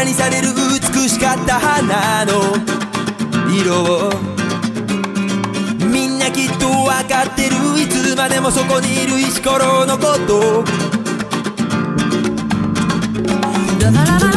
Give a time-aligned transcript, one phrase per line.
[0.00, 2.32] ナにされる美しかった花の
[3.52, 4.10] 色を。
[5.92, 7.56] みんなきっとわかってる。
[7.78, 10.64] いつまでもそこにいる石ころのこと。
[13.78, 14.29] ラらラ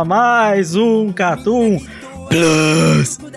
[0.00, 1.80] a mais um Catum
[2.28, 3.18] Plus.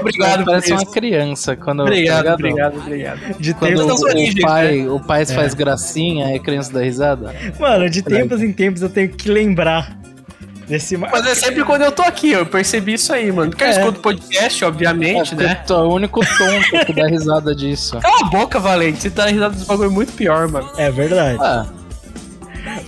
[0.00, 3.18] obrigado, parece uma criança quando Obrigado, tá obrigado, obrigado.
[3.38, 7.34] De Quando tempos, o, origens, pai, o pai faz gracinha e a criança dá risada.
[7.58, 9.98] mano, de tempos em tempos eu tenho que lembrar
[10.68, 13.50] desse Mas é sempre quando eu tô aqui, eu percebi isso aí, mano.
[13.50, 13.70] Porque eu É.
[13.72, 15.54] escuto podcast, obviamente, porque né?
[15.66, 17.98] tu é o único tonto que dá risada disso.
[17.98, 19.02] Cala a boca, Valente.
[19.02, 20.70] Você tá risado dos bagulho muito pior, mano.
[20.76, 21.38] É verdade.
[21.42, 21.66] Ah,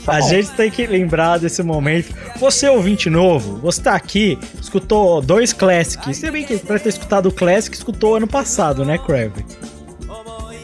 [0.07, 0.29] A bom.
[0.29, 2.15] gente tem que lembrar desse momento.
[2.39, 6.17] Você, ouvinte novo, você tá aqui, escutou dois Classics.
[6.17, 9.45] Se bem que pra ter escutado o Classic, escutou ano passado, né, Crave?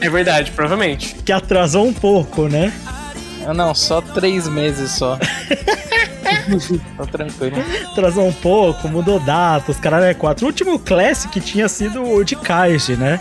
[0.00, 1.14] É verdade, provavelmente.
[1.16, 2.72] Que atrasou um pouco, né?
[3.48, 5.18] eu não, só três meses só.
[6.96, 7.56] tá tranquilo.
[7.92, 10.44] Atrasou um pouco, mudou data, os caras é quatro.
[10.44, 13.18] O último Classic tinha sido o de Kaiji, né?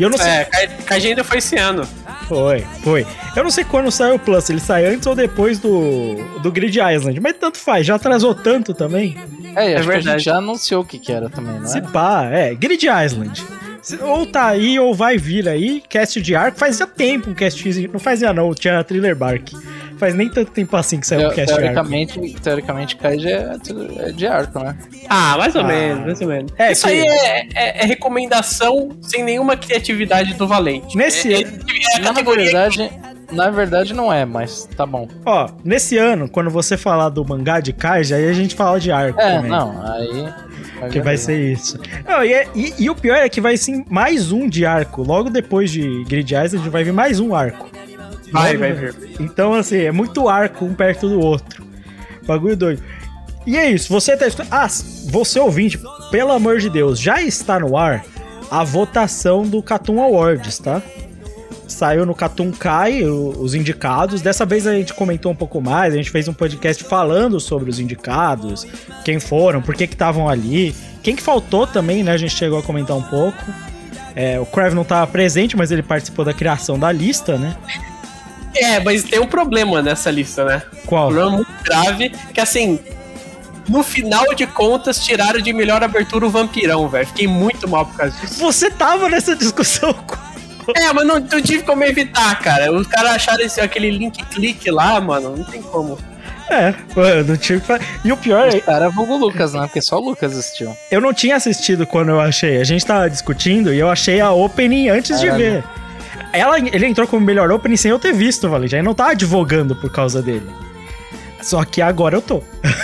[0.00, 0.30] E eu não sei.
[0.30, 1.86] É, Kai- Kaiji ainda foi esse ano.
[2.26, 3.06] Foi, foi.
[3.36, 6.78] Eu não sei quando saiu o Plus, ele saiu antes ou depois do, do Grid
[6.78, 9.16] Island, mas tanto faz, já atrasou tanto também.
[9.54, 10.02] É, a verdade.
[10.12, 11.80] gente já anunciou o que que era também, não Se é?
[11.82, 13.44] pá, é, Grid Island.
[14.02, 16.58] Ou tá aí, ou vai vir aí, cast de arco.
[16.58, 19.52] Fazia tempo um cast, não fazia não, tinha Thriller Bark.
[20.00, 21.62] Faz nem tanto tempo assim que saiu um Teo- cast de arco.
[21.74, 23.52] teoricamente, teoricamente, Kaiji é,
[23.98, 24.74] é de arco, né?
[25.08, 25.64] Ah, mais ou Ah.
[25.64, 26.52] menos, mais ou menos.
[26.58, 30.96] É, isso que- aí é, é- é recomendação sem nenhuma criatividade do Valente.
[30.96, 32.90] Nesse é, ano- é, a Na verdade,
[33.30, 35.06] na verdade não é, mas tá bom.
[35.26, 38.90] Ó, nesse ano, quando você falar do mangá de Kaiji, aí a gente fala de
[38.90, 39.50] arco É, também.
[39.50, 40.50] não, aí...
[40.90, 41.78] Que vai ser isso.
[42.08, 45.02] Não, e, é- e- e o pior é que vai ser mais um de arco.
[45.02, 47.68] Logo depois de Grid Island vai vir mais um arco.
[48.32, 48.94] Vai, vai vir.
[49.18, 51.64] Então, assim, é muito arco um perto do outro.
[52.26, 52.82] Bagulho doido.
[53.46, 54.26] E é isso, você tá.
[54.50, 54.68] Ah,
[55.06, 55.78] você ouvinte,
[56.10, 58.04] pelo amor de Deus, já está no ar
[58.50, 60.82] a votação do Catum Awards, tá?
[61.66, 64.20] Saiu no Catum Kai os indicados.
[64.20, 67.70] Dessa vez a gente comentou um pouco mais, a gente fez um podcast falando sobre
[67.70, 68.66] os indicados,
[69.04, 72.12] quem foram, por que que estavam ali, quem que faltou também, né?
[72.12, 73.38] A gente chegou a comentar um pouco.
[74.14, 77.56] É, o Krav não estava presente, mas ele participou da criação da lista, né?
[78.54, 80.62] É, mas tem um problema nessa lista, né?
[80.82, 81.08] Um Qual?
[81.08, 82.80] problema muito grave, que assim,
[83.68, 87.06] no final de contas, tiraram de melhor abertura o Vampirão, velho.
[87.06, 88.40] Fiquei muito mal por causa disso.
[88.40, 90.16] Você tava nessa discussão com
[90.76, 92.72] É, mas não, não tive como evitar, cara.
[92.72, 95.98] Os caras acharam esse, aquele link clique lá, mano, não tem como.
[96.48, 97.72] É, eu não tive que
[98.04, 99.60] E o pior é, caras é vulgo Lucas, né?
[99.62, 100.76] Porque só o Lucas assistiu.
[100.90, 102.60] eu não tinha assistido quando eu achei.
[102.60, 105.44] A gente tava discutindo e eu achei a opening antes de Caralho.
[105.44, 105.64] ver.
[106.32, 108.76] Ela, ele entrou como melhor opening sem eu ter visto, Valente.
[108.76, 110.48] Aí não tava advogando por causa dele.
[111.42, 112.42] Só que agora eu tô.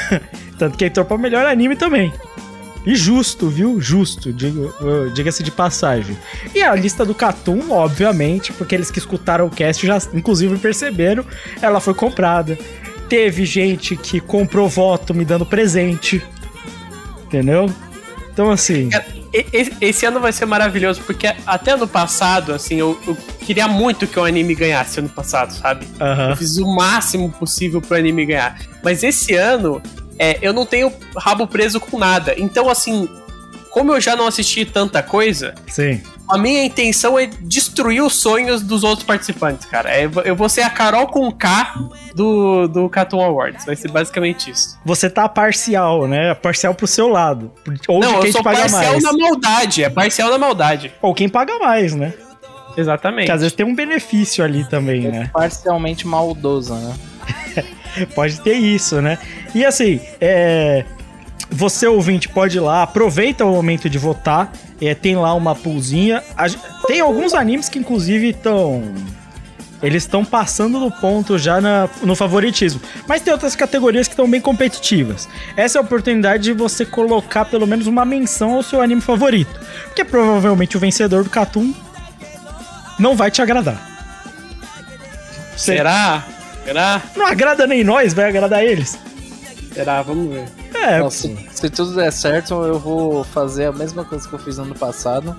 [0.58, 2.12] Tanto que entrou pra melhor anime também.
[2.86, 3.80] E justo, viu?
[3.80, 4.32] Justo,
[5.12, 6.16] diga-se de passagem.
[6.54, 11.24] E a lista do Catum, obviamente, porque eles que escutaram o cast já, inclusive, perceberam,
[11.60, 12.56] ela foi comprada.
[13.08, 16.24] Teve gente que comprou voto me dando presente.
[17.24, 17.68] Entendeu?
[18.32, 18.88] Então, assim.
[18.92, 19.25] E-
[19.80, 24.18] Esse ano vai ser maravilhoso, porque até ano passado, assim, eu, eu queria muito que
[24.18, 25.86] o anime ganhasse ano passado, sabe?
[26.00, 26.30] aham.
[26.30, 28.58] Eu fiz o máximo possível pro anime ganhar.
[28.82, 29.82] Mas esse ano,
[30.18, 32.34] é, eu não tenho rabo preso com nada.
[32.36, 33.08] Então, assim,
[33.70, 36.00] como eu já não assisti tanta coisa, Sim.
[36.28, 39.90] A minha intenção é destruir os sonhos dos outros participantes, cara.
[39.90, 41.74] É, eu vou ser a Carol com K
[42.14, 43.64] do, do Cartoon Awards.
[43.64, 44.78] Vai ser basicamente isso.
[44.84, 46.34] Você tá parcial, né?
[46.34, 47.52] Parcial pro seu lado.
[47.88, 49.02] Ou de Não, quem eu sou paga parcial mais.
[49.02, 49.84] na maldade.
[49.84, 50.92] É parcial na maldade.
[51.00, 52.12] Ou quem paga mais, né?
[52.76, 53.26] Exatamente.
[53.26, 55.30] Porque às vezes tem um benefício ali também, né?
[55.32, 56.94] Parcialmente maldoso, né?
[58.14, 59.18] Pode ter isso, né?
[59.54, 60.84] E assim, é...
[61.50, 64.52] você ouvinte pode ir lá, aproveita o momento de votar.
[64.80, 66.22] É, tem lá uma poolzinha.
[66.36, 68.82] A gen- Tem alguns animes que inclusive estão.
[69.82, 72.80] Eles estão passando do ponto já na- no favoritismo.
[73.06, 75.28] Mas tem outras categorias que estão bem competitivas.
[75.56, 79.60] Essa é a oportunidade de você colocar pelo menos uma menção ao seu anime favorito.
[79.84, 81.74] Porque provavelmente o vencedor do Catum
[82.98, 83.80] não vai te agradar.
[85.56, 86.24] Será?
[86.64, 87.02] Será?
[87.14, 88.98] Não agrada nem nós, vai agradar eles.
[89.76, 90.00] Será?
[90.00, 90.48] Vamos ver.
[90.74, 94.38] É, Então, se, se tudo der certo, eu vou fazer a mesma coisa que eu
[94.38, 95.36] fiz no ano passado,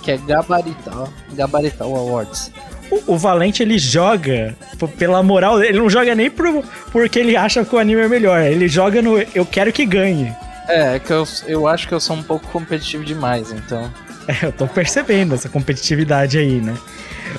[0.00, 2.52] que é gabaritar, gabaritar o Awards.
[2.88, 4.56] O, o Valente ele joga
[4.96, 8.40] pela moral, ele não joga nem pro, porque ele acha que o anime é melhor,
[8.42, 10.32] ele joga no eu quero que ganhe.
[10.68, 13.90] É, é que eu, eu acho que eu sou um pouco competitivo demais, então.
[14.28, 16.76] É, eu tô percebendo essa competitividade aí, né?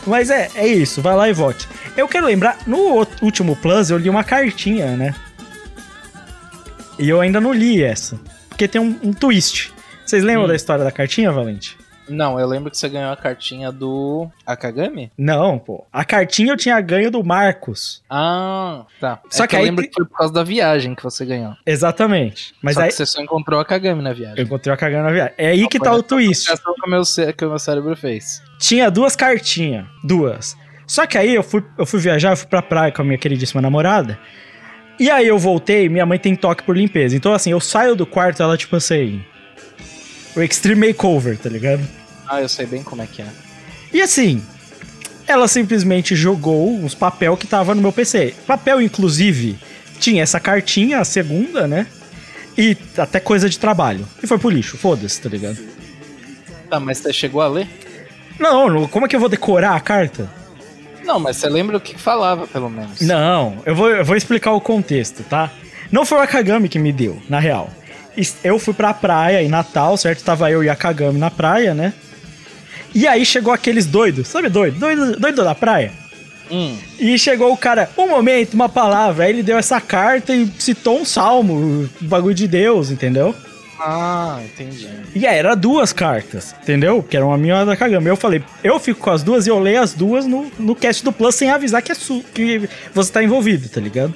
[0.06, 1.70] Mas é, é isso, vai lá e vote.
[1.96, 5.16] Eu quero lembrar, no último Plus eu li uma cartinha, né?
[7.02, 8.18] E eu ainda não li essa,
[8.48, 9.74] porque tem um, um twist.
[10.06, 10.50] Vocês lembram Hum.
[10.50, 11.78] da história da cartinha, Valente?
[12.10, 15.12] Não, eu lembro que você ganhou a cartinha do Akagami?
[15.18, 15.86] Não, pô.
[15.94, 18.04] A cartinha eu tinha ganho do Marcos.
[18.10, 19.20] Ah, tá.
[19.30, 21.26] Só é que que, eu aí lembro que foi por causa da viagem que você
[21.26, 21.54] ganhou.
[21.66, 22.54] Exatamente.
[22.62, 24.44] Mas Só aí que você só encontrou a Akagami na eu viagem.
[24.44, 25.34] encontrei a cagando na viagem.
[25.38, 26.48] É aí que Foi tá o twist.
[26.52, 28.42] que o meu, cé- que o meu cérebro fez.
[28.60, 29.86] tinha duas cartinhas.
[30.04, 30.58] Duas.
[30.86, 33.18] Só que aí eu fui, eu fui viajar, eu fui pra praia com a minha
[33.18, 34.20] queridíssima namorada.
[35.02, 37.16] E aí eu voltei, minha mãe tem toque por limpeza.
[37.16, 39.20] Então, assim, eu saio do quarto, ela, tipo assim.
[40.36, 41.82] O Extreme Makeover, tá ligado?
[42.28, 43.26] Ah, eu sei bem como é que é.
[43.92, 44.44] E assim,
[45.26, 48.36] ela simplesmente jogou uns papel que tava no meu PC.
[48.46, 49.58] Papel, inclusive,
[50.00, 51.88] tinha essa cartinha, a segunda, né?
[52.56, 54.08] E até coisa de trabalho.
[54.22, 55.58] E foi pro lixo, foda-se, tá ligado?
[56.70, 57.68] Tá, mas você chegou a ler?
[58.40, 60.30] Não, não, como é que eu vou decorar a carta?
[61.04, 63.02] Não, mas você lembra o que falava, pelo menos.
[63.02, 65.50] Não, eu vou, eu vou explicar o contexto, tá?
[65.92, 67.70] Não foi o Akagami que me deu, na real.
[68.44, 70.24] Eu fui pra praia em Natal, certo?
[70.24, 71.94] Tava eu e a Akagami na praia, né?
[72.94, 74.78] E aí chegou aqueles doidos, sabe doido?
[74.80, 75.92] Doido, doido da praia.
[76.52, 79.24] Hum, E chegou o cara, um momento, uma palavra.
[79.24, 83.34] Aí ele deu essa carta e citou um salmo, um bagulho de Deus, entendeu?
[83.84, 84.88] Ah, entendi.
[85.16, 87.02] E aí era duas cartas, entendeu?
[87.02, 88.08] Que era uma minha e uma da Kagami.
[88.08, 91.04] Eu falei, eu fico com as duas e eu leio as duas no, no cast
[91.04, 94.14] do Plus sem avisar que, é su que você tá envolvido, tá ligado?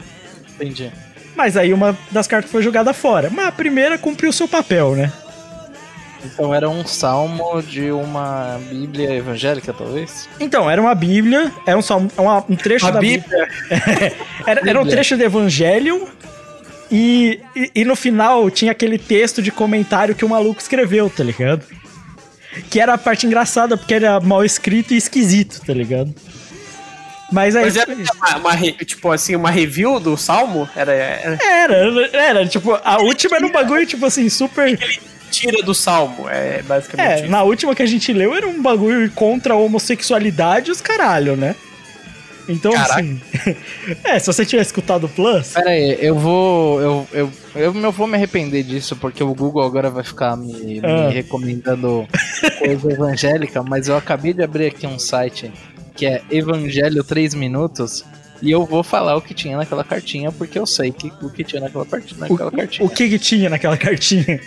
[0.55, 0.91] Entendi.
[1.35, 3.29] Mas aí uma das cartas foi jogada fora.
[3.31, 5.11] Mas a primeira cumpriu seu papel, né?
[6.23, 10.27] Então era um salmo de uma Bíblia evangélica, talvez?
[10.39, 13.47] Então, era uma Bíblia, era um, salmo, uma- um trecho A da Bíblia.
[14.47, 14.85] Era, era um Bíblia.
[14.95, 16.07] trecho do Evangelho
[16.91, 21.23] e, e, e no final tinha aquele texto de comentário que o maluco escreveu, tá
[21.23, 21.63] ligado?
[22.69, 26.13] Que era a parte engraçada, porque era mal escrito e esquisito, tá ligado?
[27.31, 27.63] Mas aí.
[27.65, 30.69] Mas era uma, uma re- tipo assim, uma review do Salmo?
[30.75, 34.77] Era, era Era, era, tipo, a última era um bagulho, tipo assim, super.
[35.31, 37.31] tira do Salmo, é basicamente É, isso.
[37.31, 41.35] na última que a gente leu era um bagulho contra a homossexualidade e os caralho,
[41.35, 41.55] né?
[42.47, 42.99] Então, Caraca.
[43.01, 43.19] assim.
[44.03, 45.49] é, se você tivesse escutado o Plus.
[45.53, 46.81] Pera aí, eu vou.
[46.81, 50.53] Eu, eu, eu, eu vou me arrepender disso, porque o Google agora vai ficar me,
[50.53, 51.09] me Ah.
[51.09, 52.07] recomendando
[52.59, 55.51] coisa evangélica, mas eu acabei de abrir aqui um site
[55.95, 58.03] que é Evangelho 3 Minutos.
[58.41, 61.43] E eu vou falar o que tinha naquela cartinha, porque eu sei que, o que
[61.43, 62.15] tinha naquela, part...
[62.19, 62.85] naquela cartinha.
[62.85, 64.39] O que que tinha naquela cartinha?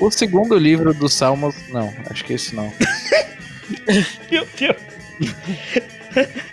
[0.00, 1.54] O segundo livro dos Salmos.
[1.72, 2.70] Não, acho que esse não.
[4.30, 4.76] Meu Deus.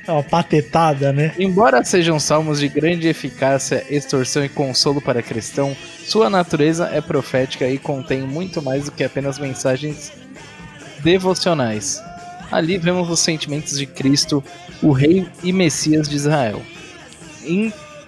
[0.08, 1.34] É uma patetada, né?
[1.38, 5.76] Embora sejam salmos de grande eficácia, extorsão e consolo para cristão,
[6.06, 10.12] sua natureza é profética e contém muito mais do que apenas mensagens
[11.04, 12.02] devocionais.
[12.52, 14.44] Ali vemos os sentimentos de Cristo,
[14.82, 16.62] o Rei e Messias de Israel,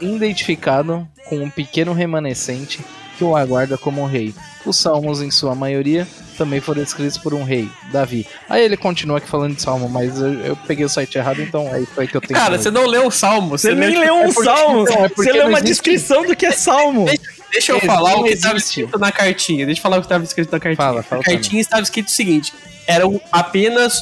[0.01, 2.83] identificado com um pequeno remanescente
[3.17, 4.33] que o aguarda como rei.
[4.65, 6.07] Os salmos, em sua maioria,
[6.37, 8.25] também foram escritos por um rei, Davi.
[8.49, 11.67] Aí ele continua aqui falando de salmo, mas eu, eu peguei o site errado, então
[11.67, 13.49] é aí que eu tenho Cara, que você não leu o Salmo.
[13.57, 14.83] Você nem leu- leu um é porque- salmo.
[14.85, 15.63] não, é você leu uma existe.
[15.69, 17.05] descrição do que é salmo.
[17.51, 19.65] Deixa eu falar o que estava escrito na cartinha.
[19.65, 20.75] Deixa eu falar o que estava escrito na cartinha.
[20.87, 22.53] Fala, fala na cartinha estava escrito o seguinte:
[22.87, 24.01] era apenas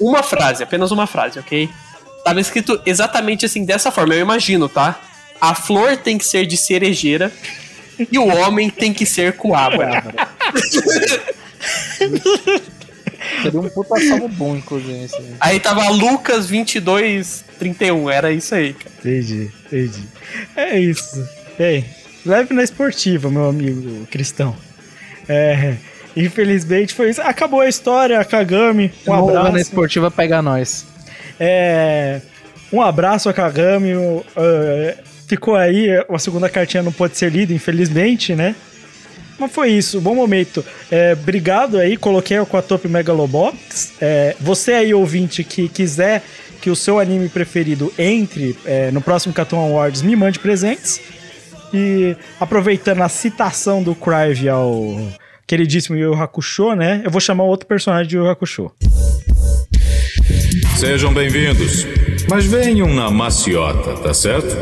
[0.00, 1.68] uma frase, apenas uma frase, ok?
[2.24, 4.98] Tava escrito exatamente assim, dessa forma, eu imagino, tá?
[5.40, 7.32] A flor tem que ser de cerejeira
[8.10, 10.04] e o homem tem que ser coabra.
[13.42, 15.04] Seria um puta salvo bom, inclusive.
[15.04, 15.60] Esse aí.
[15.60, 18.10] Tava Lucas 22, 31.
[18.10, 18.90] Era isso aí, cara.
[19.00, 20.02] Entendi, entendi.
[20.56, 21.28] É isso.
[21.58, 21.84] Bem,
[22.26, 24.56] leve na esportiva, meu amigo cristão.
[25.28, 25.74] É,
[26.16, 27.22] infelizmente foi isso.
[27.22, 28.92] Acabou a história, Kagami.
[29.06, 29.58] Um Vamos lá na abraço.
[29.68, 30.84] esportiva pega nós.
[31.38, 32.20] É,
[32.72, 33.94] um abraço a Kagami.
[33.94, 34.96] o- é,
[35.28, 38.54] ficou aí, a segunda cartinha não pode ser lida, infelizmente, né?
[39.38, 40.64] Mas foi isso, bom momento.
[40.90, 43.94] É, obrigado aí, coloquei o Aquatop Megalobox.
[44.00, 46.22] É, você aí, ouvinte, que quiser
[46.60, 51.00] que o seu anime preferido entre é, no próximo Cartoon Awards, me mande presentes.
[51.74, 54.96] E aproveitando a citação do Crive ao
[55.46, 57.02] queridíssimo Yu Hakusho, né?
[57.04, 58.70] Eu vou chamar outro personagem de Yu Hakusho.
[60.76, 61.86] Sejam bem-vindos.
[62.28, 64.56] Mas venham na maciota, tá certo?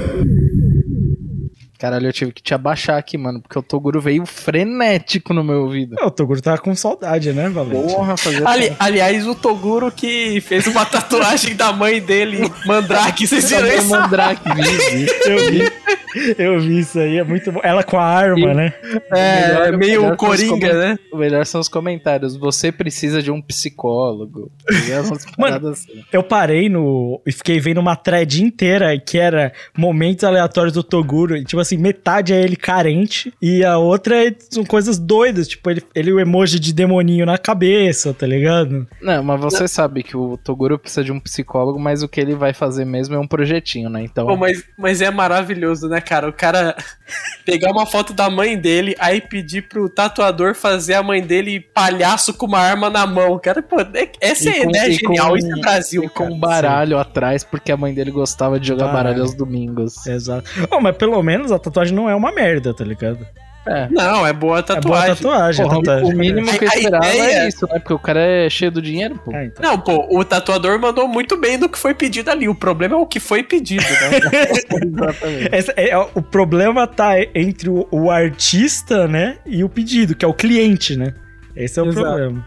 [1.80, 5.62] Caralho, eu tive que te abaixar aqui, mano, porque o Toguro veio frenético no meu
[5.62, 5.96] ouvido.
[5.98, 7.94] É, O Toguro tava com saudade, né, Valente?
[7.94, 13.48] Porra, fazer Ali- aliás, o Toguro que fez uma tatuagem da mãe dele, Mandrake, vocês
[13.48, 13.88] viram isso?
[13.88, 15.06] Mandrake, vi, vi.
[15.24, 15.72] Eu vi,
[16.38, 17.60] eu vi isso aí, é muito bom.
[17.62, 18.74] Ela com a arma, E- né?
[19.12, 20.98] É, Melhor- meio melhor são os coringa, né?
[21.12, 22.36] O melhor são os comentários.
[22.36, 24.50] Você precisa de um psicólogo.
[24.70, 26.04] E umas paradas assim.
[26.12, 27.20] Eu parei no.
[27.26, 31.36] e fiquei vendo uma thread inteira que era momentos aleatórios do Toguro.
[31.36, 35.48] E, tipo assim, metade é ele carente e a outra é- são coisas doidas.
[35.48, 38.86] Tipo, ele, ele o emoji de demoninho na cabeça, tá ligado?
[39.00, 42.34] Não, mas você sabe que o Toguro precisa de um psicólogo, mas o que ele
[42.34, 44.02] vai fazer mesmo é um projetinho, né?
[44.02, 44.26] Então.
[44.26, 46.28] Pô, mas, mas é maravilhoso, né, cara?
[46.28, 46.76] O cara
[47.44, 52.34] pegar uma foto da mãe dele, aí pedir pro tatuador fazer a mãe dele palhaço
[52.34, 53.38] com uma arma na mão.
[53.38, 56.30] Cara, pô, é- essa é com- ideia genial, com- isso é Brasil, e com cara.
[56.32, 59.04] um baralho atrás, porque a mãe dele gostava de jogar Baralho.
[59.04, 60.06] baralho aos domingos.
[60.06, 60.48] Exato.
[60.70, 63.26] Oh, mas pelo menos a tatuagem não é uma merda, tá ligado?
[63.66, 63.88] É.
[63.90, 65.14] Não, é boa É boa tatuagem.
[65.16, 65.64] tatuagem.
[65.66, 66.14] Porra, tatuagem.
[66.14, 67.78] o mínimo que eu esperava ideia- é isso, né?
[67.78, 69.32] Porque o cara é cheio do dinheiro, pô.
[69.34, 69.62] Ah, então.
[69.70, 72.48] Não, pô, o tatuador mandou muito bem no que foi pedido ali.
[72.48, 74.20] O problema é o que foi pedido, né?
[74.82, 75.70] Exatamente.
[75.76, 80.28] É- é- o problema tá entre o, o artista, né, e o pedido, que é
[80.28, 81.12] o cliente, né?
[81.54, 82.06] Esse é o Exato.
[82.06, 82.46] problema.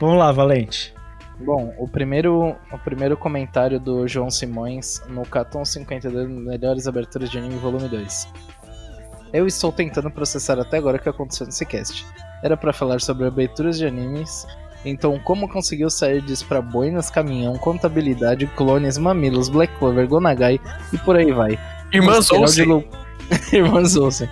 [0.00, 0.94] Vamos lá, Valente.
[1.38, 7.36] Bom, o primeiro, o primeiro comentário do João Simões no Caton 52 Melhores Aberturas de
[7.36, 8.26] Anime Volume 2.
[9.36, 12.06] Eu estou tentando processar até agora o que aconteceu nesse cast.
[12.42, 14.46] Era pra falar sobre aberturas de animes,
[14.84, 20.60] então como conseguiu sair disso pra boinas, caminhão, contabilidade, clones, mamilos, Black Clover, Gonagai
[20.92, 21.58] e por aí vai.
[21.92, 22.64] Irmãs de Olsen.
[22.66, 22.84] lou-
[23.52, 24.28] Irmãs Olsen.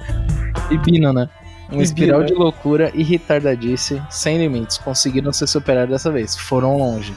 [0.70, 1.28] E Bino, né?
[1.72, 4.78] Um E espiral Bino, de loucura e retardadice, sem limites.
[4.78, 6.36] Conseguiram se superar dessa vez.
[6.36, 7.14] Foram longe.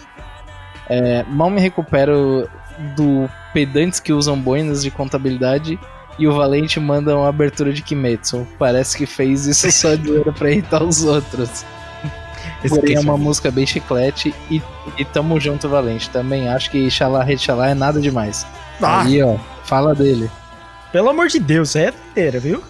[0.90, 2.50] É, mal me recupero
[2.96, 5.78] do pedantes que usam boinas de contabilidade
[6.18, 8.48] e o Valente manda uma abertura de Kimetsu.
[8.58, 11.66] Parece que fez isso só de zoeira pra irritar os outros.
[12.70, 14.62] Porém, é uma música bem chiclete e,
[14.98, 16.10] e tamo junto, Valente.
[16.10, 18.46] Também acho que Xalá Rechalá é nada demais.
[18.82, 20.30] Ah, Aí, ó, fala dele.
[20.92, 22.64] pelo amor de Deus, é inteira, viu?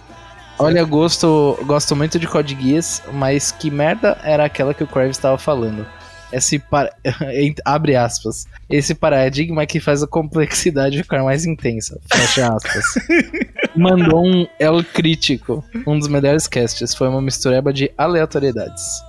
[0.58, 5.16] Olha, gosto, gosto muito de Code Geass, mas que merda era aquela que o Kraves
[5.16, 5.86] estava falando?
[6.32, 6.90] Esse par...
[7.64, 8.46] abre aspas.
[8.68, 11.98] Esse paradigma que faz a complexidade ficar mais intensa.
[12.12, 12.84] Fecha aspas.
[13.74, 16.94] Mandou um El Crítico, um dos melhores casts.
[16.94, 19.02] Foi uma mistureba de aleatoriedades.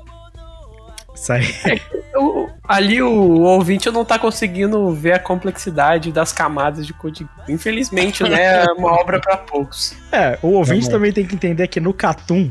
[1.16, 1.46] Isso aí.
[2.16, 7.30] O- ali o ouvinte não tá conseguindo ver a complexidade das camadas de código.
[7.48, 8.64] Infelizmente, né?
[8.64, 9.94] É uma obra pra poucos.
[10.12, 10.92] É, o ouvinte bom.
[10.92, 12.50] também tem que entender que no Catum,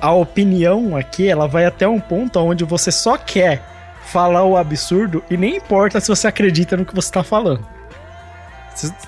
[0.00, 3.62] a opinião aqui, ela vai até um ponto onde você só quer
[4.10, 7.66] falar o absurdo e nem importa se você acredita no que você tá falando.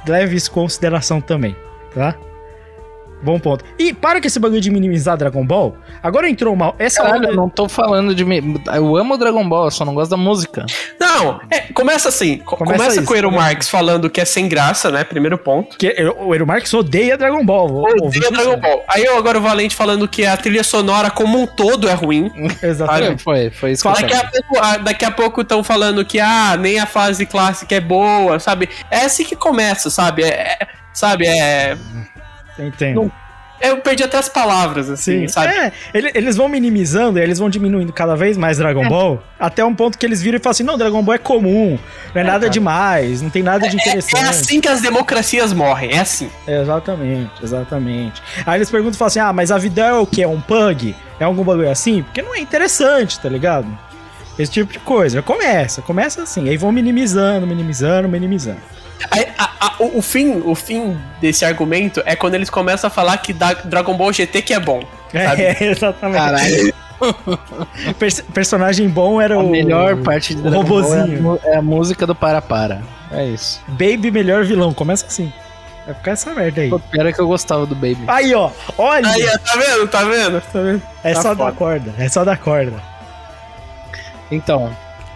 [0.06, 1.56] Leve isso em consideração também,
[1.94, 2.16] tá?
[3.22, 3.64] Bom ponto.
[3.78, 5.76] E para com esse bagulho de minimizar Dragon Ball.
[6.02, 6.74] Agora entrou mal.
[6.78, 8.24] Essa Caralho, onda- eu não tô falando de.
[8.74, 10.64] Eu amo Dragon Ball, eu só não gosto da música.
[10.98, 12.38] Não, é, começa assim.
[12.38, 13.44] co- Começa Começa, isso, com o Eero começa.
[13.44, 15.04] Marx falando que é sem graça, né?
[15.04, 15.76] Primeiro ponto.
[15.76, 17.84] que o Eero Marx odeia Dragon Ball.
[18.02, 18.56] Odeia Dragon.
[18.58, 18.84] Ball.
[18.88, 22.30] Aí eu agora o Valente falando que a trilha sonora como um todo é ruim.
[22.62, 23.22] Exatamente.
[23.22, 26.56] Foi, foi isso que eu Daqui a pouco, daqui a pouco estão falando que ah,
[26.58, 28.68] nem a fase clássica é boa, sabe?
[28.90, 30.22] É assim que começa, sabe?
[30.22, 30.28] É,
[30.60, 31.76] é- sabe, é.
[32.58, 32.94] Entendo.
[33.02, 33.12] Não-
[33.62, 35.48] Eu perdi até as palavras, assim, Sim, sabe?
[35.52, 39.62] É, ele- eles vão minimizando e eles vão diminuindo cada vez mais Dragon Ball, até
[39.62, 41.78] um ponto que eles viram e falam assim: não, Dragon Ball é comum,
[42.14, 44.24] não é, nada demais, não tem nada de É, interessante.
[44.24, 46.30] é assim que as democracias morrem, é assim.
[46.48, 48.22] Exatamente, exatamente.
[48.46, 50.22] Aí eles perguntam e falam assim: ah, mas a vida é o quê?
[50.22, 50.96] É um pug?
[51.18, 52.02] É algum bagulho assim?
[52.02, 53.66] Porque não é interessante, tá ligado?
[54.38, 55.20] Esse tipo de coisa.
[55.20, 56.48] Começa, começa assim.
[56.48, 58.60] Aí vão minimizando, minimizando, minimizando.
[59.10, 62.90] Aí, a- a- o, o fim, o fim desse argumento é quando eles começam a
[62.90, 64.82] falar que da- Dragon Ball GT que é bom.
[65.12, 65.42] Sabe?
[65.42, 66.18] É, exatamente.
[66.18, 66.74] Caralho.
[67.98, 69.48] Pers- personagem bom era A o.
[69.50, 71.40] melhor parte de o Dragon Ball é a robozinho.
[71.44, 72.82] é a música do Para Para.
[73.10, 73.60] É isso.
[73.68, 74.72] Baby, melhor vilão.
[74.74, 75.32] Começa assim.
[75.86, 76.68] Vai ficar essa merda aí.
[76.68, 78.04] Pô, pior é que eu gostava do Baby.
[78.06, 78.50] Aí, ó.
[78.76, 79.08] Olha.
[79.08, 79.88] Aí, ó, tá vendo?
[79.88, 80.40] Tá vendo?
[80.42, 80.82] Tá vendo?
[81.02, 81.52] é tá só da foda.
[81.56, 81.94] corda.
[81.98, 82.74] É só da corda.
[84.30, 84.70] Então,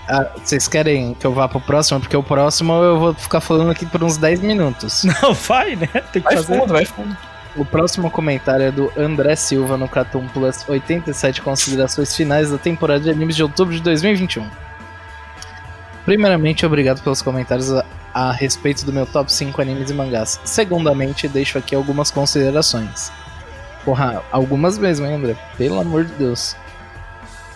[0.08, 2.00] ah, vocês querem que eu vá pro próximo?
[2.00, 5.04] Porque o próximo eu vou ficar falando aqui por uns 10 minutos.
[5.22, 5.86] Não, vai, né?
[6.12, 6.58] Tem que Vai fazer.
[6.58, 7.16] fundo, vai fundo.
[7.56, 13.00] O próximo comentário é do André Silva no Catum Plus 87 considerações finais da temporada
[13.00, 14.44] de animes de outubro de 2021.
[16.04, 20.40] Primeiramente, obrigado pelos comentários a, a respeito do meu top 5 animes e mangás.
[20.44, 23.10] Segundamente, deixo aqui algumas considerações.
[23.84, 25.36] Porra, algumas mesmo, hein, André?
[25.56, 26.56] Pelo amor de Deus.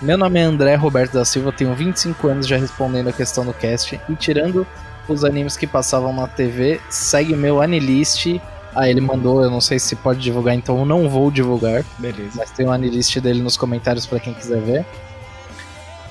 [0.01, 3.53] Meu nome é André Roberto da Silva, tenho 25 anos já respondendo a questão do
[3.53, 4.01] cast.
[4.09, 4.65] E tirando
[5.09, 8.41] os animes que passavam na TV, segue meu Anilist.
[8.73, 11.85] Ah, ele mandou, eu não sei se pode divulgar, então eu não vou divulgar.
[11.99, 12.31] Beleza.
[12.37, 14.87] Mas tem o Anilist dele nos comentários pra quem quiser ver.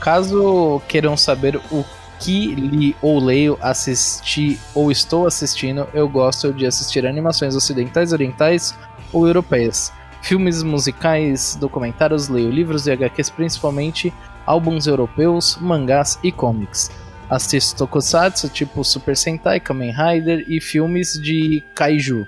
[0.02, 1.86] Caso queiram saber o
[2.20, 8.76] que li ou leio, assisti ou estou assistindo, eu gosto de assistir animações ocidentais, orientais
[9.14, 9.94] ou europeias.
[10.22, 14.14] Filmes musicais, documentários, leio livros e HQs, principalmente
[14.46, 16.90] álbuns europeus, mangás e comics.
[17.30, 22.26] Assisto tokusatsu, tipo Super Sentai, Kamen Rider e filmes de kaiju.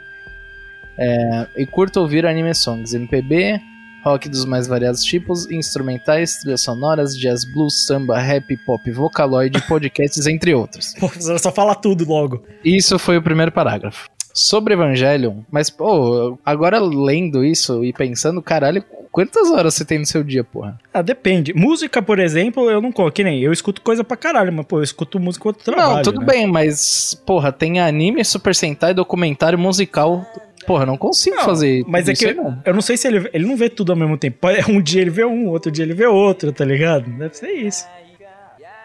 [0.98, 3.62] É, e curto ouvir anime songs, MPB,
[4.04, 10.28] rock dos mais variados tipos, instrumentais, trilhas sonoras, jazz, blues, samba, rap, pop, vocaloid, podcasts,
[10.28, 10.94] entre outros.
[11.00, 12.44] Pô, só fala tudo logo.
[12.64, 14.10] Isso foi o primeiro parágrafo.
[14.34, 20.06] Sobre Evangelion, mas, pô, agora lendo isso e pensando, caralho, quantas horas você tem no
[20.06, 20.80] seu dia, porra?
[20.94, 21.54] Ah, depende.
[21.54, 23.16] Música, por exemplo, eu não coloco.
[23.16, 25.96] Que nem eu escuto coisa pra caralho, mas, pô, eu escuto música quando trabalho.
[25.96, 26.26] não, tudo né?
[26.26, 30.26] bem, mas, porra, tem anime, Super Sentai, documentário, musical.
[30.68, 31.84] Porra, eu não consigo Não, fazer.
[31.88, 32.62] Mas é que aí, não.
[32.64, 34.38] eu não sei se ele, ele não vê tudo ao mesmo tempo.
[34.70, 37.10] Um dia ele vê um, outro dia ele vê outro, tá ligado?
[37.10, 37.88] Deve ser isso.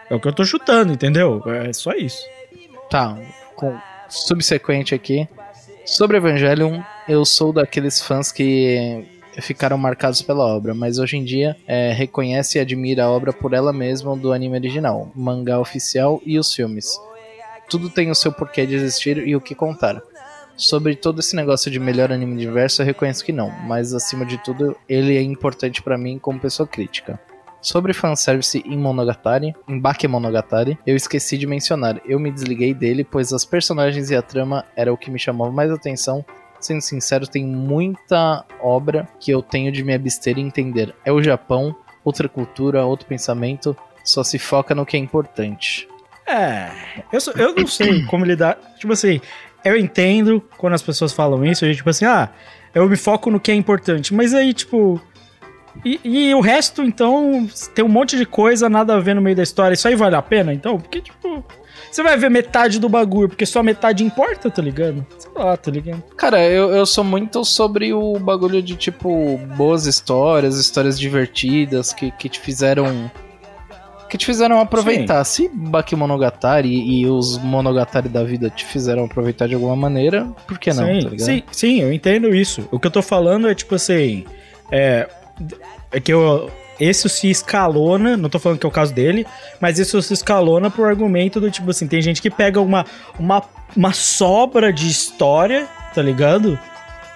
[0.09, 1.43] É o que eu tô chutando, entendeu?
[1.47, 2.23] É só isso.
[2.89, 3.17] Tá,
[3.55, 3.75] com
[4.09, 5.27] subsequente aqui.
[5.85, 9.05] Sobre Evangelion, eu sou daqueles fãs que
[9.41, 13.53] ficaram marcados pela obra, mas hoje em dia é, reconhece e admira a obra por
[13.53, 16.97] ela mesma do anime original, mangá oficial e os filmes.
[17.69, 20.01] Tudo tem o seu porquê de existir e o que contar.
[20.55, 24.37] Sobre todo esse negócio de melhor anime diverso, eu reconheço que não, mas acima de
[24.37, 27.19] tudo, ele é importante pra mim como pessoa crítica.
[27.65, 31.99] Sobre fanservice em Monogatari, em Bakemonogatari, eu esqueci de mencionar.
[32.05, 35.51] Eu me desliguei dele, pois as personagens e a trama era o que me chamava
[35.51, 36.23] mais atenção.
[36.59, 40.93] Sendo sincero, tem muita obra que eu tenho de me abster e entender.
[41.03, 45.87] É o Japão, outra cultura, outro pensamento, só se foca no que é importante.
[46.27, 46.69] É,
[47.11, 48.59] eu, sou- eu não sei como lidar.
[48.77, 49.19] Tipo assim,
[49.63, 52.29] eu entendo quando as pessoas falam isso, a gente, tipo assim, ah,
[52.75, 54.13] eu me foco no que é importante.
[54.13, 55.01] Mas aí, tipo.
[55.83, 59.35] E, e o resto, então, tem um monte de coisa, nada a ver no meio
[59.35, 59.73] da história.
[59.73, 60.79] Isso aí vale a pena, então?
[60.79, 61.43] Porque, tipo.
[61.91, 65.05] Você vai ver metade do bagulho, porque só metade importa, tá ligado?
[65.17, 66.03] Sei lá, tá ligado?
[66.17, 72.11] Cara, eu, eu sou muito sobre o bagulho de, tipo, boas histórias, histórias divertidas que,
[72.11, 73.09] que te fizeram.
[74.09, 75.23] Que te fizeram aproveitar.
[75.23, 80.59] Se Bakemonogatari e, e os Monogatari da vida te fizeram aproveitar de alguma maneira, por
[80.59, 81.25] que não, sim, tá ligado?
[81.25, 82.67] sim, sim, eu entendo isso.
[82.71, 84.25] O que eu tô falando é tipo assim.
[84.69, 85.07] É,
[85.91, 86.51] é que eu.
[86.77, 89.25] Esse se escalona, não tô falando que é o caso dele,
[89.61, 92.85] mas isso se escalona pro argumento do tipo assim: tem gente que pega uma,
[93.17, 93.41] uma,
[93.75, 96.59] uma sobra de história, tá ligado?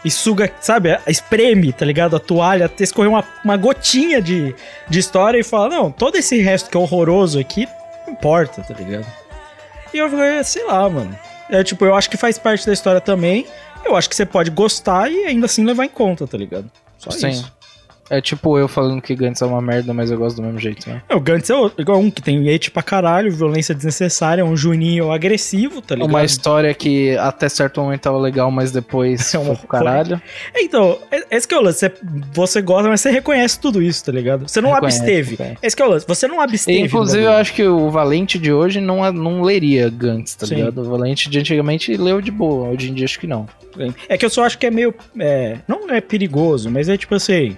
[0.03, 2.15] E suga, sabe, espreme, tá ligado?
[2.15, 4.55] A toalha, até escorrer uma, uma gotinha de,
[4.87, 7.67] de história e fala: não, todo esse resto que é horroroso aqui,
[8.07, 9.05] não importa, tá ligado?
[9.93, 11.17] E eu falei, sei lá, mano.
[11.49, 13.45] É tipo, eu acho que faz parte da história também.
[13.83, 16.69] Eu acho que você pode gostar e ainda assim levar em conta, tá ligado?
[16.97, 17.29] Só Sim.
[17.29, 17.58] isso.
[18.09, 20.89] É tipo eu falando que Gantz é uma merda, mas eu gosto do mesmo jeito,
[20.89, 21.01] né?
[21.07, 24.55] É, o Gantz é outro, igual um que tem hate pra caralho, violência desnecessária, um
[24.55, 26.09] juninho agressivo, tá ligado?
[26.09, 30.21] Uma história que até certo momento tava legal, mas depois É um caralho.
[30.53, 31.79] É, Então, é- esse que é o lance.
[31.79, 31.91] Você,
[32.33, 34.47] você gosta, mas você reconhece tudo isso, tá ligado?
[34.47, 35.31] Você não Reconhece, absteve.
[35.31, 35.57] reconhece.
[35.61, 36.07] Esse que é o lance.
[36.07, 36.77] Você não absteve.
[36.79, 40.55] E, inclusive, eu acho que o Valente de hoje não, não leria Gantz, tá Sim.
[40.55, 40.81] ligado?
[40.81, 43.47] O Valente de antigamente leu de boa, hoje em dia acho que não.
[44.09, 44.93] É que eu só acho que é meio.
[45.19, 47.55] é, não é perigoso, mas é tipo assim.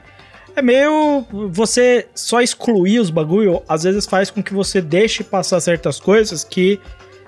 [0.55, 1.25] É meio.
[1.49, 6.43] Você só excluir os bagulho, às vezes faz com que você deixe passar certas coisas
[6.43, 6.79] que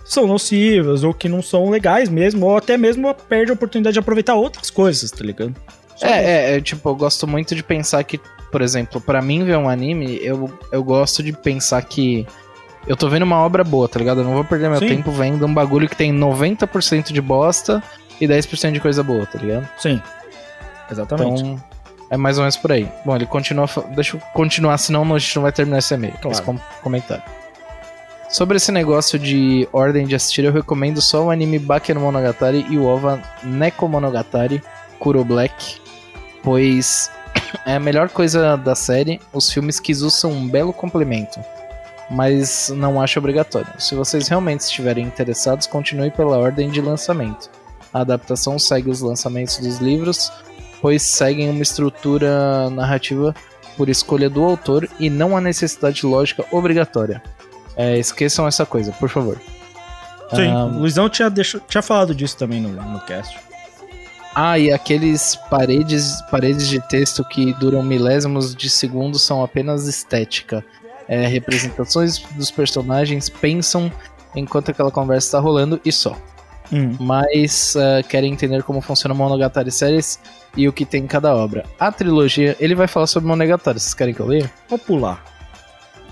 [0.03, 3.99] são nocivas, ou que não são legais mesmo, ou até mesmo perde a oportunidade de
[3.99, 5.55] aproveitar outras coisas, tá ligado?
[5.95, 6.05] Só.
[6.05, 8.19] É, é, é, tipo, eu gosto muito de pensar que,
[8.51, 12.27] por exemplo, pra mim ver um anime, eu, eu gosto de pensar que
[12.85, 14.21] eu tô vendo uma obra boa, tá ligado?
[14.21, 14.87] Eu não vou perder meu Sim.
[14.87, 17.81] tempo vendo um bagulho que tem 90% de bosta
[18.19, 19.69] e 10% de coisa boa, tá ligado?
[19.77, 20.01] Sim.
[20.91, 21.43] Exatamente.
[21.43, 21.63] Então,
[22.13, 22.87] É mais ou menos por aí.
[23.03, 23.67] Bom, ele continua.
[23.95, 26.13] Deixa eu continuar, senão a gente não vai terminar esse e-mail.
[26.21, 26.29] Claro.
[26.29, 27.23] Esse com- comentário.
[28.29, 32.77] Sobre esse negócio de ordem de assistir, eu recomendo só o anime Baker Monogatari e
[32.77, 34.61] o OVA Neko Monogatari
[34.99, 35.81] Kuro Black,
[36.43, 37.09] pois
[37.65, 39.19] é a melhor coisa da série.
[39.33, 41.39] Os filmes Kizu são um belo complemento,
[42.11, 43.73] mas não acho obrigatório.
[43.79, 47.49] Se vocês realmente estiverem interessados, continue pela ordem de lançamento.
[47.91, 50.31] A adaptação segue os lançamentos dos livros,
[50.83, 53.33] pois seguem uma estrutura narrativa
[53.77, 57.23] por escolha do autor e não a necessidade lógica obrigatória.
[57.77, 59.39] É, esqueçam essa coisa, por favor.
[60.35, 63.39] Sim, Ah, o Luizão tinha, deixou- tinha falado disso também no, no cast.
[64.35, 70.65] Ah, e aqueles paredes, paredes de texto que duram milésimos de segundos são apenas estética.
[71.07, 73.89] É, representações dos personagens pensam
[74.35, 76.17] enquanto aquela conversa está rolando e só.
[76.73, 76.95] Hum.
[76.99, 80.19] Mas ah, querem entender como funciona o Monogatari Series
[80.57, 81.63] e o que tem em cada obra.
[81.79, 83.79] A trilogia, ele vai falar sobre Monogatari.
[83.79, 84.49] Vocês querem que eu leia?
[84.67, 85.23] Vou pular.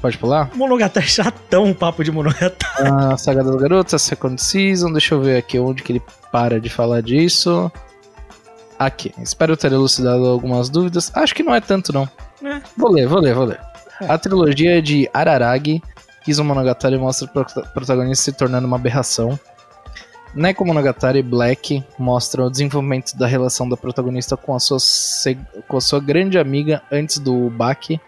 [0.02, 0.50] Pode pular?
[0.56, 2.88] Monogatari é chatão, o papo de Monogatari.
[2.88, 4.92] A Saga das Garotas, Second Season.
[4.92, 7.72] Deixa eu ver aqui onde que ele para de falar disso.
[8.80, 9.14] Aqui.
[9.20, 11.12] Espero ter elucidado algumas dúvidas.
[11.16, 12.10] Acho que não é tanto, não.
[12.44, 12.62] É.
[12.76, 13.60] Vou ler, vou ler, vou ler.
[14.10, 15.82] A trilogia de Araragi,
[16.26, 19.40] Kizu Monogatari mostra o prota- protagonista se tornando uma aberração.
[20.34, 24.78] Neko Monogatari Black mostra o desenvolvimento da relação da protagonista com a sua,
[25.68, 28.00] com a sua grande amiga antes do Baki.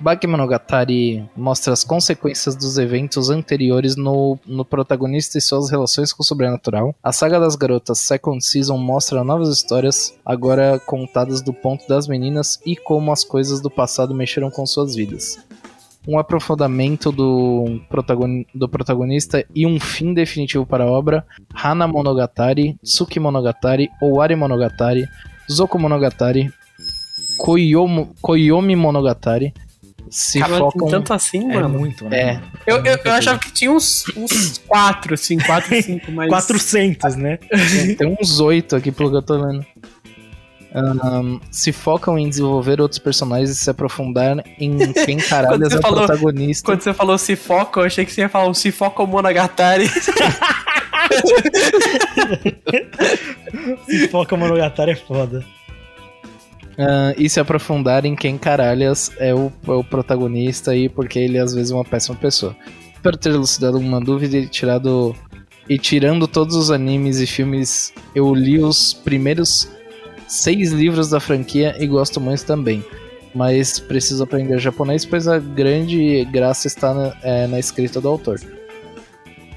[0.00, 6.26] Bakemonogatari mostra as consequências dos eventos anteriores no, no protagonista e suas relações com o
[6.26, 6.94] sobrenatural.
[7.02, 12.60] A saga das garotas Second Season mostra novas histórias, agora contadas do ponto das meninas
[12.64, 15.38] e como as coisas do passado mexeram com suas vidas.
[16.06, 21.24] Um aprofundamento do, protagon- do protagonista e um fim definitivo para a obra.
[21.54, 25.04] Hana Monogatari, Tsuki Monogatari, Owari Monogatari,
[25.50, 26.50] Zoko Monogatari,
[27.36, 29.52] Koyomo, Koyomi Monogatari
[30.10, 30.80] se Cara, focam.
[30.82, 31.68] tem tanto assim, É mano.
[31.68, 32.18] muito, né?
[32.18, 36.30] É, Eu, eu, eu achava que tinha uns, uns quatro, assim, quatro, cinco, mas...
[36.30, 37.36] 400, né?
[37.36, 39.66] tem, tem uns oito aqui pelo que eu tô lendo.
[40.74, 45.80] Ahn, se focam em desenvolver outros personagens e se aprofundar em quem caralho é o
[45.82, 46.64] falou- protagonista.
[46.66, 49.06] Quando você falou se foca, eu achei que você ia falar um se foca o
[49.06, 49.88] Monogatari.
[53.86, 55.44] Se foca Monogatari é foda.
[56.78, 61.38] Ah, e se aprofundar em quem caralhas é o, é o protagonista aí, porque ele
[61.38, 62.54] às vezes é uma péssima pessoa.
[62.94, 65.14] Espero ter elucidado alguma dúvida e tirado.
[65.68, 69.68] E tirando todos os animes e filmes, eu li os primeiros
[70.28, 72.84] seis livros da franquia e gosto muito também.
[73.34, 78.40] Mas preciso aprender japonês, pois a grande graça está na, é, na escrita do autor.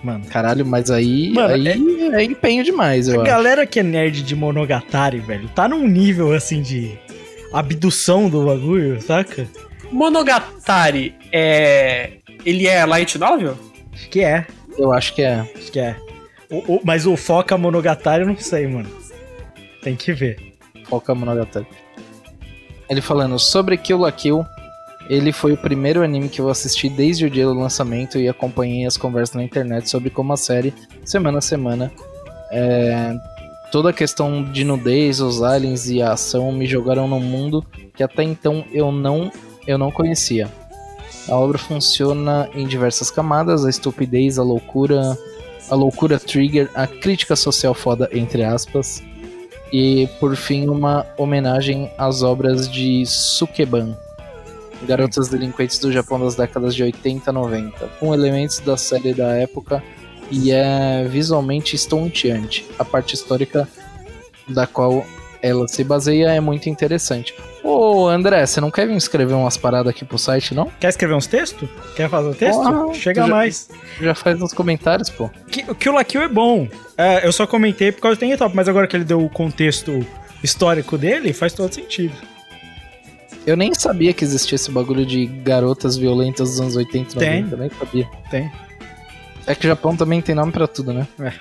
[0.04, 0.26] Mano.
[0.26, 2.24] Caralho, mas aí, Mano, aí é...
[2.24, 3.32] empenho demais, eu A acho.
[3.32, 6.98] galera que é nerd de Monogatari, velho, tá num nível assim de
[7.54, 9.48] abdução do bagulho, saca?
[9.92, 12.14] Monogatari é.
[12.46, 13.58] Ele é light novel?
[13.94, 14.46] Acho que é.
[14.78, 15.36] Eu acho que é.
[15.56, 15.96] Acho que é.
[16.50, 18.90] O- o- mas o Foca Monogatari eu não sei, mano.
[19.84, 20.51] Tem que ver.
[21.16, 21.68] Monogatari.
[22.90, 24.46] Ele falando sobre Kill la Kill,
[25.10, 28.86] ele foi o primeiro anime que eu assisti desde o dia do lançamento e acompanhei
[28.86, 30.74] as conversas na internet sobre como a série,
[31.06, 31.92] semana a semana,
[32.52, 33.16] é,
[33.72, 38.04] toda a questão de nudez, os aliens e a ação me jogaram num mundo que
[38.04, 39.32] até então eu não,
[39.66, 40.50] eu não conhecia.
[41.28, 45.18] A obra funciona em diversas camadas, a estupidez, a loucura,
[45.70, 49.02] a loucura trigger, a crítica social foda, entre aspas,
[49.72, 53.98] e por fim uma homenagem às obras de Sukeban,
[54.88, 59.36] garotas delinquentes do Japão das décadas de 80 e 90, com elementos da série da
[59.36, 59.84] época
[60.30, 62.66] e é visualmente estonteante.
[62.80, 63.68] A parte histórica
[64.48, 65.06] da qual
[65.42, 67.34] ela se baseia é muito interessante.
[67.64, 70.72] Ô André, você não quer vir escrever umas paradas aqui pro site, não?
[70.80, 71.68] Quer escrever uns textos?
[71.96, 72.94] Quer fazer um texto?
[72.94, 73.70] Chega já- mais.
[74.00, 75.30] Já faz nos comentários, pô.
[75.50, 76.68] Que- O Kill la Kill é bom.
[76.98, 80.06] É, eu só comentei por causa do Top, mas agora que ele deu o contexto
[80.44, 82.14] histórico dele, faz todo sentido.
[83.46, 87.44] Eu nem sabia que existia esse bagulho de garotas violentas dos anos 80 e Tem.
[87.44, 88.08] 90, nem sabia.
[88.30, 88.52] Tem.
[89.48, 91.08] É que o Japão também tem nome pra tudo, né?
[91.20, 91.32] É.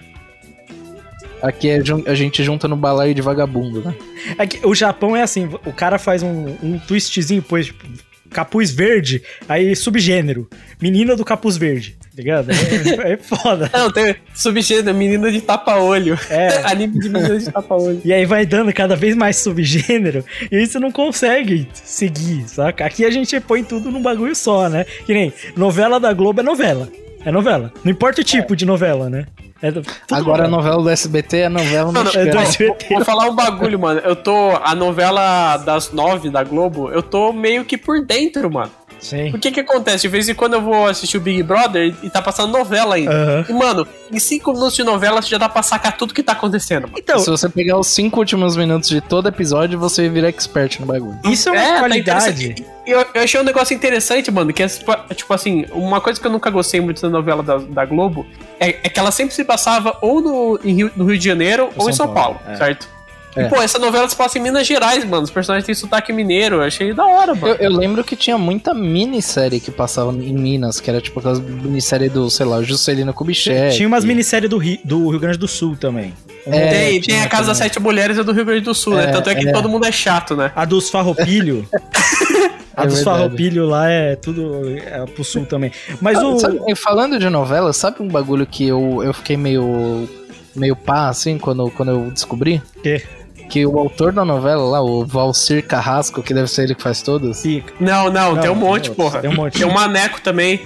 [1.42, 3.94] Aqui é a gente junta no balaio de vagabundo, né?
[4.38, 7.86] É que o Japão é assim, o cara faz um, um twistzinho, pois, tipo,
[8.30, 10.48] capuz verde, aí subgênero.
[10.80, 12.50] Menina do capuz verde, tá ligado?
[12.50, 13.70] É, é foda.
[13.72, 16.18] Não, tem subgênero, menina de tapa-olho.
[16.30, 16.62] É.
[16.64, 18.00] Anime de menina de tapa-olho.
[18.04, 22.84] E aí vai dando cada vez mais subgênero, e aí você não consegue seguir, saca?
[22.86, 24.84] Aqui a gente põe tudo num bagulho só, né?
[25.04, 26.88] Que nem novela da Globo é novela.
[27.24, 27.72] É novela.
[27.84, 29.26] Não importa o tipo de novela, né?
[29.62, 30.82] É do- Agora a novela.
[30.82, 32.38] do SBT é a novela Mano, É do.
[32.38, 32.94] SBT.
[32.94, 34.00] Vou falar um bagulho, mano.
[34.00, 34.52] Eu tô.
[34.64, 38.70] A novela das nove da Globo, eu tô meio que por dentro, mano.
[39.00, 39.30] Sim.
[39.30, 40.02] O que que acontece?
[40.02, 43.12] De vez em quando eu vou assistir o Big Brother e tá passando novela ainda.
[43.12, 43.46] Aham.
[43.48, 46.32] E, mano, em cinco minutos de novela você já dá pra sacar tudo que tá
[46.32, 46.94] acontecendo, mano.
[46.98, 50.86] Então, Se você pegar os cinco últimos minutos de todo episódio, você vira expert no
[50.86, 51.18] bagulho.
[51.24, 52.44] isso é uma tá qualidade.
[52.44, 52.66] interessante.
[52.86, 54.68] eu, eu achei um negócio interessante, mano, que é
[55.14, 58.26] tipo assim, uma coisa que eu nunca gostei muito da novela da, da Globo
[58.58, 61.70] é, é que ela sempre se passava ou no, em Rio, no Rio de Janeiro
[61.76, 62.56] ou, São em São Paulo, Paulo, é.
[62.56, 62.88] certo?
[63.36, 63.46] É.
[63.46, 65.22] E, pô, essa novela se passa em Minas Gerais, mano.
[65.22, 66.56] Os personagens têm sotaque mineiro.
[66.56, 67.54] Eu achei da hora, mano.
[67.54, 71.38] Eu, eu lembro que tinha muita minissérie que passava em Minas, que era tipo aquelas
[71.38, 73.76] minissérie do, sei lá, Juscelino Kubitschek.
[73.76, 76.12] Tinha umas minisséries do Rio, do Rio Grande do Sul também.
[76.46, 77.58] É, tem, tem tinha a Casa das.
[77.58, 79.04] Sete Mulheres é do Rio Grande do Sul, né?
[79.04, 79.52] É, Tanto é que é.
[79.52, 80.50] todo mundo é chato, né?
[80.56, 81.68] A dos Farroupilho.
[82.74, 83.04] a É dos verdade.
[83.04, 85.70] Farroupilho lá é tudo é pro sul também.
[86.00, 86.38] Mas Ah, o.
[86.38, 90.08] sabe, e falando de novela, sabe um bagulho que eu, eu fiquei meio.
[90.56, 92.62] meio pá, assim, quando, quando eu descobri?
[92.82, 93.02] quê?
[93.50, 97.02] Que o autor da novela lá, o Valcir Carrasco, que deve ser ele que faz
[97.02, 97.44] todas.
[97.80, 99.20] Não, não, Não, tem um monte, outros, porra.
[99.20, 99.58] tem um monte.
[99.58, 100.60] Tem o Maneco também.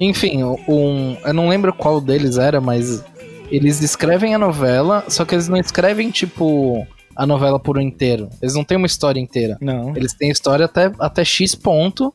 [0.00, 1.16] Enfim, um.
[1.24, 3.04] Eu não lembro qual deles era, mas
[3.50, 8.28] eles escrevem a novela, só que eles não escrevem, tipo, a novela por inteiro.
[8.40, 9.58] Eles não têm uma história inteira.
[9.60, 9.94] Não.
[9.94, 12.12] Eles têm história até, até X ponto,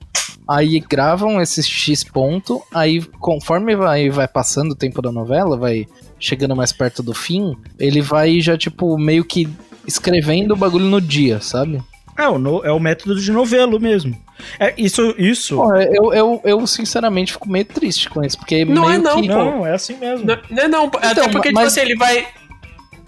[0.48, 5.86] aí gravam esse X ponto, aí conforme vai, vai passando o tempo da novela, vai
[6.20, 9.48] chegando mais perto do fim, ele vai já, tipo, meio que
[9.88, 11.82] escrevendo o bagulho no dia, sabe?
[12.18, 14.16] É o, no- é o método de novelo mesmo.
[14.60, 15.56] É, isso, isso.
[15.56, 19.22] Pô, eu, eu, eu sinceramente fico meio triste com isso, porque Não meio é não,
[19.22, 19.28] que...
[19.28, 20.26] Não, é assim mesmo.
[20.26, 22.28] Não, não, não, até porque, tipo mas- assim, ele vai.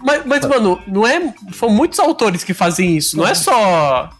[0.02, 1.34] Mas, mas, mano, não é.
[1.52, 3.16] São muitos autores que fazem isso.
[3.16, 4.10] Não é só.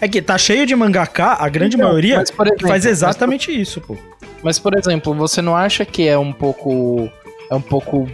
[0.00, 2.84] É que tá cheio de mangaká, a grande Então, maioria mas, por que exemplo, faz
[2.84, 3.96] mas, exatamente isso, pô.
[4.42, 7.08] Mas, por exemplo, você não acha que é um pouco.
[7.50, 8.08] É um pouco,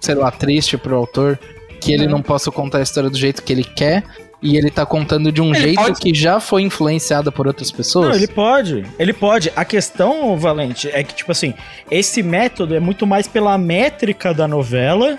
[0.00, 1.38] sei lá, triste pro autor
[1.84, 4.02] que ele não possa contar a história do jeito que ele quer
[4.42, 7.70] e ele tá contando de um Ele jeito pode- que já foi influenciado por outras
[7.70, 8.08] pessoas?
[8.08, 8.84] Não, ele pode.
[8.98, 9.52] Ele pode.
[9.56, 11.54] A questão, Valente, é que, tipo assim,
[11.90, 15.18] esse método é muito mais pela métrica da novela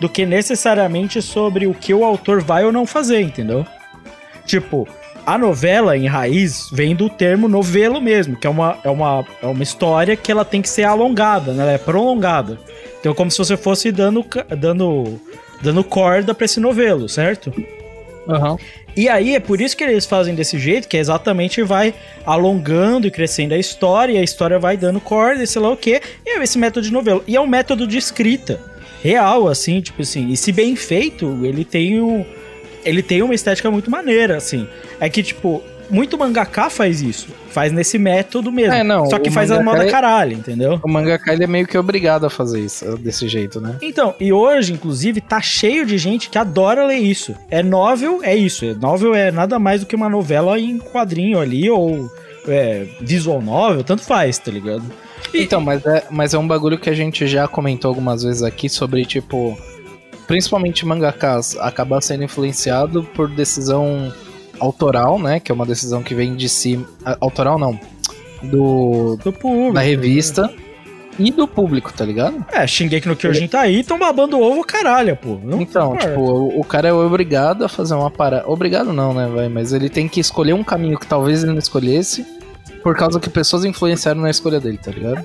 [0.00, 3.64] do que necessariamente sobre o que o autor vai ou não fazer, entendeu?
[4.44, 4.86] Tipo,
[5.24, 9.46] a novela em raiz vem do termo novelo mesmo, que é uma, é uma, é
[9.46, 11.62] uma história que ela tem que ser alongada, né?
[11.62, 12.58] Ela é prolongada.
[13.00, 14.24] Então, como se você fosse dando,
[14.58, 15.20] dando,
[15.62, 17.52] dando corda pra esse novelo, certo?
[18.28, 18.56] Aham.
[18.96, 23.06] E aí é por isso que eles fazem desse jeito, que é exatamente vai alongando
[23.06, 26.00] e crescendo a história, e a história vai dando corda e sei lá o quê.
[26.24, 27.22] E é esse método de novela.
[27.26, 28.58] E é um método de escrita
[29.02, 30.30] real, assim, tipo assim.
[30.30, 32.24] E se bem feito, ele tem um.
[32.84, 34.66] Ele tem uma estética muito maneira, assim.
[34.98, 37.28] É que, tipo, muito mangaká faz isso.
[37.50, 38.74] Faz nesse método mesmo.
[38.74, 40.78] É, não, Só que faz a moda é- caralho, entendeu?
[40.82, 43.76] O mangaka ele é meio que obrigado a fazer isso, desse jeito, né?
[43.80, 47.34] Então, e hoje, inclusive, tá cheio de gente que adora ler isso.
[47.50, 48.64] É novel, é isso.
[48.64, 52.10] É novel é nada mais do que uma novela em quadrinho ali, ou
[52.48, 54.82] é, visual novel, tanto faz, tá ligado?
[55.32, 58.42] E- Então, mas é, mas é um bagulho que a gente já comentou algumas vezes
[58.42, 59.58] aqui sobre, tipo,
[60.26, 64.12] principalmente mangakas acabar sendo influenciado por decisão
[64.60, 65.40] autoral, né?
[65.40, 66.84] Que é uma decisão que vem de si.
[67.20, 67.78] Autoral não.
[68.42, 69.16] Do.
[69.22, 69.72] Do público.
[69.72, 70.52] Da revista.
[71.18, 72.44] E do público, tá ligado?
[72.52, 75.38] É, Shingeki no Kyojin tá aí, tão babando ovo caralho, pô.
[75.42, 78.46] Não Então, tipo, o, o cara é obrigado a fazer uma parada.
[78.46, 79.48] Obrigado não, né, vai?
[79.48, 82.26] Mas ele tem que escolher um caminho que talvez ele não escolhesse.
[82.82, 85.24] Por causa que pessoas influenciaram na escolha dele, tá ligado?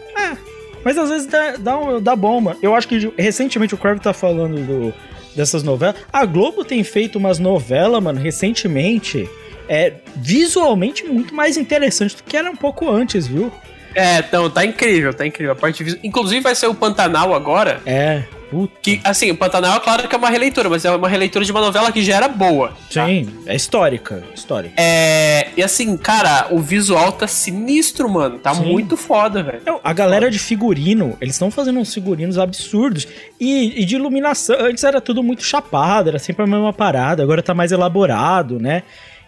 [0.83, 2.57] Mas às vezes dá, dá, dá bom, mano.
[2.61, 4.93] Eu acho que recentemente o Crave tá falando do,
[5.35, 5.95] dessas novelas.
[6.11, 9.29] A Globo tem feito umas novelas, mano, recentemente.
[9.69, 13.51] É visualmente muito mais interessante do que era um pouco antes, viu?
[13.95, 15.53] É, então, tá incrível, tá incrível.
[15.53, 17.81] A parte visu- Inclusive vai ser o Pantanal agora.
[17.85, 18.23] É.
[18.51, 18.73] Puta.
[18.81, 21.51] Que, assim, o Pantanal é claro que é uma releitura, mas é uma releitura de
[21.51, 22.73] uma novela que já era boa.
[22.93, 23.05] tá?
[23.07, 24.23] Sim, é histórica.
[24.35, 24.75] Histórica.
[24.77, 25.47] É.
[25.57, 28.37] E assim, cara, o visual tá sinistro, mano.
[28.37, 28.65] Tá Sim.
[28.71, 29.61] muito foda, velho.
[29.83, 33.07] A galera de figurino, eles estão fazendo uns figurinos absurdos.
[33.39, 37.41] E, e de iluminação, antes era tudo muito chapado, era sempre a mesma parada, agora
[37.41, 38.83] tá mais elaborado, né?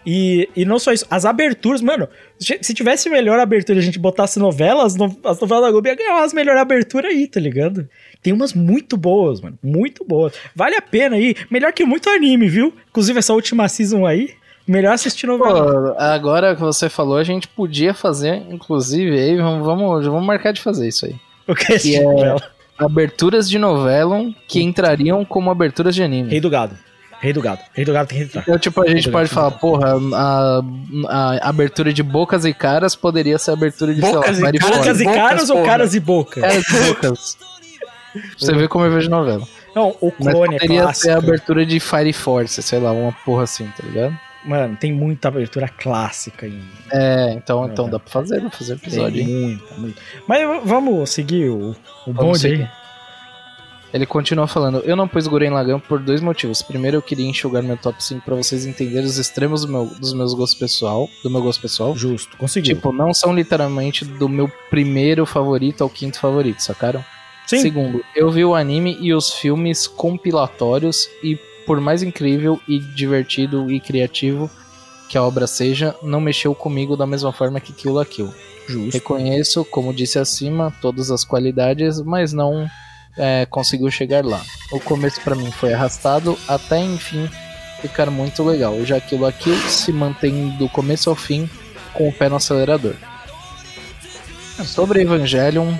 [0.06, 2.06] E, e não só isso, as aberturas, mano,
[2.38, 5.70] se se tivesse melhor abertura e a gente botasse novelas, as, no- as novelas da
[5.70, 7.88] Globo ia ganhar umas melhores aberturas aí, tá ligado?
[8.24, 10.32] Tem umas muito boas, mano, muito boas.
[10.56, 12.72] Vale a pena aí, melhor que muito anime, viu?
[12.88, 14.30] Inclusive essa última season aí,
[14.66, 15.92] melhor assistir novela.
[15.92, 20.54] Pô, agora que você falou, a gente podia fazer, inclusive, aí vamos, vamos, vamos marcar
[20.54, 21.14] de fazer isso aí.
[21.46, 22.42] o que é assistir é- novela?
[22.78, 26.30] Aberturas de novela que entrariam como aberturas de anime.
[26.30, 26.76] Rei do Gado.
[27.20, 27.60] Rei do Gado.
[27.74, 28.40] Rei do Gado tem que entrar.
[28.40, 30.62] Então, tipo, a gente pode falar, porra, a,
[31.08, 34.58] a abertura de bocas e caras poderia ser a abertura de, Bocas sei lá, e?
[34.58, 35.68] Bocas e Bocas, caras ou porra.
[35.68, 36.40] caras e boca?
[36.40, 37.38] Caras e bocas.
[38.38, 39.46] Você vê como eu vejo novela.
[39.74, 41.10] Não, o Mas clone é poderia ser clássico.
[41.14, 44.16] a abertura de Fire Force, sei lá, uma porra assim, tá ligado?
[44.44, 46.62] Mano, tem muita abertura clássica em.
[46.92, 50.02] É, então, É, então dá pra fazer, dá pra fazer episódio, Tem muita, muita.
[50.28, 51.74] Mas vamos seguir o,
[52.06, 52.68] o bonde aí.
[53.92, 56.60] Ele continua falando, eu não pus Guren Lagann por dois motivos.
[56.62, 60.12] Primeiro, eu queria enxugar meu top 5 pra vocês entenderem os extremos do meu, dos
[60.12, 61.96] meus gostos pessoal, do meu gosto pessoal.
[61.96, 62.74] Justo, conseguiu.
[62.74, 67.04] Tipo, não são literalmente do meu primeiro favorito ao quinto favorito, sacaram?
[67.46, 67.60] Sim.
[67.60, 73.70] Segundo, eu vi o anime e os filmes compilatórios e por mais incrível e divertido
[73.70, 74.50] e criativo
[75.08, 78.32] que a obra seja, não mexeu comigo da mesma forma que Kill la Kill.
[78.66, 78.94] Justo.
[78.94, 82.66] Reconheço, como disse acima, todas as qualidades, mas não
[83.16, 84.42] é, conseguiu chegar lá.
[84.72, 87.28] O começo pra mim foi arrastado até enfim
[87.82, 91.48] ficar muito legal, já que o Kill se mantém do começo ao fim
[91.92, 92.94] com o pé no acelerador.
[94.64, 95.74] Sobre Evangelion,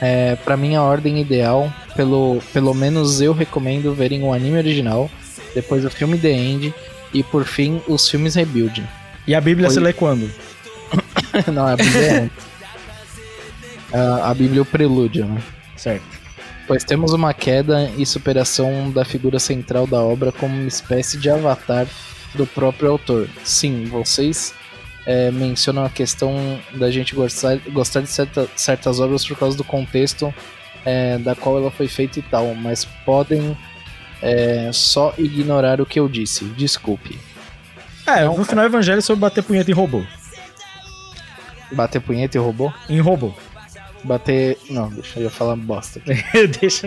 [0.00, 5.10] é, para mim a ordem ideal, pelo, pelo menos eu recomendo verem o anime original,
[5.54, 6.74] depois o filme The End
[7.14, 8.86] e por fim os filmes Rebuild.
[9.26, 10.30] E a Bíblia Foi- se lê quando?
[11.52, 12.46] Não, a Bíblia é antes.
[13.92, 15.42] a, a Bíblia é o prelúdio, né?
[15.76, 16.04] Certo.
[16.66, 21.30] Pois temos uma queda e superação da figura central da obra como uma espécie de
[21.30, 21.86] avatar
[22.34, 23.28] do próprio autor.
[23.44, 24.52] Sim, vocês
[25.06, 29.62] é, mencionam a questão da gente gostar, gostar de certa- certas obras por causa do
[29.64, 30.34] contexto
[30.84, 33.56] é, da qual ela foi feita e tal, mas podem
[34.20, 36.44] é, só ignorar o que eu disse.
[36.46, 37.18] Desculpe.
[38.06, 40.04] É, no final o evangelho é sobre bater punheta em robô.
[41.72, 42.72] Bater punheta e robô?
[42.88, 43.34] Em robô.
[44.04, 44.56] Bater.
[44.70, 46.00] Não, deixa eu falar bosta.
[46.60, 46.86] Deixa.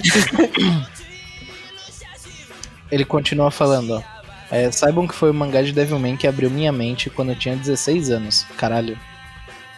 [2.89, 4.18] Ele continua falando, ó.
[4.51, 7.55] É, saibam que foi o mangá de Devilman que abriu minha mente quando eu tinha
[7.55, 8.45] 16 anos.
[8.57, 8.97] Caralho.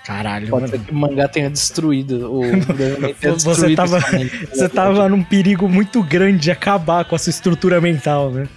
[0.05, 0.73] Caralho, Pode mano.
[0.73, 2.31] ser que o mangá tenha destruído.
[2.34, 2.41] O
[2.73, 3.99] Devilman tenha Você destruído tava-.
[4.49, 8.47] Você tava num perigo muito grande de acabar com a sua estrutura mental, né?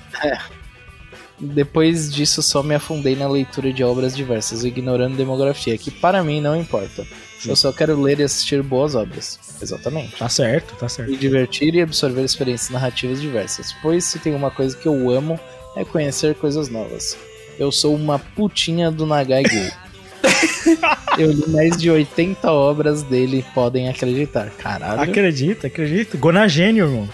[1.39, 6.41] Depois disso, só me afundei na leitura de obras diversas, ignorando demografia, que para mim
[6.41, 7.05] não importa.
[7.45, 9.39] Eu só quero ler e assistir boas obras.
[9.61, 10.17] Exatamente.
[10.17, 11.11] Tá certo, tá certo.
[11.11, 13.75] Me divertir e absorver experiências narrativas diversas.
[13.83, 15.39] Pois se tem uma coisa que eu amo,
[15.77, 17.17] é conhecer coisas novas.
[17.59, 19.85] Eu sou uma putinha do Nagai Gol.
[21.19, 24.51] eu li mais de 80 obras dele, podem acreditar.
[24.51, 25.01] Caralho.
[25.01, 26.17] Acredita, acredita.
[26.17, 27.09] Gonagênio, irmão.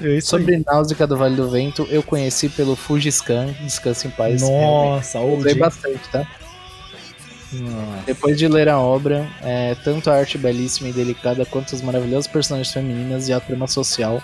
[0.00, 4.16] É Sobre Náusea do Vale do Vento, eu conheci pelo Fujiscan, Descanse em aí.
[4.16, 4.42] Paz.
[4.42, 6.26] Nossa, Eu Usei bastante, tá?
[7.52, 8.02] Nossa.
[8.04, 12.26] Depois de ler a obra, é, tanto a arte belíssima e delicada quanto as maravilhosas
[12.26, 14.22] personagens femininas e a trama social.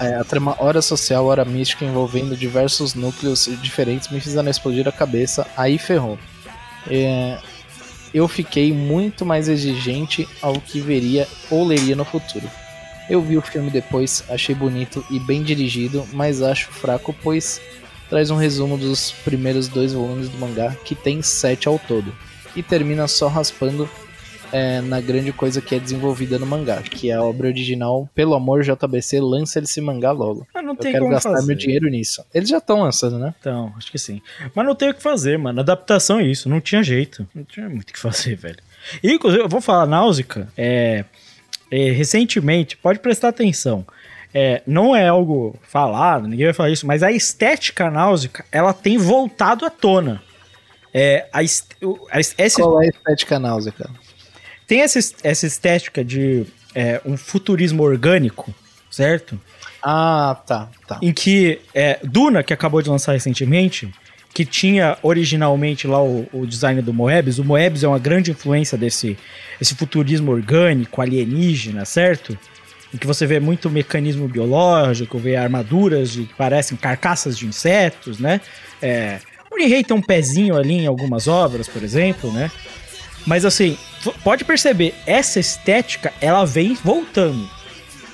[0.00, 4.92] É, a trama hora social, hora mística, envolvendo diversos núcleos diferentes, me fizeram explodir a
[4.92, 6.18] cabeça, aí ferrou.
[6.88, 7.38] É,
[8.14, 12.48] eu fiquei muito mais exigente ao que veria ou leria no futuro.
[13.08, 17.60] Eu vi o filme depois, achei bonito e bem dirigido, mas acho fraco, pois
[18.08, 22.14] traz um resumo dos primeiros dois volumes do mangá, que tem sete ao todo,
[22.56, 23.88] e termina só raspando
[24.52, 28.08] é, na grande coisa que é desenvolvida no mangá, que é a obra original.
[28.14, 30.46] Pelo amor, JBC, lança esse mangá logo.
[30.54, 31.46] Mas não Eu tem quero como gastar fazer.
[31.46, 32.24] meu dinheiro nisso.
[32.32, 33.34] Eles já estão lançando, né?
[33.40, 34.20] Então, acho que sim.
[34.54, 35.60] Mas não tem o que fazer, mano.
[35.60, 36.48] Adaptação é isso.
[36.48, 37.26] Não tinha jeito.
[37.34, 38.58] Não tinha muito o que fazer, velho.
[39.02, 41.04] E, inclusive, eu vou falar, Náusica, é,
[41.70, 43.84] é, recentemente, pode prestar atenção.
[44.32, 48.98] É, não é algo falado, ninguém vai falar isso, mas a estética náusica, ela tem
[48.98, 50.22] voltado à tona.
[50.92, 51.74] É, a, est-
[52.10, 53.90] a esse- Qual é a estética náusea, cara?
[54.68, 58.54] Tem essa, es- essa estética de é, um futurismo orgânico,
[58.90, 59.40] certo?
[59.82, 60.98] Ah, tá, tá.
[61.02, 63.88] em que é, Duna, que acabou de lançar recentemente,
[64.34, 68.76] que tinha originalmente lá o, o design do Moebius, o Moebius é uma grande influência
[68.78, 69.16] desse
[69.60, 72.38] esse futurismo orgânico, alienígena, certo?
[72.94, 78.18] Em que você vê muito mecanismo biológico, vê armaduras de, que parecem carcaças de insetos,
[78.20, 78.40] né?
[78.80, 79.18] É,
[79.50, 82.50] o Nihei tem um pezinho ali em algumas obras, por exemplo, né?
[83.28, 83.76] Mas assim,
[84.24, 87.46] pode perceber, essa estética, ela vem voltando.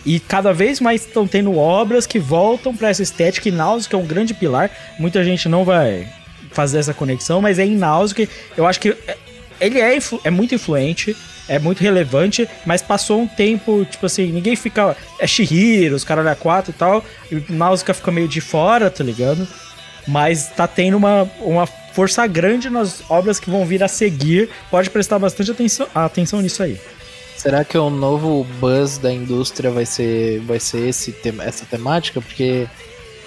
[0.05, 3.49] E cada vez mais estão tendo obras que voltam para essa estética.
[3.49, 4.73] E Náusea é um grande pilar.
[4.99, 6.09] Muita gente não vai
[6.51, 9.17] fazer essa conexão, mas é em Náusea eu acho que é-
[9.61, 11.17] ele é, é muito influente,
[11.49, 14.97] é muito relevante, mas passou um tempo, tipo assim, ninguém fica.
[15.21, 17.05] É Shihiro, os caras da 4 e tal.
[17.31, 19.47] E Náusea fica meio de fora, tá ligado?
[20.09, 24.49] Mas tá tendo uma, uma força grande nas obras que vão vir a seguir.
[24.71, 26.79] Pode prestar bastante atenção, atenção nisso aí.
[27.37, 32.21] Será que o novo buzz da indústria vai ser, vai ser esse, tema- essa temática?
[32.21, 32.67] Porque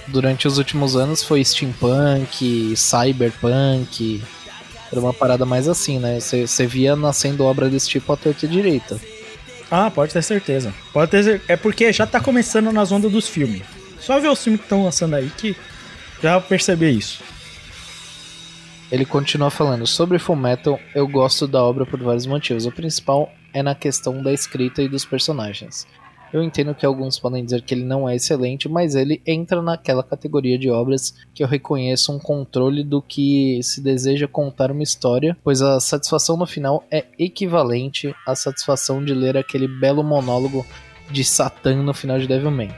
[0.07, 4.21] durante os últimos anos foi steampunk, cyberpunk,
[4.91, 6.19] era uma parada mais assim, né?
[6.19, 8.99] Você via nascendo obra desse tipo à torta e direita.
[9.69, 10.73] Ah, pode ter certeza.
[10.93, 13.61] Pode ter É porque já tá começando nas ondas dos filmes.
[13.99, 15.55] Só ver os filmes que estão lançando aí que
[16.23, 17.19] já perceber isso.
[18.89, 22.65] Ele continua falando sobre Full Metal, eu gosto da obra por vários motivos.
[22.65, 25.85] O principal é na questão da escrita e dos personagens.
[26.31, 30.03] Eu entendo que alguns podem dizer que ele não é excelente, mas ele entra naquela
[30.03, 35.37] categoria de obras que eu reconheço um controle do que se deseja contar uma história,
[35.43, 40.65] pois a satisfação no final é equivalente à satisfação de ler aquele belo monólogo
[41.11, 42.71] de Satã no final de Devilman.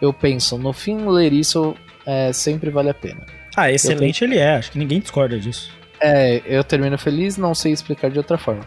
[0.00, 1.76] Eu penso, no fim, ler isso
[2.06, 3.24] é, sempre vale a pena.
[3.58, 4.56] Ah, excelente ele é.
[4.56, 5.70] Acho que ninguém discorda disso.
[6.00, 8.64] É, eu termino feliz, não sei explicar de outra forma.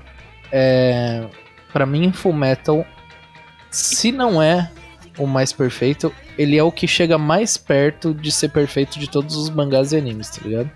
[0.52, 1.26] É,
[1.72, 2.86] para mim, Full Metal,
[3.70, 4.70] se não é
[5.18, 9.36] o mais perfeito, ele é o que chega mais perto de ser perfeito de todos
[9.36, 10.70] os mangás e animes, tá ligado?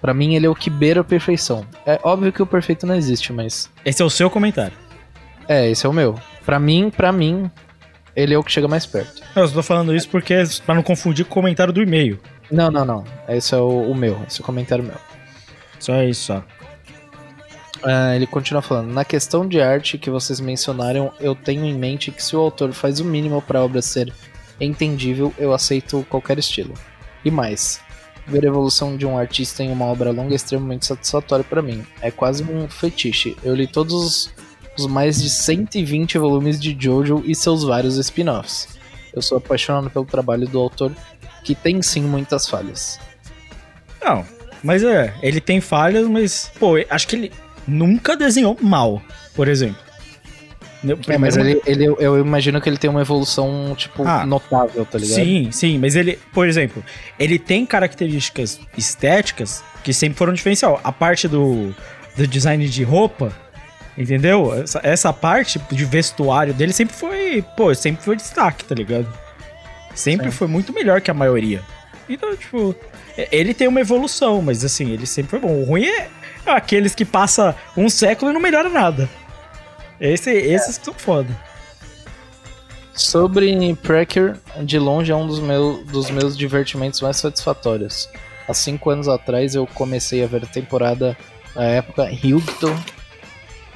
[0.00, 1.66] Pra mim, ele é o que beira a perfeição.
[1.84, 4.76] É óbvio que o perfeito não existe, mas Esse é o seu comentário.
[5.48, 6.14] é, esse é o meu.
[6.46, 7.50] Pra mim, pra mim,
[8.14, 9.22] ele é o que chega mais perto.
[9.34, 12.20] Eu só tô falando isso porque pra não confundir com o comentário do e-mail.
[12.50, 13.04] Não, não, não.
[13.28, 14.96] Esse é o, o meu, esse é o comentário meu.
[15.78, 16.44] Só isso, só.
[17.82, 22.10] Ah, ele continua falando: Na questão de arte que vocês mencionaram, eu tenho em mente
[22.10, 24.12] que se o autor faz o mínimo para a obra ser
[24.60, 26.74] entendível, eu aceito qualquer estilo.
[27.24, 27.80] E mais,
[28.26, 31.84] ver a evolução de um artista em uma obra longa é extremamente satisfatório para mim.
[32.00, 33.36] É quase um fetiche.
[33.42, 34.34] Eu li todos os,
[34.76, 38.78] os mais de 120 volumes de Jojo e seus vários spin-offs.
[39.12, 40.92] Eu sou apaixonado pelo trabalho do autor,
[41.48, 43.00] que tem sim muitas falhas.
[44.04, 44.22] Não,
[44.62, 47.32] mas é, ele tem falhas, mas, pô, acho que ele
[47.66, 49.00] nunca desenhou mal,
[49.34, 49.82] por exemplo.
[50.82, 54.84] No É, mas ele, ele, eu imagino que ele tem uma evolução, tipo, Ah, notável,
[54.84, 55.14] tá ligado?
[55.16, 56.84] Sim, sim, mas ele, por exemplo,
[57.18, 60.78] ele tem características estéticas que sempre foram diferencial.
[60.84, 61.74] A parte do,
[62.14, 63.32] do design de roupa,
[63.96, 64.52] entendeu?
[64.54, 69.08] Essa, essa parte de vestuário dele sempre foi, pô, sempre foi destaque, tá ligado?
[69.98, 70.36] Sempre Sim.
[70.36, 71.60] foi muito melhor que a maioria.
[72.08, 72.72] Então, tipo,
[73.32, 75.60] ele tem uma evolução, mas assim, ele sempre foi bom.
[75.60, 76.08] O ruim é
[76.46, 79.10] aqueles que passa um século e não melhora nada.
[80.00, 81.36] Esse, esses que são foda.
[82.94, 88.08] Sobre Precure, de longe é um dos, meu, dos meus divertimentos mais satisfatórios.
[88.46, 91.18] Há cinco anos atrás eu comecei a ver a temporada
[91.56, 92.72] na época Hyuto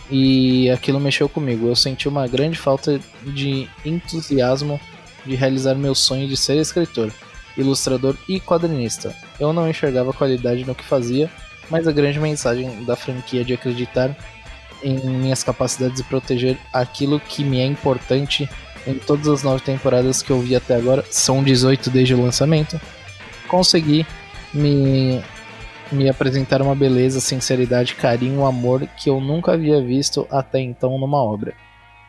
[0.09, 1.67] e aquilo mexeu comigo.
[1.67, 4.81] Eu senti uma grande falta de entusiasmo
[5.25, 7.13] de realizar meu sonho de ser escritor,
[7.57, 9.15] ilustrador e quadrinista.
[9.39, 11.31] Eu não enxergava qualidade no que fazia,
[11.71, 14.17] mas a grande mensagem da franquia de acreditar
[14.83, 18.49] em minhas capacidades e proteger aquilo que me é importante
[18.87, 22.81] em todas as nove temporadas que eu vi até agora, são 18 desde o lançamento,
[23.47, 24.07] consegui
[24.53, 25.23] me,
[25.91, 31.23] me apresentar uma beleza, sinceridade, carinho, amor que eu nunca havia visto até então numa
[31.23, 31.55] obra.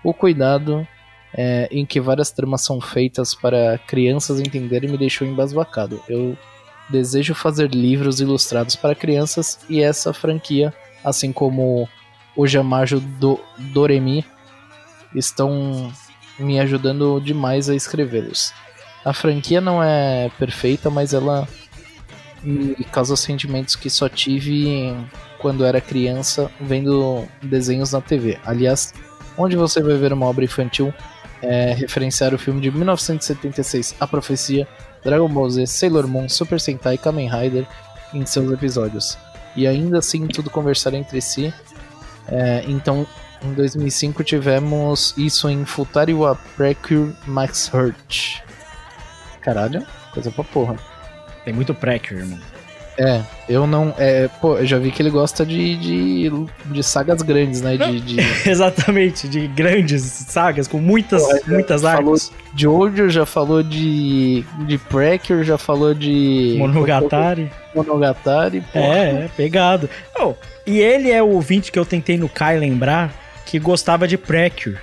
[0.04, 0.88] O cuidado
[1.34, 6.02] é, em que várias tramas são feitas para crianças entenderem me deixou embasbacado.
[6.08, 6.38] Eu
[6.90, 10.74] desejo fazer livros ilustrados para crianças e essa franquia,
[11.04, 11.88] assim como
[12.36, 14.26] o Jamajo do Doremi,
[15.16, 15.92] estão
[16.38, 18.54] me ajudando demais a escrevê-los.
[19.06, 21.48] A franquia não é perfeita, mas ela
[22.42, 24.96] me causa sentimentos que só tive
[25.40, 28.40] quando era criança vendo desenhos na TV.
[28.46, 28.94] Aliás,
[29.38, 30.94] onde você vai ver uma obra infantil
[31.44, 34.68] é referenciar o filme de 1976, A Profecia,
[35.04, 37.68] Dragon Ball Z, Sailor Moon, Super Sentai e Kamen Rider
[38.14, 39.18] em seus episódios.
[39.56, 41.54] E ainda assim tudo conversar entre si.
[42.28, 43.06] É, então,
[43.44, 48.40] em 2005 tivemos isso em Futari wa Precure Max Hurt.
[49.42, 50.78] Caralho, coisa pra porra.
[51.44, 52.53] Tem muito Precure, irmão.
[52.98, 53.94] É, eu não.
[53.98, 56.32] É, pô, eu já vi que ele gosta de, de,
[56.66, 57.76] de sagas grandes, né?
[57.76, 58.18] De, de
[58.48, 62.32] Exatamente, de grandes sagas com muitas, Pô, muitas falou arcos.
[62.56, 64.46] Jojo, já falou de.
[64.68, 66.56] de Precure, já falou de.
[66.58, 67.52] Monogatari.
[67.74, 68.80] Monogatari, pô.
[68.80, 69.90] É, é, pegado.
[70.20, 70.34] Oh,
[70.66, 73.12] e ele é o ouvinte que eu tentei no Kai lembrar
[73.46, 74.78] que gostava de Precure.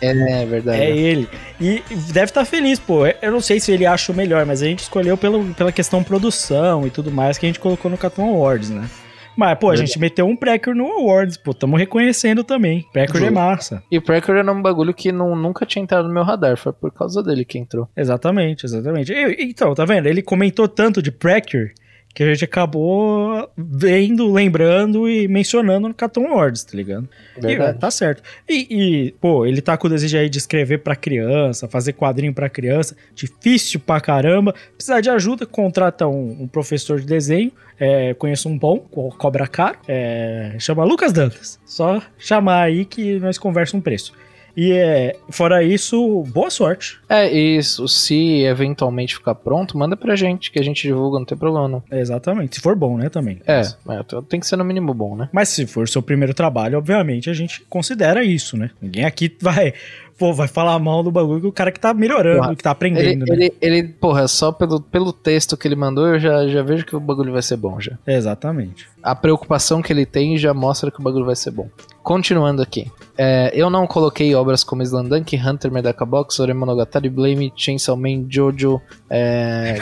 [0.00, 0.80] É, verdade.
[0.82, 1.28] É ele.
[1.60, 1.82] E
[2.12, 3.06] deve estar feliz, pô.
[3.06, 6.02] Eu não sei se ele acha o melhor, mas a gente escolheu pelo, pela questão
[6.04, 8.88] produção e tudo mais que a gente colocou no Cartoon Awards, né?
[9.36, 11.54] Mas, pô, a gente meteu um Precure no Awards, pô.
[11.54, 12.84] Tamo reconhecendo também.
[12.92, 13.80] Precure é massa.
[13.88, 16.92] E Precure era um bagulho que não, nunca tinha entrado no meu radar, foi por
[16.92, 17.88] causa dele que entrou.
[17.96, 19.12] Exatamente, exatamente.
[19.12, 20.06] E- então, tá vendo?
[20.06, 21.72] Ele comentou tanto de Precure
[22.14, 27.08] que a gente acabou vendo, lembrando e mencionando no Cartoon Awards, tá ligado?
[27.36, 28.22] E, tá certo.
[28.48, 28.66] E,
[29.06, 32.48] e, pô, ele tá com o desejo aí de escrever pra criança, fazer quadrinho pra
[32.48, 32.96] criança.
[33.14, 34.52] Difícil pra caramba.
[34.76, 37.52] Precisar de ajuda, contrata um, um professor de desenho.
[37.78, 39.78] É, conheço um bom, co- cobra caro.
[39.86, 41.60] É, chama Lucas Dantas.
[41.64, 44.12] Só chamar aí que nós conversa um preço.
[44.58, 46.98] E é, fora isso, boa sorte.
[47.08, 47.86] É, isso.
[47.86, 51.80] Se eventualmente ficar pronto, manda pra gente, que a gente divulga, não tem problema não.
[51.92, 52.56] Exatamente.
[52.56, 53.40] Se for bom, né, também.
[53.46, 55.28] É, é, tem que ser no mínimo bom, né?
[55.32, 58.72] Mas se for seu primeiro trabalho, obviamente a gente considera isso, né?
[58.82, 59.74] Ninguém aqui vai,
[60.18, 62.70] pô, vai falar mal do bagulho que o cara que tá melhorando, Porra, que tá
[62.70, 63.34] Ele, aprendendo, né?
[63.34, 66.96] ele, ele, porra, só pelo, pelo texto que ele mandou, eu já, já vejo que
[66.96, 67.96] o bagulho vai ser bom já.
[68.06, 68.88] Exatamente.
[69.02, 71.68] A preocupação que ele tem já mostra que o bagulho vai ser bom.
[72.02, 72.90] Continuando aqui.
[73.16, 78.26] É, eu não coloquei obras como Slandunk, Hunter, Medaka Box, Ore Monogatari, Blame, Chainsaw Man,
[78.28, 79.78] Jojo, é,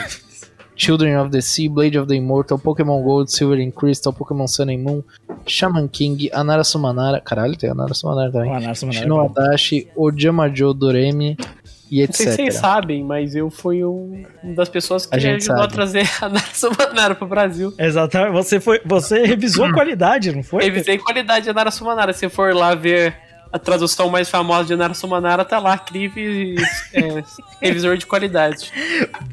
[0.77, 4.69] Children of the Sea, Blade of the Immortal, Pokémon Gold, Silver and Crystal, Pokémon Sun
[4.69, 5.03] and Moon,
[5.45, 8.51] Shaman King, Anara Sumanara, caralho, tem Anara Sumanara também.
[8.51, 9.25] O Anarso Manara é Shino bom.
[9.41, 11.35] Adachi, Ojamajo Doremi
[11.89, 12.61] e Não sei se vocês etc.
[12.61, 15.73] sabem, mas eu fui um, uma das pessoas que A gente ajudou a sabe.
[15.73, 16.45] trazer a Nara
[16.77, 17.73] Manara pro Brasil.
[17.77, 18.33] Exatamente.
[18.33, 20.63] Você, foi, você revisou a qualidade, não foi?
[20.65, 22.13] Revisei qualidade de Nara Sumanara.
[22.13, 23.15] Se for lá ver
[23.57, 26.55] a tradução mais famosa de Nara Sumanara, tá lá, Crive,
[26.93, 27.23] é,
[27.61, 28.71] revisor de qualidade.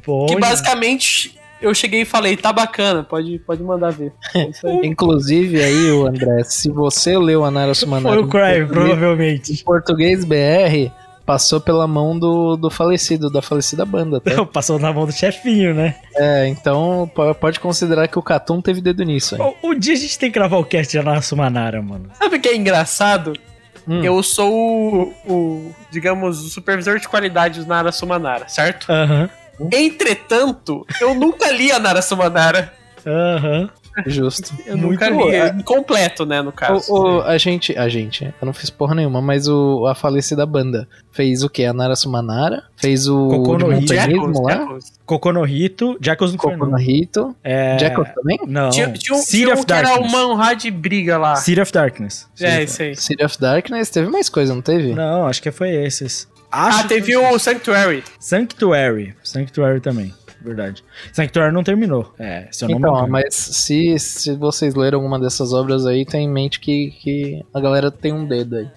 [0.04, 0.40] Bom, que já.
[0.40, 4.12] basicamente eu cheguei e falei, tá bacana, pode, pode mandar ver.
[4.34, 4.48] É.
[4.86, 9.52] Inclusive aí, o André, se você leu Anara Sumanara Foi o Crime, provavelmente.
[9.52, 10.90] em português BR,
[11.24, 14.44] passou pela mão do, do falecido, da falecida banda, tá?
[14.44, 15.94] Passou na mão do chefinho, né?
[16.16, 19.34] É, então po- pode considerar que o Catum teve dedo nisso.
[19.34, 19.54] hein?
[19.62, 22.10] O, o dia a gente tem que gravar o cast de Anarso Manara, mano.
[22.18, 23.32] Sabe o que é engraçado?
[23.86, 24.02] Hum.
[24.02, 28.90] Eu sou o, o, digamos, o supervisor de qualidade do Nara Sumanara, certo?
[28.90, 29.28] Aham.
[29.72, 32.72] Entretanto, eu nunca li a Nara Sumanara.
[33.06, 33.70] Aham.
[34.06, 34.52] Justo.
[34.66, 35.34] Eu Muito nunca li.
[35.34, 36.92] É Incompleto, né, no caso.
[36.92, 40.44] O, o- a gente, a gente, eu não fiz porra nenhuma, mas o, a falecida
[40.46, 41.64] banda fez o que?
[41.64, 44.92] A Nara Sumanara, fez o montanhismo lá, Jackals.
[45.06, 47.78] Kokonohito, Jackals no Rito, É...
[47.78, 48.38] Jackal também?
[48.46, 51.36] Não, Tinha, tinha um, City tinha of um que era uma honra de briga lá.
[51.36, 52.26] City of Darkness.
[52.40, 52.96] É, isso aí.
[52.96, 54.92] City of Darkness, teve mais coisa, não teve?
[54.94, 56.28] Não, acho que foi esses.
[56.50, 58.04] Acho Ah, que teve foi o Sanctuary.
[58.18, 59.14] Sanctuary.
[59.24, 60.12] Sanctuary também,
[60.44, 60.84] verdade.
[61.12, 62.12] Sanctuary não terminou.
[62.18, 63.08] É, se eu não me Então, engano.
[63.12, 67.60] mas se, se vocês leram alguma dessas obras aí, tenha em mente que, que a
[67.60, 68.68] galera tem um dedo aí.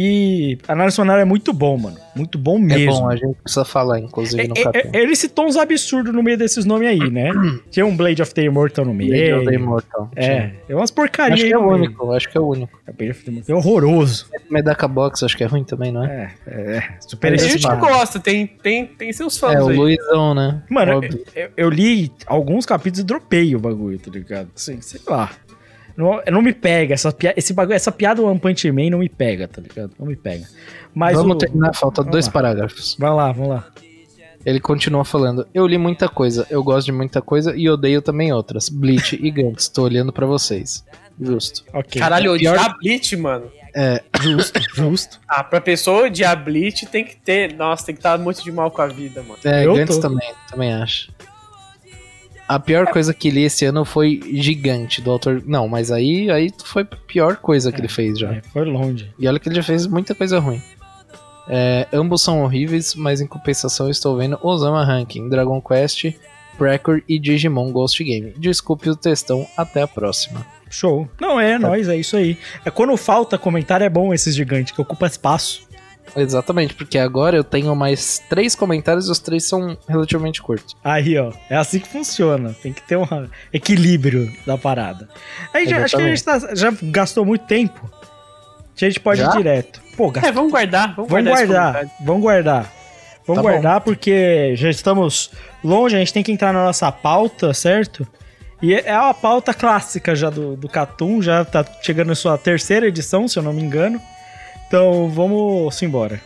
[0.00, 1.96] E Análise Sonora é muito bom, mano.
[2.14, 2.92] Muito bom É mesmo.
[3.00, 4.96] bom, a gente precisa falar, inclusive, no É, é, capítulo.
[4.96, 7.30] é, ele citou uns absurdos no meio desses nomes aí, né?
[7.68, 9.10] Tinha um Blade of the Immortal no meio.
[9.10, 10.10] Blade of the Immortal.
[10.14, 11.74] É, é umas porcarias Acho que é o meio.
[11.74, 12.78] único, acho que é o único.
[12.86, 13.56] É Blade of the Immortal.
[13.56, 14.26] É horroroso.
[14.48, 16.32] Medaka Box, acho que é ruim também, não é?
[16.46, 19.76] É, é, é super A gente gosta, tem, tem, tem seus fãs É, o aí.
[19.76, 20.62] Luizão, né?
[20.70, 21.00] Mano,
[21.34, 24.48] eu, eu li alguns capítulos e dropei o bagulho, tá ligado?
[24.54, 25.30] Assim, sei lá.
[25.98, 29.08] Não, não me pega, essa, esse bagulho, essa piada do One Punch Man não me
[29.08, 29.90] pega, tá ligado?
[29.98, 30.46] Não me pega.
[30.94, 32.32] Mas Vamos o- terminar, falta Vamos dois lá.
[32.32, 32.96] parágrafos.
[32.98, 33.66] Vai lá, vamos lá.
[34.46, 38.32] Ele continua falando: Eu li muita coisa, eu gosto de muita coisa e odeio também
[38.32, 38.68] outras.
[38.68, 40.84] Bleach e Gantz, tô olhando pra vocês.
[41.20, 41.64] Justo.
[41.72, 42.00] Ok.
[42.00, 43.50] Caralho, Pior- odiar Bleach, mano.
[43.74, 45.20] É, Justo, justo.
[45.28, 47.52] Ah, pra pessoa odiar Bleach tem que ter.
[47.54, 49.38] Nossa, tem que estar muito de mal com a vida, mano.
[49.44, 50.02] é Eu Gantz tô.
[50.02, 51.10] também, também acho.
[52.48, 55.42] A pior coisa que li esse ano foi Gigante, do autor.
[55.46, 58.32] Não, mas aí, aí foi a pior coisa que ele fez já.
[58.32, 59.12] É, foi longe.
[59.18, 60.62] E olha que ele já fez muita coisa ruim.
[61.46, 66.14] É, ambos são horríveis, mas em compensação estou vendo Osama Ranking, Dragon Quest,
[66.56, 68.32] Precor e Digimon Ghost Game.
[68.36, 70.44] Desculpe o textão, até a próxima.
[70.70, 71.08] Show.
[71.20, 72.38] Não, é, nóis, é isso aí.
[72.64, 75.67] É quando falta comentário, é bom esses gigantes, que ocupa espaço.
[76.16, 80.76] Exatamente, porque agora eu tenho mais três comentários e os três são relativamente curtos.
[80.82, 82.54] Aí, ó, é assim que funciona.
[82.62, 83.06] Tem que ter um
[83.52, 85.08] equilíbrio da parada.
[85.52, 87.90] Aí já, acho que a gente tá- já gastou muito tempo.
[88.80, 89.30] A gente pode Já?
[89.30, 89.80] ir direto.
[89.96, 90.94] Pô, gastou É, vamos guardar.
[90.94, 91.72] Vamos, Vamos guardar.
[91.72, 92.72] guardar, vamos guardar.
[93.26, 93.42] Vamos Tá bom.
[93.42, 95.30] guardar porque já estamos
[95.62, 98.06] longe, a gente tem que entrar na nossa pauta, certo?
[98.62, 102.86] E é uma pauta clássica já do, do Catum, já tá chegando na sua terceira
[102.88, 104.00] edição, se eu não me engano.
[104.68, 106.20] Então vamos embora.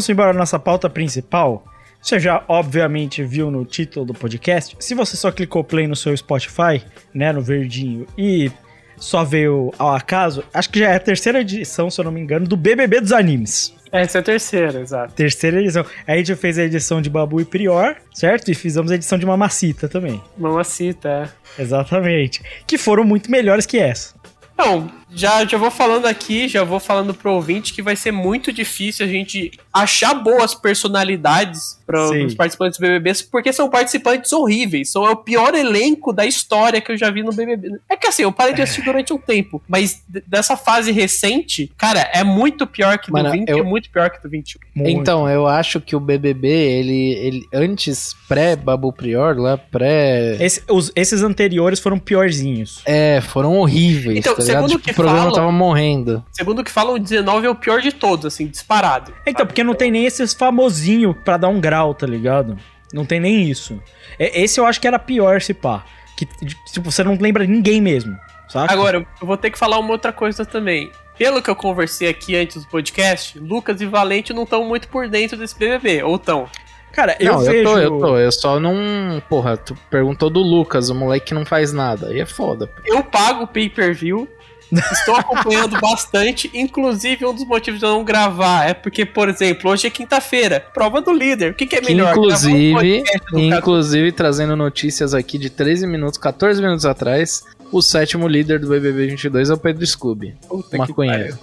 [0.00, 1.62] Vamos embora na nossa pauta principal.
[2.00, 4.74] Você já obviamente viu no título do podcast.
[4.80, 6.82] Se você só clicou play no seu Spotify,
[7.12, 8.50] né, no verdinho, e
[8.96, 10.42] só veio ao acaso.
[10.54, 13.12] Acho que já é a terceira edição, se eu não me engano, do BBB dos
[13.12, 13.74] animes.
[13.92, 15.12] Essa é a terceira, exato.
[15.12, 15.84] Terceira edição.
[16.06, 18.50] Aí a gente fez a edição de Babu e Prior, certo?
[18.50, 20.18] E fizemos a edição de Mamacita também.
[20.38, 21.62] Mamacita, é.
[21.62, 22.40] Exatamente.
[22.66, 24.14] Que foram muito melhores que essa.
[24.56, 28.52] Não, já, já vou falando aqui, já vou falando pro ouvinte que vai ser muito
[28.52, 34.90] difícil a gente achar boas personalidades para os participantes do BBB, porque são participantes horríveis.
[34.92, 37.78] São é o pior elenco da história que eu já vi no BBB.
[37.88, 42.08] É que assim, eu parei de assistir durante um tempo, mas dessa fase recente, cara,
[42.12, 44.60] é muito pior que do Mano, 20 eu- é muito pior que do 21.
[44.74, 45.00] Muito.
[45.00, 50.36] Então, eu acho que o BBB, ele, ele antes, pré-Babu Prior, lá, pré...
[50.40, 52.80] Esse- os- esses anteriores foram piorzinhos.
[52.84, 56.24] É, foram horríveis, Então, tá segundo Tipo, que programa falam- tava morrendo.
[56.32, 59.12] Segundo o que falam, o 19 é o pior de todos, assim, disparado.
[59.26, 62.56] Então, porque não tem nem esses famosinhos pra dar um grau, tá ligado?
[62.92, 63.80] Não tem nem isso.
[64.18, 65.84] É- Esse eu acho que era pior, se pá.
[66.16, 66.26] Que,
[66.72, 68.16] tipo, você não lembra ninguém mesmo,
[68.48, 68.72] saca?
[68.72, 70.90] Agora, eu vou ter que falar uma outra coisa também.
[71.16, 75.08] Pelo que eu conversei aqui antes do podcast, Lucas e Valente não estão muito por
[75.08, 76.48] dentro desse BBB, ou estão?
[76.92, 77.52] Cara, eu não, vejo...
[77.58, 78.18] eu tô, eu tô.
[78.18, 79.22] Eu só não.
[79.28, 82.08] Porra, tu perguntou do Lucas, o moleque que não faz nada.
[82.08, 82.66] Aí é foda.
[82.66, 82.72] pô.
[82.84, 84.26] Eu pago o pay-per-view,
[84.72, 89.70] estou acompanhando bastante, inclusive um dos motivos de eu não gravar é porque, por exemplo,
[89.70, 91.52] hoje é quinta-feira, prova do líder.
[91.52, 92.14] O que, que é melhor?
[92.14, 93.02] gravar um inclusive,
[93.34, 97.42] inclusive trazendo notícias aqui de 13 minutos, 14 minutos atrás,
[97.72, 101.38] o sétimo líder do BBB 22 é o Pedro Scooby, Puta que maconheiro.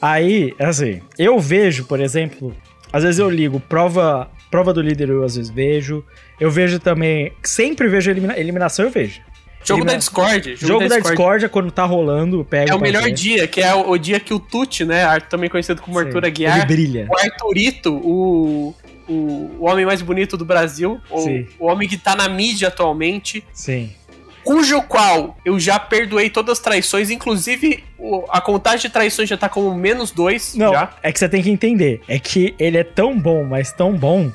[0.00, 2.54] Aí, assim, eu vejo, por exemplo,
[2.92, 6.04] às vezes eu ligo prova, prova do líder, eu às vezes vejo.
[6.40, 9.20] Eu vejo também, sempre vejo elimina- eliminação, eu vejo.
[9.64, 10.56] Jogo da Discord.
[10.56, 11.48] Jogo, da Discord.
[11.48, 13.12] quando tá rolando, eu pego É o melhor ver.
[13.12, 16.24] dia, que é o, o dia que o Tuti, né, também conhecido como Sim, Arthur
[16.26, 17.06] Aguiar, Ele brilha.
[17.10, 18.74] o Arthurito, o,
[19.08, 19.12] o,
[19.58, 21.26] o homem mais bonito do Brasil, o,
[21.58, 23.90] o homem que tá na mídia atualmente, Sim.
[24.44, 27.84] cujo qual eu já perdoei todas as traições, inclusive
[28.30, 30.90] a contagem de traições já tá como menos dois Não, já.
[31.02, 32.00] é que você tem que entender.
[32.08, 34.30] É que ele é tão bom, mas tão bom,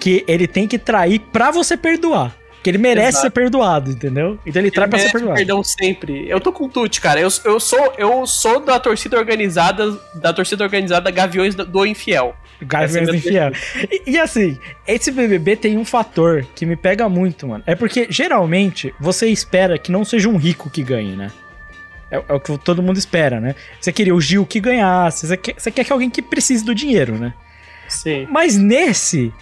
[0.00, 2.34] que ele tem que trair pra você perdoar.
[2.62, 3.22] Que ele merece Exato.
[3.22, 4.38] ser perdoado, entendeu?
[4.46, 5.36] Então ele, trai pra ser perdoado.
[5.36, 6.28] perdão sempre.
[6.28, 7.20] Eu tô com o Tuti, cara.
[7.20, 12.36] Eu, eu, sou, eu sou da torcida organizada, da torcida organizada Gaviões do, do Infiel.
[12.60, 13.52] Gaviões é do Infiel.
[13.90, 14.56] E, e assim,
[14.86, 17.64] esse BBB tem um fator que me pega muito, mano.
[17.66, 21.32] É porque, geralmente, você espera que não seja um rico que ganhe, né?
[22.12, 23.56] É, é o que todo mundo espera, né?
[23.80, 26.74] Você queria o Gil que ganhasse, você quer, você quer que alguém que precise do
[26.74, 27.34] dinheiro, né?
[27.88, 28.26] Sim.
[28.30, 29.32] Mas nesse,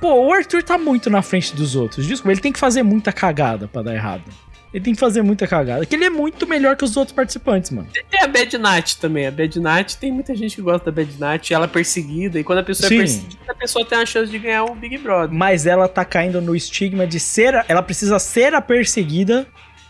[0.00, 2.06] pô, o Arthur tá muito na frente dos outros.
[2.06, 4.24] Desculpa, ele tem que fazer muita cagada pra dar errado.
[4.72, 5.86] Ele tem que fazer muita cagada.
[5.86, 7.88] Que ele é muito melhor que os outros participantes, mano.
[8.10, 9.26] Tem a Bad Night também.
[9.26, 11.54] A Bad Night, tem muita gente que gosta da Bad Night.
[11.54, 12.38] Ela é perseguida.
[12.38, 12.96] E quando a pessoa Sim.
[12.96, 15.34] é perseguida, a pessoa tem a chance de ganhar o Big Brother.
[15.34, 17.54] Mas ela tá caindo no estigma de ser.
[17.54, 19.46] a- Ela precisa ser a perseguida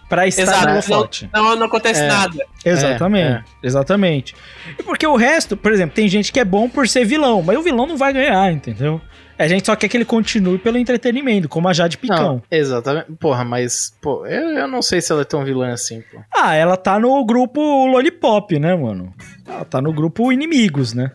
[0.09, 0.61] pra estar Exato.
[0.61, 1.31] no Não, holofote.
[1.35, 2.07] não, não acontece É.
[2.07, 2.47] nada.
[2.65, 3.45] Exatamente.
[3.63, 4.35] Exatamente.
[4.79, 7.59] E porque o resto, por exemplo, tem gente que é bom por ser vilão, mas
[7.59, 9.01] o vilão não vai ganhar, entendeu?
[9.39, 12.35] A gente só quer que ele continue pelo entretenimento, como a Jade Picão.
[12.37, 13.07] Não, exatamente.
[13.21, 16.19] Porra, mas, pô, eu, eu não sei se ela é tão vilã assim, pô.
[16.35, 19.15] Ah, ela tá no grupo Lollipop, né, mano?
[19.47, 21.13] Ela tá no grupo Inimigos, né?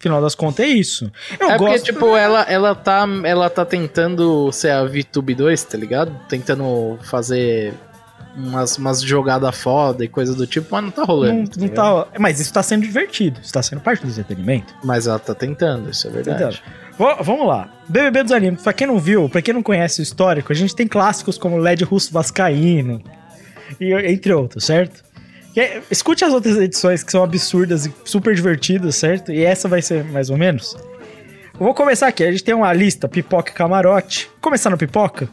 [0.00, 1.10] Afinal das contas, é isso.
[1.40, 1.84] Eu é porque, gosto.
[1.84, 6.12] tipo, ela, ela, tá, ela tá tentando ser a VTube 2, tá ligado?
[6.28, 7.74] Tentando fazer
[8.36, 11.34] umas, umas jogadas foda e coisa do tipo, mas não tá rolando.
[11.34, 11.68] não, tá não
[12.04, 13.40] tá, mas isso tá sendo divertido.
[13.42, 14.72] Isso tá sendo parte do entretenimento.
[14.84, 16.62] Mas ela tá tentando, isso é verdade.
[16.64, 17.72] V- vamos lá.
[17.88, 18.62] BBB dos Animes.
[18.62, 21.56] Pra quem não viu, pra quem não conhece o histórico, a gente tem clássicos como
[21.56, 23.02] LED Russo Vascaíno,
[23.80, 25.04] e, entre outros, certo?
[25.54, 29.32] Que é- escute as outras edições que são absurdas e super divertidas, certo?
[29.32, 30.76] E essa vai ser mais ou menos.
[31.54, 32.22] Eu vou começar aqui.
[32.24, 34.30] A gente tem uma lista: pipoca e camarote.
[34.40, 35.28] Começar no pipoca.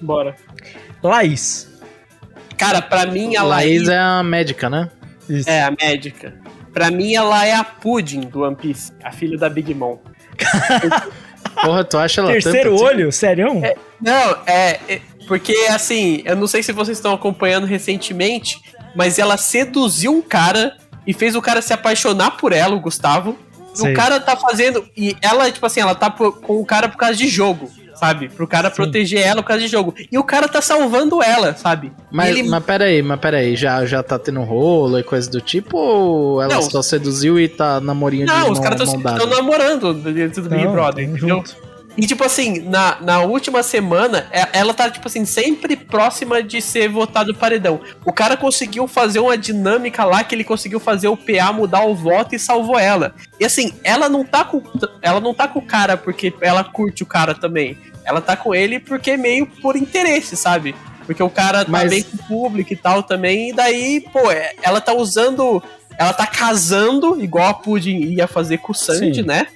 [0.00, 0.34] Bora.
[1.02, 1.68] Laís.
[2.56, 4.90] Cara, pra mim, a A Laís Laís é a médica, né?
[5.28, 5.48] Isso.
[5.48, 6.34] é a médica.
[6.72, 8.92] Pra mim, ela é a Pudding do One Piece.
[9.02, 9.98] A filha da Big Mom.
[11.62, 12.84] Porra, tu acha ela Terceiro tanto assim?
[12.84, 13.12] olho?
[13.12, 13.62] Sério?
[14.00, 18.60] Não, é, é- Porque, assim, eu não sei se vocês estão acompanhando recentemente,
[18.94, 20.76] mas ela seduziu um cara
[21.06, 23.36] e fez o cara se apaixonar por ela, o Gustavo.
[23.74, 23.92] E Sei.
[23.92, 24.86] o cara tá fazendo.
[24.96, 28.28] E ela, tipo assim, ela tá por- com o cara por causa de jogo, sabe?
[28.28, 29.94] Pro cara proteger ela por causa de jogo.
[30.10, 31.92] E o cara tá salvando ela, sabe?
[32.10, 35.76] Mas, ele- mas peraí, mas peraí, já, já tá tendo rolo e coisa do tipo,
[35.76, 36.62] ou ela Não.
[36.62, 40.72] só seduziu e tá namorinho de Não, os caras estão namorando dentro do Big Não,
[40.72, 41.28] Brother, entendeu?
[41.36, 41.56] junto.
[41.96, 46.60] E tipo assim, na, na última semana, é- ela tá, tipo assim, sempre próxima de
[46.60, 47.80] ser votado paredão.
[48.04, 51.94] O cara conseguiu fazer uma dinâmica lá que ele conseguiu fazer o PA mudar o
[51.94, 53.14] voto e salvou ela.
[53.40, 54.62] E assim, ela não tá com.
[55.00, 57.78] Ela não tá com o cara porque ela curte o cara também.
[58.04, 60.74] Ela tá com ele porque meio por interesse, sabe?
[61.06, 64.30] Porque o cara tá Mas- bem com o público e tal também, e daí, pô,
[64.30, 65.62] é- ela tá usando.
[65.98, 69.26] Ela tá casando, igual a Pudding ia fazer com o Sandy, Sim.
[69.26, 69.46] né?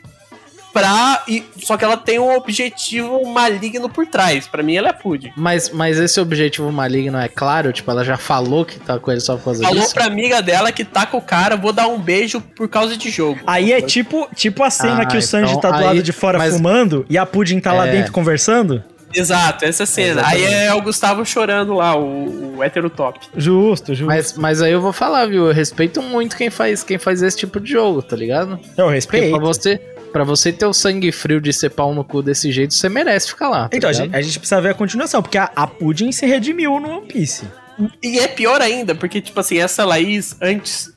[0.72, 1.22] Pra.
[1.28, 4.46] E, só que ela tem um objetivo maligno por trás.
[4.46, 5.32] Pra mim, ela é Pudding.
[5.36, 7.72] Mas, mas esse objetivo maligno é claro?
[7.72, 9.94] Tipo, ela já falou que tá com ele só por causa Falou disso?
[9.94, 13.10] pra amiga dela que tá com o cara, vou dar um beijo por causa de
[13.10, 13.40] jogo.
[13.46, 16.02] Aí é tipo, tipo a cena Ah, que o Sanji então tá do aí- lado
[16.02, 17.92] de fora mas- fumando e a Pudding tá lá É.
[17.92, 18.82] dentro conversando.
[19.12, 20.20] Exato, essa cena.
[20.20, 20.46] Exatamente.
[20.46, 23.18] Aí é o Gustavo chorando lá, o, o hétero top.
[23.36, 24.06] Justo, justo.
[24.06, 25.48] Mas, mas aí eu vou falar, viu?
[25.48, 28.52] Eu respeito muito quem faz, quem faz esse tipo de jogo, tá ligado?
[28.76, 29.30] Eu Porque respeito.
[29.36, 29.80] pra você,
[30.12, 33.28] pra você ter o sangue frio de ser pau no cu desse jeito, você merece
[33.28, 33.68] ficar lá.
[33.68, 36.26] Tá Então, a gente, a gente precisa ver a continuação, porque a, a Pudding se
[36.26, 37.46] redimiu no One Piece.
[38.02, 40.92] E é pior ainda, porque, tipo assim, essa Laís, antes.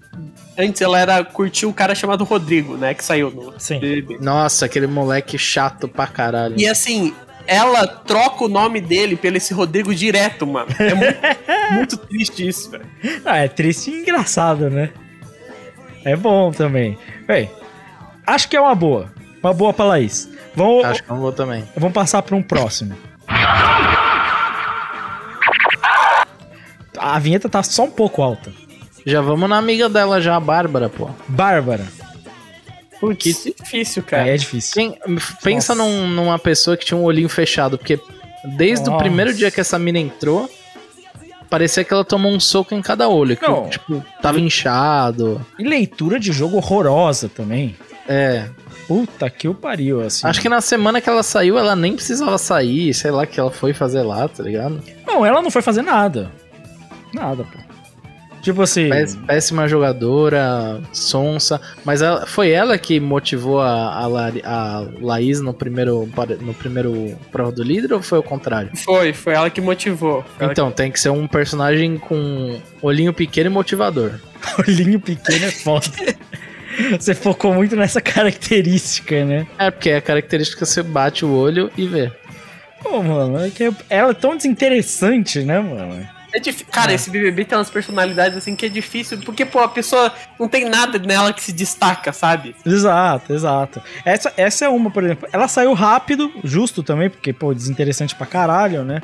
[0.55, 2.93] Antes ela era curtiu o cara chamado Rodrigo, né?
[2.93, 3.79] Que saiu no Sim.
[3.79, 4.19] BBB.
[4.19, 6.53] Nossa, aquele moleque chato pra caralho.
[6.55, 7.11] E assim,
[7.47, 10.67] ela troca o nome dele pelo esse Rodrigo direto, mano.
[10.77, 11.17] É muito,
[11.73, 12.85] muito triste isso, velho.
[13.25, 14.91] Ah, é triste e engraçado, né?
[16.05, 16.97] É bom também.
[17.25, 17.49] Bem,
[18.25, 19.11] acho que é uma boa.
[19.41, 20.29] Uma boa pra Laís.
[20.55, 21.63] Vamos, Acho que eu vou também.
[21.75, 22.95] vamos passar pra um próximo.
[26.97, 28.51] A vinheta tá só um pouco alta.
[29.05, 31.09] Já vamos na amiga dela já, a Bárbara, pô.
[31.27, 31.85] Bárbara.
[32.99, 34.29] Putz, difícil, cara.
[34.29, 34.73] É, é difícil.
[34.73, 34.97] Quem-
[35.43, 37.99] pensa num- numa pessoa que tinha um olhinho fechado, porque
[38.55, 39.03] desde o Nossa.
[39.03, 40.49] primeiro dia que essa mina entrou,
[41.49, 43.35] parecia que ela tomou um soco em cada olho.
[43.35, 43.67] Que, Não.
[43.69, 45.45] tipo, tava inchado.
[45.59, 47.75] E leitura de jogo horrorosa também.
[48.07, 48.45] É.
[48.87, 50.27] Puta que o pariu, assim.
[50.27, 53.49] Acho que na semana que ela saiu, ela nem precisava sair, sei lá, que ela
[53.51, 54.81] foi fazer lá, tá ligado?
[55.07, 56.29] Não, ela não foi fazer nada.
[57.13, 57.59] Nada, pô.
[58.41, 58.89] Tipo assim.
[58.89, 61.61] Pés- Péssima jogadora, sonsa.
[61.85, 66.09] Mas ela- foi ela que motivou a, a, Lari- a Laís no primeiro,
[66.41, 68.69] no primeiro prova do líder ou foi o contrário?
[68.75, 70.25] Foi, foi ela que motivou.
[70.37, 74.11] Ela Então, tem que ser um personagem com olhinho pequeno e motivador.
[74.59, 75.87] Olhinho pequeno é foda.
[76.99, 79.47] Você focou muito nessa característica, né?
[79.57, 82.11] É, porque é a característica que você bate o olho e vê.
[82.81, 86.07] Pô, mano, é que ela é tão desinteressante, né, mano?
[86.33, 86.39] É
[86.71, 90.47] Cara, esse BBB tem umas personalidades assim que é difícil, porque, pô, a pessoa não
[90.47, 92.55] tem nada nela que se destaca, sabe?
[92.65, 93.81] Exato, exato.
[94.03, 95.29] Essa, essa é uma, por exemplo.
[95.31, 98.99] Ela saiu rápido, justo também, porque, pô, desinteressante pra caralho, né?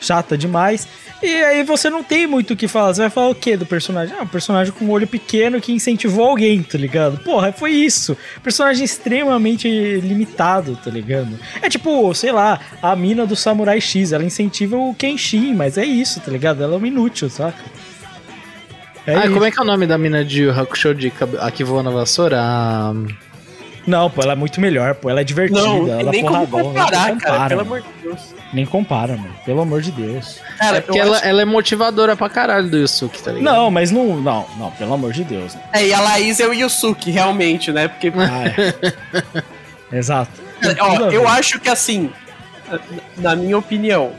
[0.00, 0.86] Chata demais.
[1.22, 2.94] E aí você não tem muito o que falar.
[2.94, 4.14] Você vai falar o quê do personagem?
[4.18, 7.18] Ah, um personagem com um olho pequeno que incentivou alguém, tá ligado?
[7.18, 8.16] Porra, foi isso.
[8.42, 9.68] Personagem extremamente
[10.00, 11.38] limitado, tá ligado?
[11.60, 14.12] É tipo, sei lá, a mina do Samurai X.
[14.12, 16.62] Ela incentiva o Kenshin, mas é isso, tá ligado?
[16.62, 17.58] Ela é uma inútil, saca?
[19.08, 19.32] É ah, isso.
[19.32, 21.90] como é que é o nome da mina de Hakusho de a que voa na
[21.90, 22.38] vassoura?
[22.40, 22.92] Ah,
[23.86, 25.08] Não, pô, ela é muito melhor, pô.
[25.08, 25.62] Ela é divertida.
[25.62, 28.37] Não, ela nem como porradão, comparar, nem cara, pelo amor de Deus.
[28.52, 29.34] Nem compara, mano.
[29.44, 30.40] Pelo amor de Deus.
[30.58, 33.54] Cara, é porque ela, acho- ela é motivadora pra caralho do Yusuke, tá ligado?
[33.54, 35.54] Não, mas não, não, não, pelo amor de Deus.
[35.54, 35.60] né?
[35.72, 37.88] É, e a Laís é o Yusuke, realmente, né?
[37.88, 39.38] Porque, Ah, é.
[39.96, 40.30] Exato.
[40.80, 42.10] Ó, eu acho que assim,
[43.16, 44.12] na minha opinião,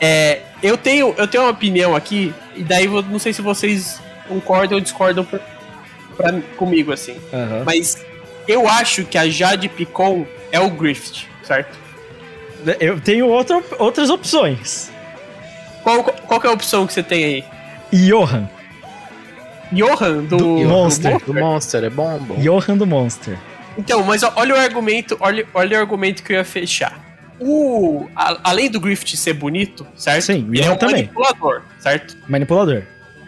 [0.00, 4.00] é, eu tenho, eu tenho uma opinião aqui, e daí eu não sei se vocês
[4.28, 5.40] concordam ou discordam pra,
[6.16, 7.16] pra- comigo, assim.
[7.32, 7.62] Aham.
[7.64, 8.04] Mas
[8.46, 11.78] eu acho que a Jade Picon é o Grift, certo?
[12.78, 14.90] Eu tenho outra, outras opções.
[15.82, 17.44] Qual, qual que é a opção que você tem aí?
[17.92, 18.48] Johan.
[19.72, 21.18] Johan do, Do Monster.
[21.24, 22.34] Do Monster, é bom, bom.
[22.40, 23.38] Johan do Monster.
[23.78, 26.98] Então, mas olha o argumento, olha, olha o argumento que eu ia fechar.
[27.38, 30.24] O, a- além do Grift ser bonito, certo?
[30.24, 30.96] Sim, ele é um também.
[30.96, 32.16] manipulador, certo?
[32.28, 32.82] Manipulador.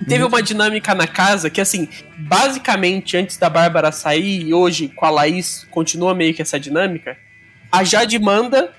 [0.09, 5.07] Teve uma dinâmica na casa que, assim, basicamente, antes da Bárbara sair e hoje com
[5.07, 7.16] a Laís continua meio que essa dinâmica,
[7.70, 8.70] a Jade manda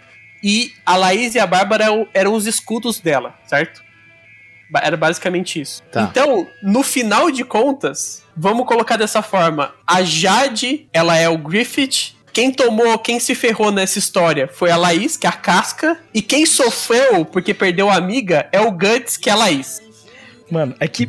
[0.43, 3.81] e a Laís e a Bárbara eram, os escudos dela, certo?
[4.75, 5.81] Era basicamente isso.
[5.91, 6.09] Tá.
[6.11, 12.15] Então, no final de contas, vamos colocar dessa forma: a Jade, ela é o Griffith.
[12.33, 15.99] Quem tomou, quem se ferrou nessa história foi a Laís, que é a casca.
[16.11, 19.81] E quem sofreu porque perdeu a amiga é o Guts, que é a Laís.
[20.49, 21.07] Mano, é que.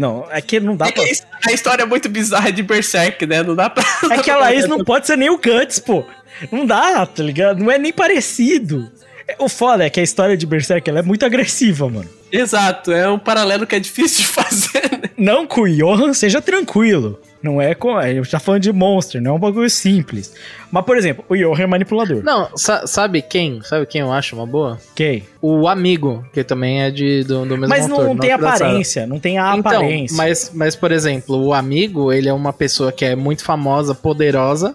[0.00, 1.04] Não, é que não dá É pra.
[1.46, 3.42] a história é muito bizarra de Berserk, né?
[3.42, 3.84] Não dá pra.
[4.10, 6.02] É que a Laís não pode ser nem o Guts, pô.
[6.50, 7.62] Não dá, tá ligado?
[7.62, 8.90] Não é nem parecido.
[9.28, 12.08] É, O foda é que a história de Berserk ela é muito agressiva, mano.
[12.32, 15.10] Exato, é um paralelo que é difícil de fazer, né?
[15.18, 17.20] Não que o Johan seja tranquilo.
[17.42, 17.74] Não é.
[17.98, 20.34] A gente tá falando de Monster, não é um bagulho simples.
[20.70, 22.22] Mas, por exemplo, o Johan é manipulador.
[22.22, 23.62] Não, sa- sabe quem?
[23.62, 24.78] Sabe quem eu acho uma boa?
[24.92, 25.24] Ok.
[25.40, 28.08] O amigo, que também é de, do, do mesmo Mas autor.
[28.08, 28.48] não, tem Saga.
[28.48, 30.16] aparência, não tem a Então, aparência.
[30.16, 34.74] mas, mas, por exemplo, o amigo, ele é uma pessoa que é muito famosa, poderosa,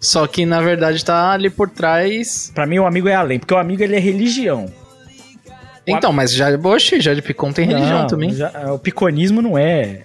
[0.00, 2.52] só que na verdade tá ali por trás.
[2.54, 4.66] Pra mim, o amigo é além, porque o amigo ele é religião.
[5.86, 8.30] Então, mas já, oxe, já de Picon tem religião Não, também.
[8.34, 10.02] já- o piconismo não é.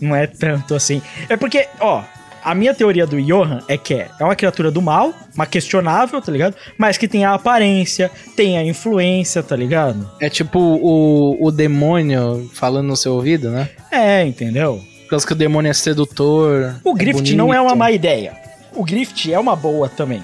[0.00, 1.00] Não é tanto assim.
[1.28, 2.02] É porque, ó,
[2.44, 6.30] a minha teoria do Johan é que é, uma criatura do mal, uma questionável, tá
[6.30, 6.54] ligado?
[6.78, 10.08] Mas que tem a aparência, tem a influência, tá ligado?
[10.20, 13.68] É tipo o, o demônio falando no seu ouvido, né?
[13.90, 14.80] É, entendeu?
[15.02, 16.76] Por causa que o demônio é sedutor.
[16.84, 17.78] O é Grift não é uma bonito.
[17.78, 18.36] má ideia.
[18.74, 20.22] O Grift é uma boa também.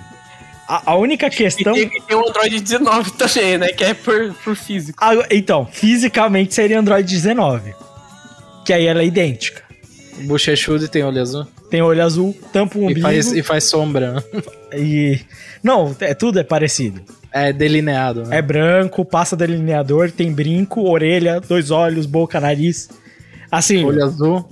[0.69, 1.73] A, a única E questão.
[1.73, 3.69] tem, tem o Android 19 também, né?
[3.69, 4.97] Que é por, por físico.
[5.03, 7.75] Ah, então, fisicamente seria Android 19.
[8.65, 9.62] Que aí ela é idêntica.
[10.21, 11.47] Bochechudo e tem olho azul.
[11.71, 14.23] Tem olho azul, tampa o E umbigo faz, e faz sombra.
[14.77, 15.21] e.
[15.63, 17.01] Não, é, tudo é parecido.
[17.33, 18.39] É delineado, né?
[18.39, 22.91] É branco, passa delineador, tem brinco, orelha, dois olhos, boca, nariz.
[23.51, 24.49] Assim, Olho azul.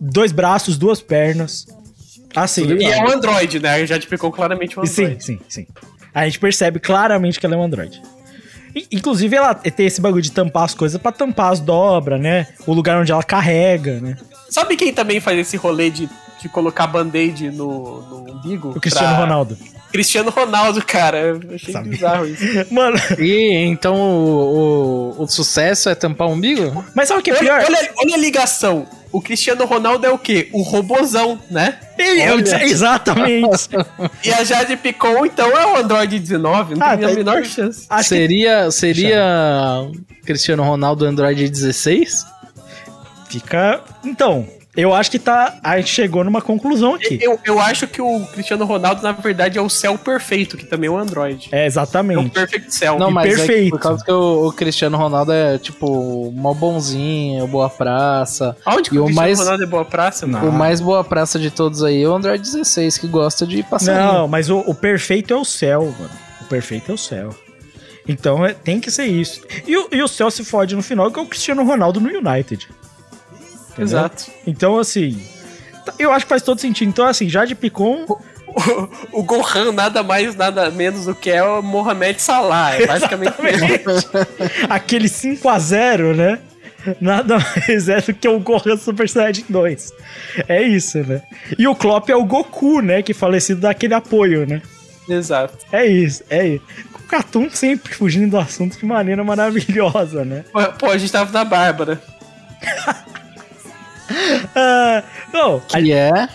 [0.00, 1.66] dois braços, duas pernas.
[2.34, 3.84] Assim, E é um Android, né?
[3.86, 5.24] Já te pegou claramente um sim, Android.
[5.24, 5.66] sim, sim.
[6.14, 8.00] A gente percebe claramente que ela é um Android.
[8.92, 12.46] Inclusive, ela tem esse bagulho de tampar as coisas pra tampar as dobras, né?
[12.66, 14.16] O lugar onde ela carrega, né?
[14.50, 16.08] Sabe quem também faz esse rolê de,
[16.40, 18.70] de colocar band-aid no, no umbigo?
[18.76, 19.56] O Cristiano Pra- Ronaldo.
[19.92, 21.18] Cristiano Ronaldo, cara.
[21.18, 21.88] Eu achei Sabe.
[21.88, 22.44] bizarro isso.
[22.72, 26.84] Mano, E então o, o, o sucesso é tampar o umbigo?
[26.94, 27.64] mas sabe o que é Olha, pior?
[27.66, 28.86] olha, olha a ligação.
[29.12, 30.48] O Cristiano Ronaldo é o quê?
[30.52, 31.76] O robozão, né?
[31.98, 32.62] Ele- eu- Olha.
[32.64, 33.68] exatamente.
[34.24, 36.76] E a Jade Picon, então, é o Android 19.
[36.76, 37.86] Não Ah, tem a tá- menor chance.
[37.90, 39.90] Acho que seria seria
[40.24, 42.24] Cristiano Ronaldo Android 16?
[43.30, 43.80] Fica.
[44.04, 45.58] Então, eu acho que tá.
[45.64, 47.18] A gente chegou numa conclusão aqui.
[47.20, 50.88] Eu, eu acho que o Cristiano Ronaldo, na verdade, é o céu perfeito, que também
[50.88, 51.48] é um Android.
[51.50, 52.30] É, É o exatamente.
[52.30, 52.98] Perfect Cell.
[52.98, 53.70] Não, mas é perfeito.
[53.70, 58.56] por causa que o, o Cristiano Ronaldo é tipo mó bonzinho, boa praça.
[58.64, 60.48] Aonde que E o o Cristiano mais- Ronaldo é boa praça, mano?
[60.48, 64.12] O mais boa praça de todos aí é o Android 16, que gosta de passarinho.
[64.12, 66.10] Não, mas o, o perfeito é o céu, mano.
[66.42, 67.30] O perfeito é o céu.
[68.08, 69.42] Então é- tem que ser isso.
[69.66, 72.08] E, o- e o céu se fode no final, que é o Cristiano Ronaldo no
[72.08, 72.68] United.
[73.72, 73.84] Entendeu?
[73.84, 74.26] Exato.
[74.46, 75.12] Então, assim.
[75.84, 76.88] t- Eu acho que faz todo sentido.
[76.88, 78.04] Então, assim, Jade Picon.
[79.12, 82.74] O, o Gohan nada mais, nada menos do que é o Mohamed Salah.
[82.74, 84.10] É basicamente isso.
[84.68, 86.40] aquele 5x0, né?
[87.00, 89.92] Nada mais é do que o Gohan Super Saiyajin 2.
[90.48, 91.22] É isso, né?
[91.56, 93.02] E o Klopp é o Goku, né?
[93.04, 94.60] Que falecido dá aquele apoio, né?
[95.08, 95.56] Exato.
[95.70, 96.64] É isso, é isso.
[96.96, 100.44] O Catum sempre fugindo do assunto de maneira maravilhosa, né?
[100.52, 102.02] Pô, Pô, a gente tava na Bárbara.
[104.54, 105.02] Ah,
[105.32, 106.28] não, Que é.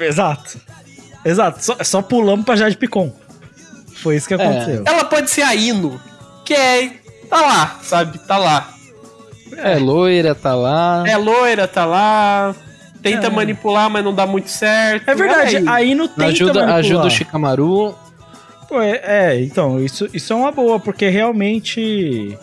[0.00, 0.58] exato.
[1.24, 3.12] Exato, só, só pulamos pra Jade Picon.
[4.02, 4.82] Foi isso que aconteceu.
[4.86, 6.00] Ela pode ser a Ino,
[6.44, 6.90] que é.
[7.30, 8.18] Tá lá, sabe?
[8.18, 8.68] Tá lá.
[9.56, 11.04] É loira, tá lá.
[11.06, 12.54] É loira, tá lá.
[13.02, 15.08] Tenta manipular, mas não dá muito certo.
[15.08, 15.70] É, verdade, é Ino.
[15.70, 17.94] aí não tem ajuda, ajuda o Shikamaru.
[18.68, 22.36] Pô, é, é, então, isso, isso é uma boa, porque realmente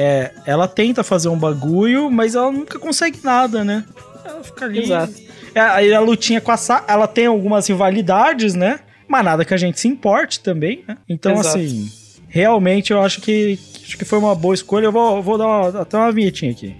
[0.00, 3.84] é, ela tenta fazer um bagulho, mas ela nunca consegue nada, né?
[4.24, 4.78] Ela fica ali.
[4.84, 5.12] Exato.
[5.54, 8.78] É, aí a lutinha com a Sa ela tem algumas rivalidades, né?
[9.08, 10.96] Mas nada que a gente se importe também, né?
[11.08, 11.58] Então, Exato.
[11.58, 11.90] assim,
[12.28, 14.84] realmente eu acho que, acho que foi uma boa escolha.
[14.84, 16.76] Eu vou, vou dar uma- até uma vinhetinha aqui.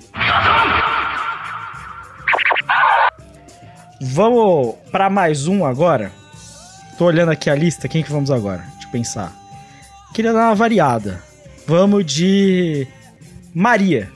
[4.01, 6.12] Vamos pra mais um agora.
[6.97, 8.62] Tô olhando aqui a lista, quem que vamos agora?
[8.75, 9.33] Deixa eu pensar.
[10.14, 11.23] Queria dar uma variada.
[11.66, 12.87] Vamos de
[13.59, 14.11] Maria.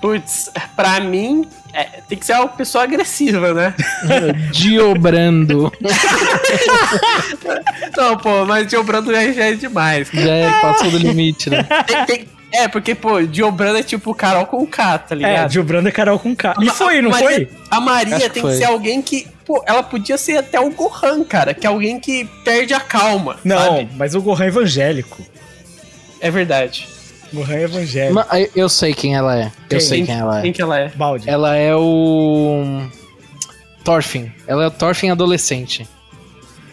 [0.00, 3.74] Putz, pra mim, é, tem que ser uma pessoa agressiva, né?
[4.52, 5.72] Diobrando.
[7.96, 10.08] Não, pô, mas Diobrando já já é demais.
[10.12, 11.66] Já é, passou do limite, né?
[11.86, 15.52] Tem- tem- é, porque, pô, Diobrando é tipo Carol com K, tá É, ligado?
[15.52, 16.54] Gilbrando é Carol com K.
[16.60, 17.48] E foi, não Maria- foi?
[17.70, 18.52] A Maria Acho que tem foi.
[18.52, 19.26] que ser alguém que.
[19.46, 23.38] Pô, ela podia ser até o Gohan, cara, que é alguém que perde a calma.
[23.42, 23.88] Não, sabe?
[23.96, 25.22] mas o Gohan é evangélico.
[26.20, 26.86] É verdade.
[27.32, 28.14] Gohan é evangélico.
[28.14, 29.52] Ma- Eu sei quem ela é.
[29.68, 29.78] Quem?
[29.78, 30.42] Eu sei quem ela é.
[30.42, 30.88] Quem que ela é?
[30.90, 31.28] Balde.
[31.28, 32.82] Ela é o.
[33.84, 34.30] Thorfinn.
[34.46, 35.88] Ela é o Thorfinn adolescente.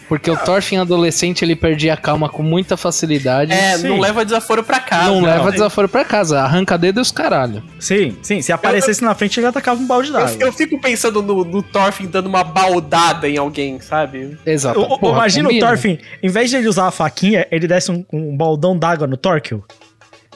[0.08, 3.52] Porque o Thorfinn adolescente ele perdia a calma com muita facilidade.
[3.52, 3.90] É, Sim.
[3.90, 5.08] não leva desaforo pra casa.
[5.08, 5.52] não leva né?
[5.52, 7.62] desaforo pra casa, arranca dedo e os caralho.
[7.78, 8.42] Sim, sim.
[8.42, 10.32] Se aparecesse na frente, ele atacava um balde d'água.
[10.40, 14.36] Eu, eu fico pensando no, no Thorfinn dando uma baldada em alguém, sabe?
[14.44, 14.84] Exato.
[14.98, 15.64] Porra, imagina combina.
[15.64, 19.06] o Thorfinn, em vez de ele usar a faquinha, ele desse um, um baldão d'água
[19.06, 19.62] no Torquil.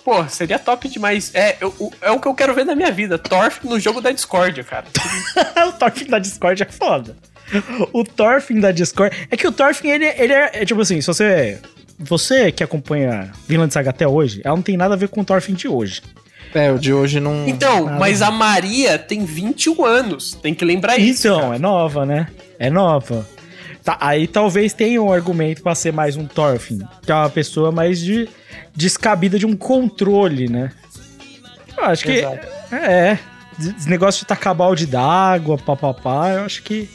[0.05, 1.31] Pô, seria top demais.
[1.35, 3.17] É, eu- o- é o que eu quero ver na minha vida.
[3.19, 4.85] Thorfinn no jogo da Discord, cara.
[5.69, 7.17] o Thorfinn da Discord é foda.
[7.93, 9.17] O Thorfinn da Discord.
[9.31, 11.59] É que o Thorfinn, ele, ele é, é tipo assim, se você.
[11.99, 15.25] Você que acompanha Vinland Saga até hoje, ela não tem nada a ver com o
[15.25, 16.03] Thorfinn de hoje.
[16.53, 17.47] É, o de hoje não.
[17.49, 20.35] Então, mas a Maria tem 21 anos.
[20.35, 21.27] Tem que lembrar isso.
[21.29, 22.27] Então, é nova, né?
[22.59, 23.27] É nova.
[23.85, 27.71] Tá, aí talvez tenha um argumento pra ser mais um Thorfinn, que é uma pessoa
[27.71, 28.27] mais de
[28.75, 30.73] descabida de um controle, né?
[31.77, 32.47] Eu acho que Exato.
[32.73, 33.19] é,
[33.77, 36.89] esse negócio de tacar balde d'água, papapá, eu acho que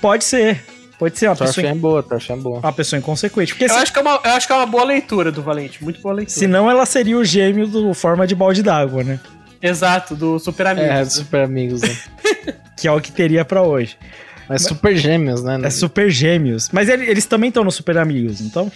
[0.00, 0.64] pode ser.
[0.98, 2.58] Pode ser uma pessoa, é boa, é boa.
[2.60, 3.52] uma pessoa inconsequente.
[3.52, 5.42] Porque Eu se- acho, que é uma, eu acho que é uma boa leitura do
[5.42, 6.38] Valente, muito boa leitura.
[6.38, 9.20] senão ela seria o gêmeo do forma de balde d'água, né?
[9.60, 10.90] Exato, do Super Amigos.
[10.90, 11.96] É, super amigos, né?
[12.76, 13.96] Que é o que teria pra hoje.
[14.48, 15.58] Mas super gêmeos, né?
[15.62, 16.68] É super gêmeos.
[16.72, 18.70] Mas ele- eles também estão no Super Amigos, então?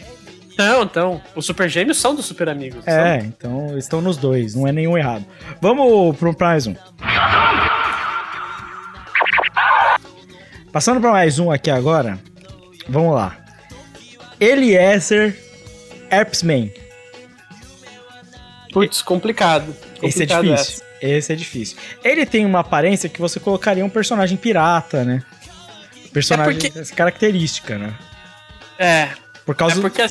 [0.57, 2.85] Não, então, os Super Gêmeos são dos Super Amigos.
[2.85, 5.25] É, então eles estão nos dois, não é nenhum errado.
[5.61, 6.75] Vamos pro pra mais um.
[10.73, 12.19] Passando pra mais um aqui agora,
[12.89, 13.37] vamos lá.
[14.41, 15.37] Eliezer
[16.11, 16.71] Erpsman.
[16.71, 16.89] São-
[18.73, 19.75] Putz, complicado.
[20.03, 20.85] Esse é Complicado difícil.
[21.01, 21.77] Esse é difícil.
[22.05, 25.23] Ele tem uma aparência que você colocaria um personagem pirata, né?
[26.13, 27.95] Personagem É porque- essa característica, né?
[28.79, 29.09] É,
[29.45, 30.03] Por é causa do porque...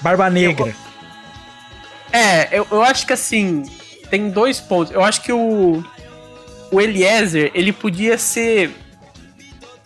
[0.00, 0.74] Barba Negra.
[2.12, 3.62] É, eu, eu acho que assim,
[4.10, 4.92] tem dois pontos.
[4.92, 5.84] Eu acho que o,
[6.70, 8.70] o Eliezer, ele podia ser.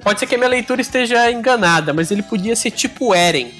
[0.02, 3.52] Pode ser que a minha leitura esteja enganada, mas ele podia ser tipo o Eren,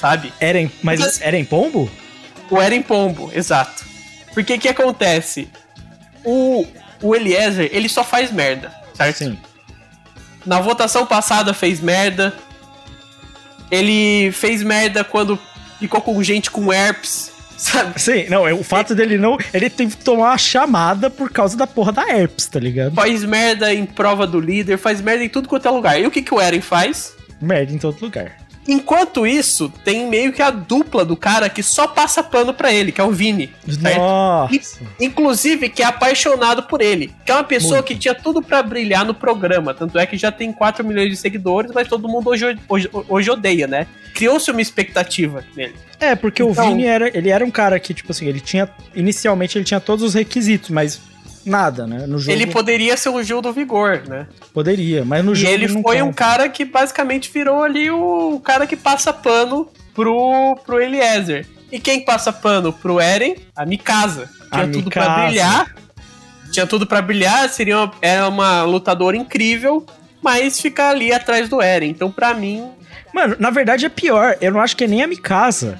[0.00, 0.32] sabe?
[0.40, 1.90] Eren, mas Mas- Eren Pombo?
[2.50, 3.84] O Eren Pombo, exato.
[4.34, 5.48] Porque que acontece?
[6.24, 6.66] O,
[7.02, 9.16] o Eliezer, ele só faz merda, certo?
[9.18, 9.38] Sim.
[10.44, 12.34] Na votação passada fez merda.
[13.70, 15.38] Ele fez merda quando
[15.78, 18.00] ficou com gente com herpes, sabe?
[18.00, 19.38] Sim, não, é o fato dele não.
[19.52, 22.94] Ele teve que tomar uma chamada por causa da porra da herpes, tá ligado?
[22.94, 26.00] Faz merda em prova do líder, faz merda em tudo quanto é lugar.
[26.00, 27.14] E o que, que o Eren faz?
[27.40, 28.39] Merda em todo lugar.
[28.68, 32.92] Enquanto isso, tem meio que a dupla do cara que só passa pano pra ele,
[32.92, 33.50] que é o Vini.
[33.96, 34.54] Nossa.
[34.54, 37.12] E- Inclusive, que é apaixonado por ele.
[37.24, 37.86] Que é uma pessoa Muito.
[37.86, 39.72] que tinha tudo pra brilhar no programa.
[39.74, 43.30] Tanto é que já tem 4 milhões de seguidores, mas todo mundo hoje, hoje, hoje
[43.30, 43.86] odeia, né?
[44.14, 45.74] Criou-se uma expectativa nele.
[45.98, 48.68] É, porque Então- o Vini era, ele era um cara que, tipo assim, ele tinha.
[48.94, 51.00] Inicialmente ele tinha todos os requisitos, mas
[51.44, 52.06] nada, né?
[52.06, 54.26] No jogo Ele poderia ser o Gil do Vigor, né?
[54.52, 56.14] poderia, mas no E jogo ele foi um conta.
[56.16, 61.46] cara que basicamente virou ali o cara que passa pano pro, pro Eliezer.
[61.72, 63.36] E quem passa pano pro Eren?
[63.54, 64.28] A Mikasa.
[64.52, 65.24] Tinha A tudo pra Mikasa.
[65.26, 65.74] brilhar.
[66.52, 69.86] Tinha tudo pra brilhar, seria uma, era uma lutadora incrível,
[70.20, 71.88] mas fica ali atrás do Eren.
[71.90, 72.68] Então, pra mim,
[73.14, 74.36] Mano, na verdade é pior.
[74.40, 75.78] Eu não acho que é nem a Mikasa.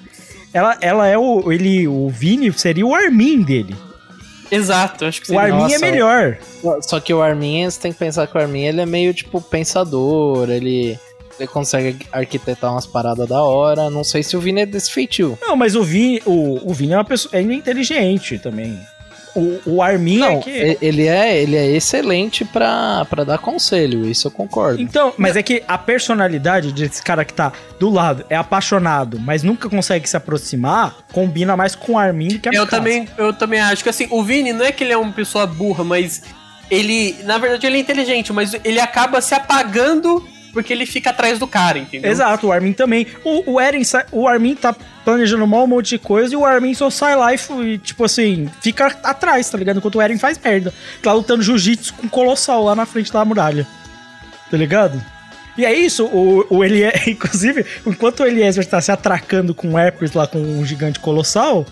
[0.53, 1.53] Ela, ela é o.
[1.53, 3.75] Ele, o Vini seria o Armin dele.
[4.51, 5.43] Exato, acho que O seria.
[5.43, 6.39] Armin Nossa, é melhor.
[6.83, 9.41] Só que o Armin, você tem que pensar que o Armin ele é meio tipo
[9.41, 10.99] pensador, ele,
[11.39, 13.91] ele consegue arquitetar umas paradas da hora.
[13.91, 15.39] Não sei se o Vini é desse feitio.
[15.41, 17.39] Não, mas o Vini, o, o Vini é uma pessoa.
[17.39, 18.79] Ele é inteligente também.
[19.35, 20.79] O, o Armin Não, é que.
[20.83, 24.81] ele é, ele é excelente pra, pra dar conselho, isso eu concordo.
[24.81, 29.43] Então, mas é que a personalidade desse cara que tá do lado é apaixonado, mas
[29.43, 33.33] nunca consegue se aproximar, combina mais com o Armin do que a Eu também, eu
[33.33, 36.23] também acho que assim, o Vini não é que ele é uma pessoa burra, mas
[36.71, 41.39] ele, na verdade, ele é inteligente, mas ele acaba se apagando porque ele fica atrás
[41.39, 42.11] do cara, entendeu?
[42.11, 43.07] Exato, o Armin também.
[43.25, 43.83] O, o Eren,
[44.13, 44.75] o Armin tá
[45.05, 48.05] planejando mal um monte de coisa e o Armin só sai lá e, e, tipo
[48.05, 49.79] assim, fica atrás, tá ligado?
[49.79, 50.73] Enquanto o Eren faz merda.
[51.03, 53.67] Tá lutando jiu-jitsu com o Colossal lá na frente da muralha.
[54.51, 55.01] Tá ligado?
[55.57, 59.79] E é isso, o, o Eliezer, inclusive, enquanto o Eliezer tá se atracando com o
[59.79, 61.67] Herpes lá com um gigante colossal,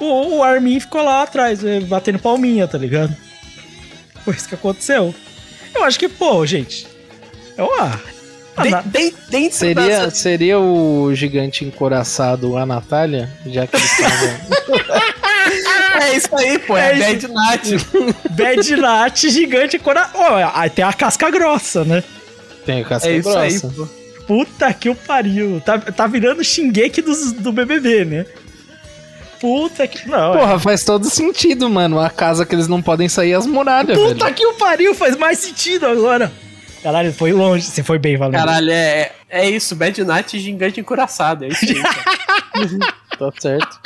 [0.00, 3.14] o, o Armin ficou lá atrás, eh, batendo palminha, tá ligado?
[4.24, 5.14] Foi isso que aconteceu.
[5.74, 6.86] Eu acho que, pô, gente.
[7.56, 8.00] É uma.
[8.62, 14.30] De- de- dentro Seria, dessa- seria o gigante encoraçado a Natália, já que eles estavam.
[16.00, 17.08] É isso aí, pô, é, É a.
[17.12, 17.66] Bad Nat.
[18.30, 20.08] Bad Nat gigante cora...
[20.14, 22.02] Ó, aí tem a casca grossa, né?
[22.64, 23.68] Tem o casca É isso aí, grossa.
[23.76, 23.88] pô.
[24.26, 25.60] Puta que o pariu.
[25.64, 28.26] Tá, tá virando xingueque dos, do BBB, né?
[29.40, 30.08] Puta que...
[30.08, 32.00] Não, é- Porra, faz todo sentido, mano.
[32.00, 34.34] A casa que eles não podem sair as muralhas, Puta velho.
[34.34, 36.32] que o pariu, faz mais sentido agora.
[36.84, 37.64] Caralho, foi longe.
[37.64, 38.34] Você foi bem, Valendo.
[38.34, 41.82] Caralho, é, é isso, Bad Nat gigante encoraçado, é isso aí.
[41.82, 42.94] cara.
[43.18, 43.80] Tá certo.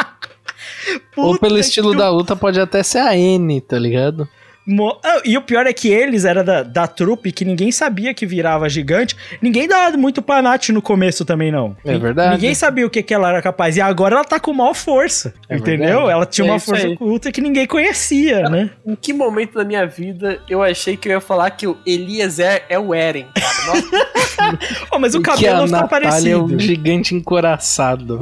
[1.14, 4.28] Puta Ou pelo estilo da luta pode até ser a N, tá ligado?
[4.70, 8.12] Mo- Ah, e o pior é que eles eram da, da trupe que ninguém sabia
[8.12, 9.16] que virava gigante.
[9.40, 11.74] Ninguém dava muito pra Nath no começo também, não.
[11.84, 12.34] É verdade.
[12.34, 13.76] Ninguém sabia o que, que ela era capaz.
[13.76, 15.32] E agora ela tá com maior força.
[15.48, 15.86] É entendeu?
[15.86, 16.10] verdade.
[16.12, 16.92] Ela tinha É uma força aí.
[16.92, 18.70] oculta que ninguém conhecia, né?
[18.86, 22.64] Em que momento da minha vida eu achei que eu ia falar que o Eliezer
[22.68, 23.66] é o Eren, cara?
[23.66, 24.08] Nossa,
[24.92, 26.44] Oh, mas o que a cabelo tá Natália é parecido.
[26.44, 28.20] um gigante encoraçado.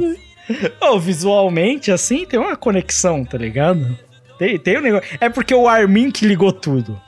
[0.81, 3.97] Oh, visualmente, assim, tem uma conexão, tá ligado?
[4.37, 5.07] Tem, tem um negócio.
[5.19, 6.99] É porque o Armin que ligou tudo.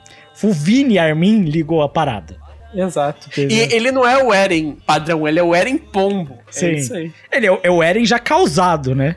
[0.42, 2.36] O Vini Armin ligou a parada.
[2.74, 3.28] Exato.
[3.28, 3.56] Entendeu?
[3.56, 6.38] E ele não é o Eren padrão, ele é o Eren pombo.
[6.50, 6.66] Sim.
[6.66, 7.12] É isso aí.
[7.32, 9.16] Ele é, o- é o Eren já causado, né?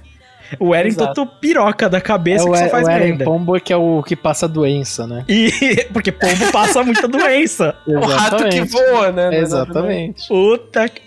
[0.59, 1.13] O Eren Exato.
[1.13, 3.25] todo piroca da É cabeça o, que só faz o Eren merda.
[3.25, 5.23] Pombo que é o que passa doença, né?
[5.29, 7.75] E porque pombo passa muita doença.
[7.87, 9.39] O rato que voa, né?
[9.39, 10.27] Exatamente.
[10.27, 11.01] Puta que...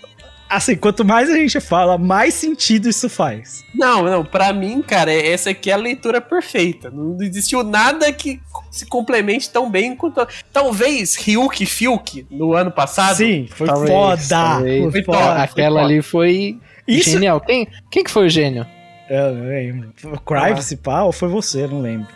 [0.49, 3.63] Assim, quanto mais a gente fala, mais sentido isso faz.
[3.75, 6.89] Não, não, pra mim, cara, essa aqui é a leitura perfeita.
[6.89, 8.39] Não existiu nada que
[8.71, 10.25] se complemente tão bem quanto.
[10.53, 13.17] Talvez Ryuk e Fiuk no ano passado.
[13.17, 14.21] Sim, foi Talvez, foda.
[14.29, 14.81] talvez.
[14.83, 15.17] Foi Foi foda.
[15.17, 15.43] foda.
[15.43, 17.41] Aquela ali foi Isso- genial.
[17.41, 18.65] Quem, quem que foi o gênio?
[19.09, 19.93] Eu não lembro.
[20.05, 22.07] O Crive, se pá, ou foi você, eu não lembro.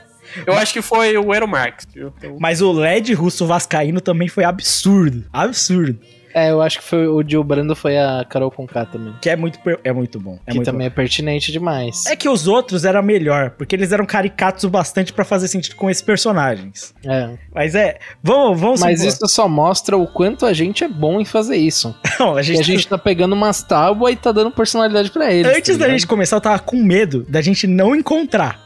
[0.46, 2.14] Eu acho que foi o Ero Marx, viu?
[2.40, 5.26] Mas o LED russo vascaíno também foi absurdo.
[5.34, 6.00] Absurdo.
[6.34, 9.14] É, eu acho que foi o Gil Brando foi a Carol Conká também.
[9.22, 10.40] Que é muito, é muito bom.
[10.46, 10.94] É que muito também bom.
[10.94, 12.06] é pertinente demais.
[12.06, 15.76] É que os outros eram melhor, porque eles eram caricatos o bastante pra fazer sentido
[15.76, 16.94] com esses personagens.
[17.06, 17.38] É.
[17.54, 21.20] Mas é, vamos, vamos Mas supor- isso só mostra o quanto a gente é bom
[21.20, 21.96] em fazer isso.
[22.20, 25.32] Não, a E gente, a gente tá pegando umas tábuas e tá dando personalidade pra
[25.34, 25.52] eles.
[25.56, 28.60] antes tá da gente começar, eu tava com medo da gente não encontrar.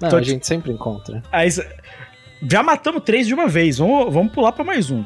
[0.00, 1.22] Não, tô a te- gente sempre encontra.
[1.30, 1.48] Aí,
[2.50, 3.78] já matamos três de uma vez.
[3.78, 5.04] Vamos, vamos pular pra mais um.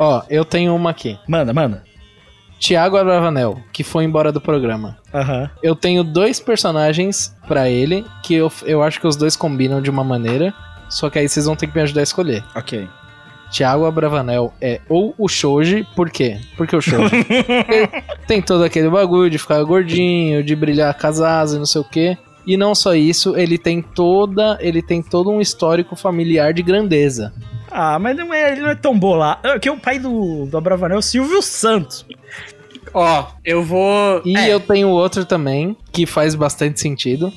[0.00, 1.18] Ó, eu tenho uma aqui.
[1.28, 1.82] Manda, manda.
[2.58, 4.96] Tiago Abravanel, que foi embora do programa.
[5.12, 5.50] Aham.
[5.62, 9.90] Eu tenho dois personagens pra ele que eu, eu acho que os dois combinam de
[9.90, 10.54] uma maneira.
[10.88, 12.42] Só que aí vocês vão ter que me ajudar a escolher.
[12.54, 12.88] Ok.
[13.50, 16.40] Tiago Abravanel é ou o Shoji, por quê?
[16.56, 17.26] Porque o Shoji
[18.26, 22.16] tem todo aquele bagulho de ficar gordinho, de brilhar asas e não sei o quê.
[22.46, 27.32] E não só isso, ele tem toda, ele tem todo um histórico familiar de grandeza.
[27.70, 29.46] Ah, mas não é, ele não é tão bolado.
[29.46, 32.04] É que o pai do, do Abravanel é o Silvio Santos.
[32.92, 34.22] ó, eu vou.
[34.24, 37.32] E é, eu tenho outro também que faz bastante sentido,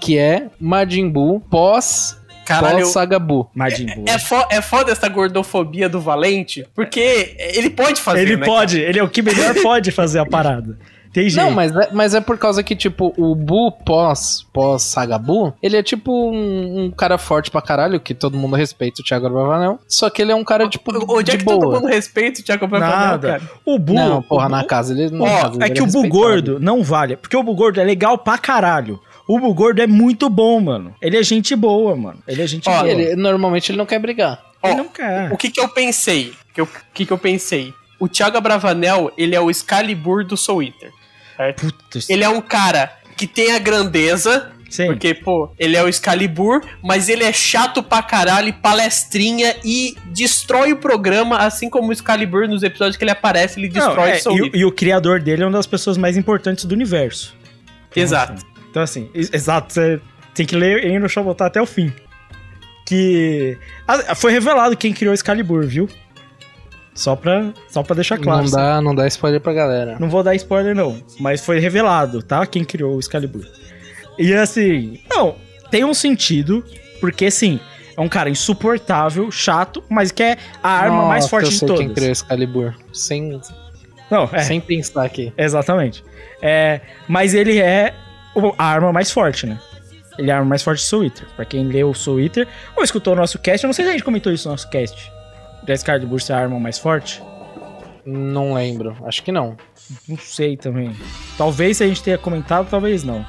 [0.00, 2.78] que é Majin Buu pós caralho.
[2.78, 3.48] pós Saga Buu.
[3.54, 4.04] Majin Buu.
[4.06, 8.22] É, fo é foda essa gordofobia do Valente, porque ele pode fazer.
[8.22, 10.78] ele né, pode, ele é o que melhor pode fazer a parada.
[11.12, 11.44] Tem jeito.
[11.44, 15.52] Não, mas é, mas é por causa que, tipo, o Bu pós, pós Saga Bu,
[15.62, 19.26] ele é tipo um, um cara forte pra caralho, que todo mundo respeita o Thiago
[19.26, 19.78] Abravanel.
[19.86, 21.60] Só que ele é um cara, tipo, Onde de é que boa.
[21.60, 23.28] todo mundo respeita o Thiago Abravanel, Nada.
[23.28, 23.42] cara?
[23.64, 23.92] O Bu.
[23.94, 26.08] Não, porra, o Bu- na casa ele não Ó, casa é ele que o Bu
[26.08, 27.16] gordo não vale.
[27.16, 28.98] Porque o Bu gordo é legal pra caralho.
[29.28, 30.94] O Bu gordo é muito bom, mano.
[31.00, 32.18] Ele é gente boa, mano.
[32.26, 32.88] Ele é gente Ó, boa.
[32.88, 34.40] Ele, normalmente ele não quer brigar.
[34.64, 35.30] Ele não quer.
[35.32, 36.32] O que que eu pensei?
[36.54, 37.72] Que O que que eu pensei?
[38.00, 40.90] O Thiago Abravanel, ele é o Excalibur do Soul Eater.
[41.46, 41.60] Certo?
[41.66, 44.86] Puta, Ele é um cara que tem a grandeza, Sim.
[44.86, 50.72] porque, pô, ele é o Excalibur, mas ele é chato pra caralho, palestrinha e destrói
[50.72, 54.16] o programa, assim como o Excalibur nos episódios que ele aparece, ele Não, destrói é,
[54.16, 56.74] o Soul e, o- e o criador dele é uma das pessoas mais importantes do
[56.74, 57.36] universo.
[57.90, 58.32] Então, Exato.
[58.32, 60.00] assim, Então, assim, ex- exato, você
[60.34, 61.92] tem que ler e no show botar até o fim.
[62.86, 63.56] Que.
[63.86, 65.88] Ah, foi revelado quem criou Excalibur, viu?
[66.94, 68.44] Só pra, só pra deixar claro.
[68.44, 69.96] não, dá, não dá spoiler pra galera.
[69.98, 71.02] Não vou dar spoiler, não.
[71.18, 72.44] Mas foi revelado, tá?
[72.46, 73.46] Quem criou o Excalibur.
[74.18, 75.36] E assim, não,
[75.70, 76.62] tem um sentido,
[77.00, 77.58] porque assim,
[77.96, 81.58] é um cara insuportável, chato, mas que é a arma mais Nossa, forte eu de
[81.58, 81.84] sei todas.
[81.86, 82.74] quem criou Excalibur.
[82.92, 83.40] Sem,
[84.10, 85.32] Não, é, sem pensar aqui.
[85.38, 86.04] exatamente.
[86.42, 87.94] É, mas ele é
[88.34, 89.58] o- a arma mais forte, né?
[90.18, 91.26] Ele é a arma mais forte do Eater.
[91.36, 93.92] Pra quem leu o Eater, ou escutou o nosso cast, eu não sei se a
[93.92, 95.10] gente comentou isso no nosso cast.
[95.64, 97.22] Da Excalibur ser a arma mais forte.
[98.04, 98.96] Não lembro.
[99.04, 99.56] Acho que não.
[100.08, 100.94] Não sei também.
[101.38, 103.24] Talvez se a gente tenha comentado, talvez não.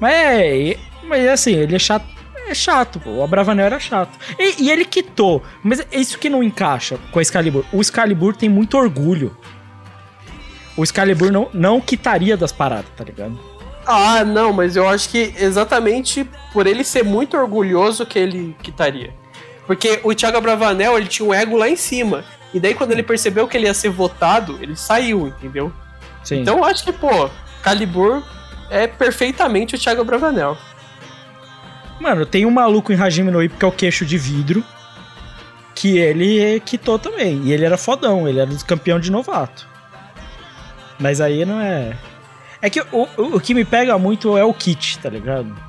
[0.00, 0.76] Mas é.
[1.02, 2.06] Mas assim, ele é chato.
[2.46, 3.10] É chato, pô.
[3.10, 4.18] O Abravanel era chato.
[4.38, 5.42] E, e ele quitou.
[5.62, 7.64] Mas é isso que não encaixa com a Excalibur.
[7.72, 9.36] O Excalibur tem muito orgulho.
[10.76, 13.38] O Excalibur não, não quitaria das paradas, tá ligado?
[13.84, 19.12] Ah, não, mas eu acho que exatamente por ele ser muito orgulhoso que ele quitaria.
[19.68, 22.24] Porque o Thiago Abravanel, ele tinha um ego lá em cima.
[22.54, 25.70] E daí quando ele percebeu que ele ia ser votado, ele saiu, entendeu?
[26.24, 26.40] Sim.
[26.40, 27.28] Então eu acho que, pô,
[27.62, 28.22] Calibur
[28.70, 30.56] é perfeitamente o Thiago Abravanel.
[32.00, 34.64] Mano, tem um maluco em Hajime no Ippo que é o queixo de vidro.
[35.74, 37.42] Que ele quitou também.
[37.44, 39.68] E ele era fodão, ele era campeão de novato.
[40.98, 41.94] Mas aí não é.
[42.62, 45.67] É que o, o, o que me pega muito é o kit, tá ligado?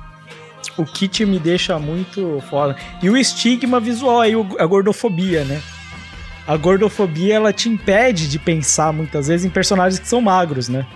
[0.80, 2.76] O kit me deixa muito foda.
[3.02, 5.60] E o estigma visual aí, a gordofobia, né?
[6.46, 10.86] A gordofobia ela te impede de pensar muitas vezes em personagens que são magros, né?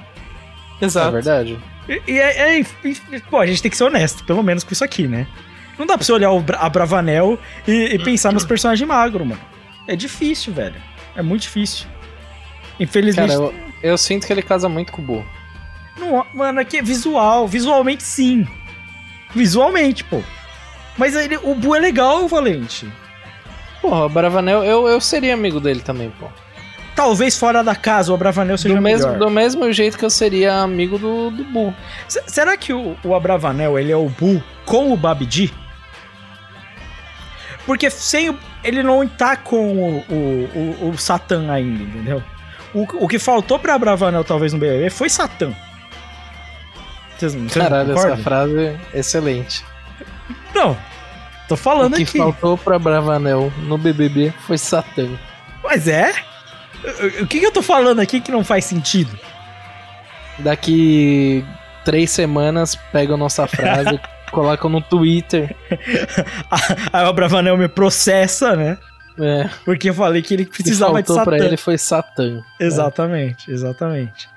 [0.80, 1.12] É Exato.
[1.12, 1.58] verdade.
[1.88, 4.72] E, e é, é- e- pô, a gente tem que ser honesto, pelo menos com
[4.72, 5.26] isso aqui, né?
[5.78, 9.26] Não dá pra você olhar o Bra- a Bravanel e, e pensar nos personagens magros,
[9.26, 9.40] mano.
[9.86, 10.76] É difícil, velho.
[11.14, 11.86] É muito difícil.
[12.80, 13.28] Infelizmente.
[13.30, 15.24] Cara, eu, eu sinto que ele casa muito com o Bu.
[15.98, 17.46] Não, mano, aqui é visual.
[17.46, 18.46] Visualmente, sim.
[19.34, 20.22] Visualmente, pô.
[20.96, 22.90] Mas ele, o Bu é legal, Valente.
[23.82, 26.26] Porra, o Bravanel, eu, eu seria amigo dele também, pô.
[26.94, 29.18] Talvez fora da casa o Abravanel seja Do mesmo, melhor.
[29.18, 31.74] do mesmo jeito que eu seria amigo do, do.
[32.06, 35.52] S- Será que o, o Abravanel ele é o Bull com o Babidi?
[37.66, 42.22] Porque sem o, ele não tá com o, o, o, o Satã ainda, entendeu?
[42.72, 45.52] O, o que faltou pra Abravanel talvez no BBB foi Satã.
[47.52, 49.64] Caralho, essa frase é excelente.
[50.54, 50.76] Não,
[51.48, 52.18] tô O falando que aqui.
[52.18, 55.08] faltou pra Bravanel no BBB foi Satã.
[55.62, 56.12] Mas é?
[57.18, 59.18] O- O que, que eu tô falando aqui que não faz sentido?
[60.38, 61.44] Daqui
[61.84, 64.00] três semanas pegam nossa frase,
[64.32, 65.54] colocam no Twitter.
[66.92, 68.78] Aí o Abravanel me processa, né?
[69.16, 71.46] É, Porque eu falei que ele o que precisava de faltou pra Satã.
[71.46, 72.42] ele foi Satã.
[72.58, 74.28] Exatamente, exatamente.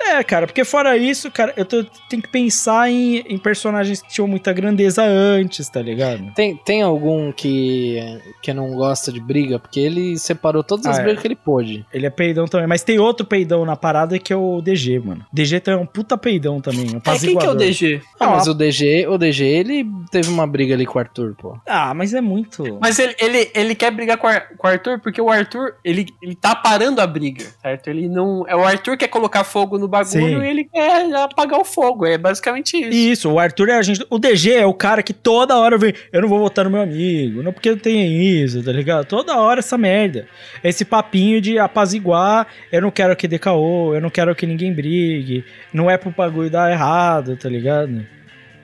[0.00, 4.08] É, cara, porque fora isso, cara, eu tô, tenho que pensar em, em personagens que
[4.08, 6.32] tinham muita grandeza antes, tá ligado?
[6.34, 7.98] Tem, tem algum que,
[8.42, 9.58] que não gosta de briga?
[9.58, 11.04] Porque ele separou todas as Ah, é.
[11.04, 11.84] brigas que ele pôde.
[11.92, 15.24] Ele é peidão também, mas tem outro peidão na parada que é o DG, mano.
[15.32, 17.54] DG também é um puta peidão também, um É, quem que é o.
[17.54, 18.00] DG?
[18.20, 21.02] Ah, Não, mas a- o DG, o DG, ele teve uma briga ali com o
[21.02, 21.58] Arthur, pô.
[21.66, 22.78] Ah, mas é muito...
[22.80, 25.74] Mas ele, ele, ele quer brigar com, o Ar- com o Arthur porque o Arthur,
[25.84, 27.88] ele, ele tá parando a briga, certo?
[27.88, 28.44] Ele não.
[28.46, 30.44] É o Arthur quer colocar fogo no bagulho Sim.
[30.44, 32.06] e ele quer apagar o fogo.
[32.06, 32.90] É basicamente isso.
[32.90, 34.04] Isso, o Arthur é a gente.
[34.10, 35.92] O DG é o cara que toda hora vem.
[36.12, 39.04] Eu não vou votar no meu amigo, não porque tem isso, tá ligado?
[39.06, 40.26] Toda hora essa merda.
[40.62, 42.46] Esse papinho de apaziguar.
[42.70, 45.44] Eu não quero que dê caô, eu não quero que ninguém brigue.
[45.72, 48.06] Não é pro bagulho dar errado, tá ligado?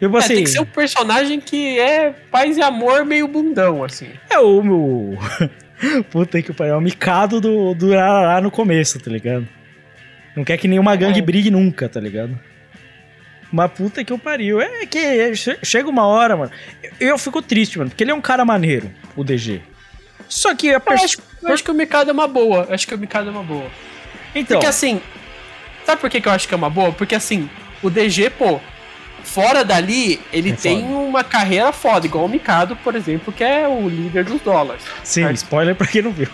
[0.01, 0.35] Tipo É, assim.
[0.35, 4.09] tem que ser um personagem que é paz e amor meio bundão, assim.
[4.28, 5.16] É o meu.
[6.11, 6.74] Puta que pariu.
[6.74, 9.47] É o micado do, do Arará no começo, tá ligado?
[10.36, 11.22] Não quer que nenhuma gangue É.
[11.22, 12.38] brigue nunca, tá ligado?
[13.50, 14.60] Mas puta que eu pariu.
[14.60, 16.50] É que che- chega uma hora, mano.
[16.98, 19.60] Eu, eu fico triste, mano, porque ele é um cara maneiro, o DG.
[20.28, 21.04] Só que a Eu pessoa.
[21.04, 22.64] acho, eu acho que o Mikado é uma boa.
[22.68, 23.70] Eu acho que o Mikado é uma boa.
[24.34, 25.00] Então, Porque assim.
[25.84, 26.92] Sabe por que, que eu acho que é uma boa?
[26.92, 27.50] Porque assim,
[27.82, 28.59] o DG, pô,
[29.24, 30.94] fora dali, ele É tem foda.
[30.94, 34.82] uma carreira foda, igual o Mikado, por exemplo, que é o líder dos dólares.
[35.04, 35.36] sim, certo?
[35.36, 36.28] spoiler pra quem não viu.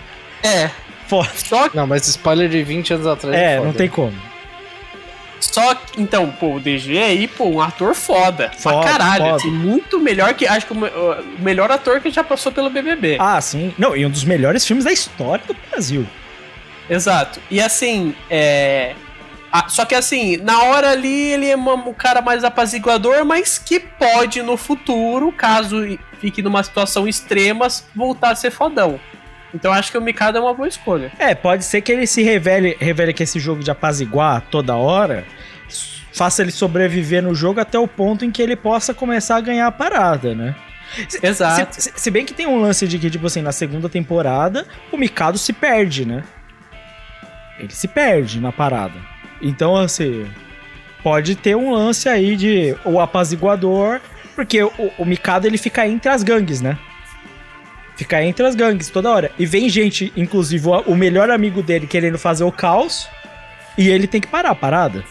[0.45, 0.71] É.
[1.09, 1.31] Foda.
[1.35, 3.67] Só que Não, mas spoiler de 20 anos atrás É, foda.
[3.67, 4.15] não tem como.
[5.41, 8.51] Só que, então, pô, o DG aí, pô, um ator foda.
[8.59, 9.25] Foda, pra caralho.
[9.25, 9.37] foda.
[9.37, 10.47] Assim, muito melhor que.
[10.47, 13.17] Acho que o, me- o melhor ator que já passou pelo BBB.
[13.21, 13.73] Ah, sim.
[13.79, 16.05] Não, e um dos melhores filmes da história do Brasil.
[16.91, 17.41] Exato.
[17.51, 18.95] E assim, é.
[19.53, 23.59] ah, só que assim, na hora ali ele é uma- um cara mais apaziguador, mas
[23.59, 28.99] que pode no futuro, caso fique numa situação extrema, voltar a ser fodão.
[29.55, 31.11] Então acho que o Mikado é uma boa escolha.
[31.19, 35.25] É, pode ser que ele se revele, revele que esse jogo de apaziguar toda hora
[36.13, 39.67] faça ele sobreviver no jogo até o ponto em que ele possa começar a ganhar
[39.67, 40.55] a parada, né?
[41.09, 41.75] Se- Exato.
[41.75, 44.67] Se, se- se bem que tem um lance de que, tipo assim, na segunda temporada,
[44.91, 46.25] o Mikado se perde, né?
[47.59, 48.95] Ele se perde na parada.
[49.41, 50.27] Então, assim,
[51.03, 54.01] pode ter um lance aí de o apaziguador,
[54.35, 56.77] porque o, o Mikado ele fica entre as gangues, né?
[57.99, 59.31] Fica entre as gangues toda hora.
[59.39, 63.07] E vem gente, inclusive o, o melhor amigo dele querendo fazer o caos,
[63.77, 65.05] e ele tem que parar a parada.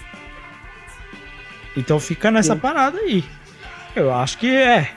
[1.75, 2.59] Então fica nessa Sim.
[2.59, 3.23] parada aí.
[3.95, 4.89] Eu acho que é.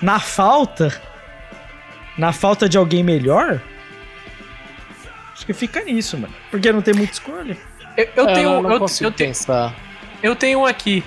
[0.00, 1.02] Na falta.
[2.16, 3.60] Na falta de alguém melhor.
[5.34, 6.32] Acho que fica nisso, mano.
[6.50, 7.56] Porque não tem muita escolha.
[7.96, 9.74] Eu, eu É, tenho, não, não eu, eu, te- pensar.
[10.22, 11.04] eu tenho um aqui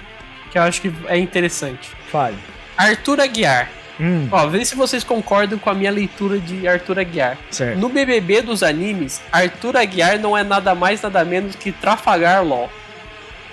[0.51, 1.89] que eu acho que é interessante.
[2.11, 2.37] Fale.
[2.77, 3.69] Arthur Aguiar.
[3.99, 7.37] Hum, Ó, vê se vocês concordam com a minha leitura de Arthur Aguiar.
[7.51, 7.77] certo.
[7.77, 12.69] No BBB dos animes, Arthur Aguiar não é nada mais, nada menos que Trafalgar Law.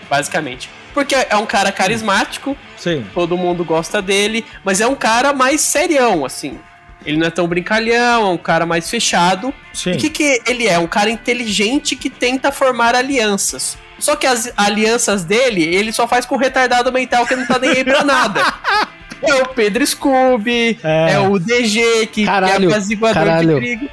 [0.08, 0.70] Basicamente.
[0.94, 3.04] Porque é um cara carismático, Sim.
[3.12, 6.58] todo mundo gosta dele, mas é um cara mais serião, assim.
[7.04, 9.52] Ele não é tão brincalhão, é um cara mais fechado.
[9.72, 9.92] Sim.
[9.92, 10.78] O que, que ele é?
[10.78, 13.76] Um cara inteligente que tenta formar alianças.
[13.98, 17.70] Só que as alianças dele, ele só faz com retardado mental que não tá nem
[17.70, 18.40] aí pra nada.
[19.22, 21.12] É o Pedro Scooby, É.
[21.12, 23.54] é, o DG, que Caralho, é apaziguador caralho.
[23.54, 23.88] de perigo.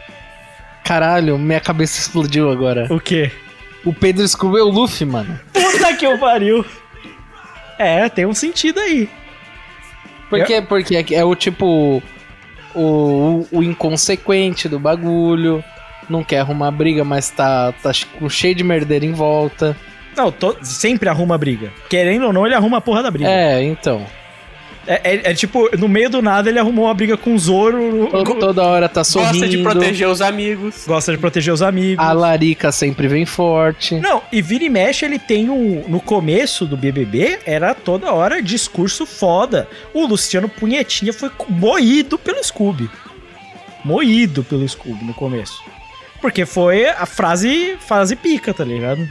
[0.83, 2.87] Caralho, minha cabeça explodiu agora.
[2.89, 3.31] O quê?
[3.85, 5.39] O Pedro Scooby é o Luffy, mano.
[5.53, 6.65] Puta que o pariu.
[7.79, 9.09] É, tem um sentido aí.
[10.29, 10.61] Por quê?
[10.61, 12.01] Porque é, é o tipo.
[12.75, 15.63] O, o, o inconsequente do bagulho.
[16.09, 19.75] Não quer arrumar briga, mas tá, tá com cheio de merdeira em volta.
[20.17, 21.71] Não, to- sempre arruma briga.
[21.89, 23.29] Querendo ou não, ele arruma a porra da briga.
[23.29, 24.05] É, então.
[24.85, 28.07] É, é- é tipo, no meio do nada ele arrumou uma briga com o Zoro.
[28.11, 29.31] Todo- toda hora tá sorrindo.
[29.39, 30.84] Gosta de proteger os amigos.
[30.85, 32.03] Gosta de proteger os amigos.
[32.05, 33.95] A Larica sempre vem forte.
[33.99, 35.85] Não, e vira e mexe, ele tem um.
[35.88, 39.68] No começo do BBB, era toda hora discurso foda.
[39.93, 42.89] O Luciano Punhetinha foi moído pelo Scooby.
[43.85, 45.61] moído pelo Scooby no começo.
[46.22, 49.05] Porque foi a frase, frase pica, tá ligado?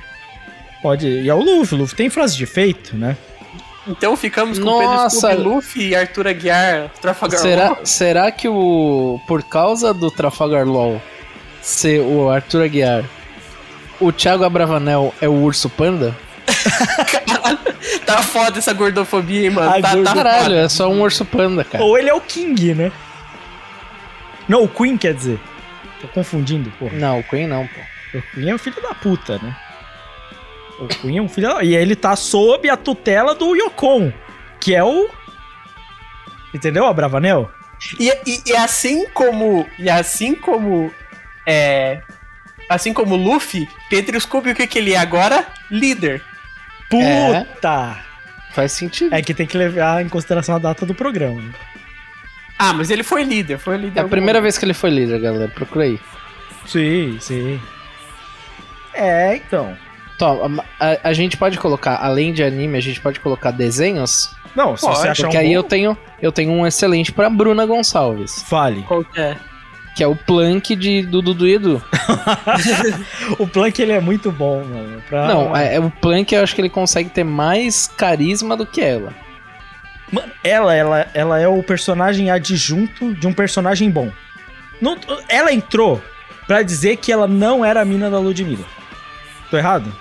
[0.82, 1.06] Pode.
[1.06, 3.16] E é o Luffy, o Luffy tem frase de efeito, né?
[3.86, 5.28] Então ficamos com Nossa.
[5.28, 7.78] Pedro Scooby, Luffy e Arthur Aguiar, Trafalgar Será, Law.
[7.84, 9.20] será que o.
[9.26, 11.02] Por causa do Trafalgar Law
[11.60, 13.04] ser o Arthur Aguiar,
[14.00, 16.14] o Thiago Abravanel é o urso panda?
[18.06, 19.70] Tá foda essa gordofobia, hein, mano.
[19.70, 20.56] Ai, tá, gordo- tá Caralho, foda.
[20.60, 21.82] é só um urso panda, cara.
[21.82, 22.92] Ou ele é o King, né?
[24.48, 25.40] Não, o Queen quer dizer.
[26.00, 26.92] Tô confundindo, porra.
[26.94, 28.18] Não, o Queen não, pô.
[28.18, 29.56] O Queen é um filho da puta, né?
[30.84, 31.62] O Queen é um filho da...
[31.62, 34.12] E ele tá sob a tutela do Yokon,
[34.60, 35.08] que é o...
[36.54, 37.50] Entendeu, a Bravanel?
[37.98, 39.66] E, e, e assim como.
[39.78, 40.92] E assim como.
[41.46, 42.00] É.
[42.68, 45.46] Assim como Luffy, Pedro Scooby, o que, que ele é agora?
[45.70, 46.22] Líder.
[46.88, 47.98] Puta!
[48.52, 49.14] Faz sentido.
[49.14, 49.22] É.
[49.22, 51.42] que tem que levar em consideração a data do programa.
[52.58, 54.00] Ah, mas ele foi líder, foi líder.
[54.00, 55.48] É a primeira vez que ele foi líder, galera.
[55.48, 55.98] Procura aí.
[56.66, 57.60] Sim, sim.
[58.94, 59.76] É, então.
[60.22, 64.30] Tom, a, a- a gente pode colocar, além de anime, a gente pode colocar desenhos?
[64.54, 67.10] Não, se Pode, você achar Porque um aí bom, eu tenho, eu tenho um excelente
[67.10, 68.82] pra Bruna Gonçalves, Fale.
[68.82, 69.36] Qual que é?
[69.94, 71.82] que é o Plank de do Dudu e Edu.
[73.38, 75.02] o Plank, ele é muito bom, mano.
[75.08, 75.26] Pra...
[75.26, 78.80] Não, é, é o Plank eu acho que ele consegue ter mais carisma do que
[78.80, 79.12] ela.
[80.10, 84.10] Mano, ela, ela, ela é o personagem adjunto de um personagem bom.
[84.80, 84.96] Não-
[85.28, 86.00] ela entrou
[86.46, 88.64] pra dizer que ela não era a mina da Ludmilla.
[89.50, 89.94] Tô errado?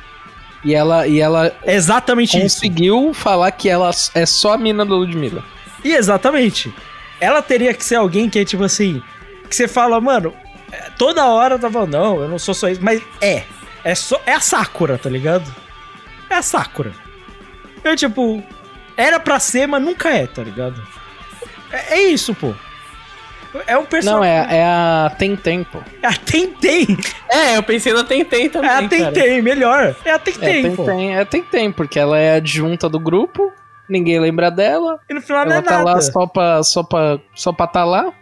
[0.64, 2.58] E ela, e ela É exatamente isso.
[2.58, 5.44] conseguiu falar que ela é só a mina da Ludmilla.
[5.84, 6.74] E exatamente.
[7.20, 9.02] Ela teria que ser alguém que é tipo assim.
[9.50, 10.34] Que você fala, mano,
[10.72, 12.82] é, toda hora tá falando, não, eu não sou só isso.
[12.84, 13.44] Mas é.
[13.84, 15.54] É, só, é a Sakura, tá ligado?
[16.30, 16.92] É a Sakura.
[17.84, 18.44] Eu, tipo,
[18.96, 20.80] era pra ser, mas nunca é, tá ligado?
[21.72, 22.54] É, é isso, pô.
[23.68, 24.30] É um Não, personagem.
[24.30, 25.80] é, é a Tenten, pô.
[26.02, 26.98] É a Tenten.
[27.30, 28.70] É, eu pensei na Tentem também.
[28.70, 28.90] É a cara.
[28.90, 29.96] Tenten, melhor.
[30.06, 30.20] É a É a.
[30.20, 33.52] Tenten, é a Tenten, porque ela é adjunta do grupo,
[33.90, 35.00] ninguém lembra dela.
[35.10, 35.84] E no final não ela é tá nada.
[35.96, 38.14] lá só pra, só, pra, só pra tá lá.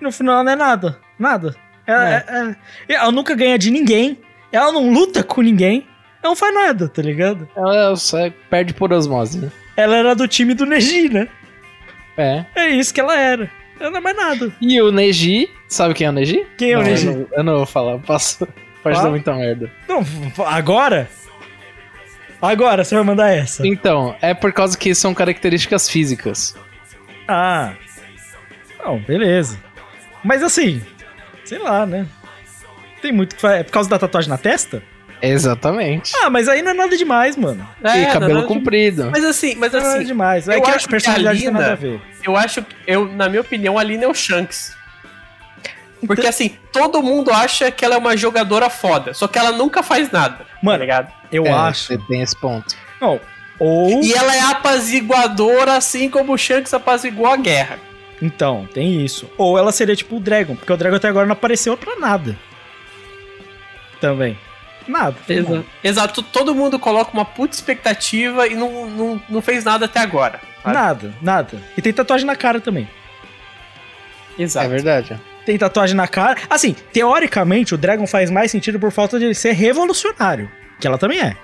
[0.00, 0.98] No final não é nada.
[1.18, 1.54] Nada.
[1.86, 2.24] Ela, É.
[2.28, 2.56] é-
[2.88, 4.18] é- ela nunca ganha de ninguém.
[4.50, 5.86] Ela não luta com ninguém.
[6.22, 7.46] Ela não faz nada, tá ligado?
[7.54, 8.16] Ela só
[8.48, 9.52] perde por osmose, né?
[9.76, 11.28] Ela era do time do Neji, né?
[12.16, 12.44] É.
[12.54, 13.50] É isso que ela era.
[13.80, 14.52] Ela não é mais nada.
[14.60, 16.46] E o Neji, sabe quem é o Neji?
[16.56, 17.06] Quem é o Não, Neji?
[17.06, 18.46] Eu não, eu não vou falar, posso.
[18.82, 19.70] Pode dar muita merda.
[19.88, 20.04] Não,
[20.46, 21.08] agora?
[22.40, 23.66] Agora você vai mandar essa.
[23.66, 26.56] Então, é por causa que são características físicas.
[27.26, 27.72] Ah.
[28.78, 29.58] Não, beleza.
[30.22, 30.80] Mas assim,
[31.44, 32.06] sei lá, né?
[33.02, 33.58] Tem muito que fazer.
[33.58, 34.82] É por causa da tatuagem na testa?
[35.20, 36.12] Exatamente.
[36.22, 37.66] Ah, mas aí não é nada demais, mano.
[37.82, 39.08] É, e cabelo não, não, comprido.
[39.10, 40.48] Mas assim, mas Não é nada assim, demais.
[40.48, 42.00] É eu que a acho que a personalidade tem Lina- nada a ver.
[42.24, 44.76] eu acho, eu, na minha opinião, a Lina é o Shanks.
[46.06, 49.82] Porque assim, todo mundo acha que ela é uma jogadora foda, só que ela nunca
[49.82, 50.46] faz nada.
[50.62, 51.12] Mano, tá ligado?
[51.32, 51.86] Eu É, acho.
[51.86, 52.76] Você tem esse ponto.
[53.00, 53.20] Não.
[53.58, 54.00] Ou.
[54.04, 57.80] E ela é apaziguadora, assim como o Shanks apaziguou a guerra.
[58.22, 59.28] Então, tem isso.
[59.36, 62.36] Ou ela seria tipo o Dragon, porque o Dragon até agora não apareceu pra nada.
[64.00, 64.38] Também.
[64.88, 65.16] Nada.
[65.28, 65.66] Exato.
[65.84, 70.40] Exato, todo mundo coloca uma puta expectativa e não, não, não fez nada até agora.
[70.62, 70.74] sabe?
[70.74, 71.62] Nada, nada.
[71.76, 72.88] E tem tatuagem na cara também.
[74.38, 74.66] Exato.
[74.66, 75.20] É verdade.
[75.44, 76.36] Tem tatuagem na cara.
[76.48, 80.50] Assim, teoricamente, o Dragon faz mais sentido por falta de ele ser revolucionário.
[80.80, 81.36] Que ela também é.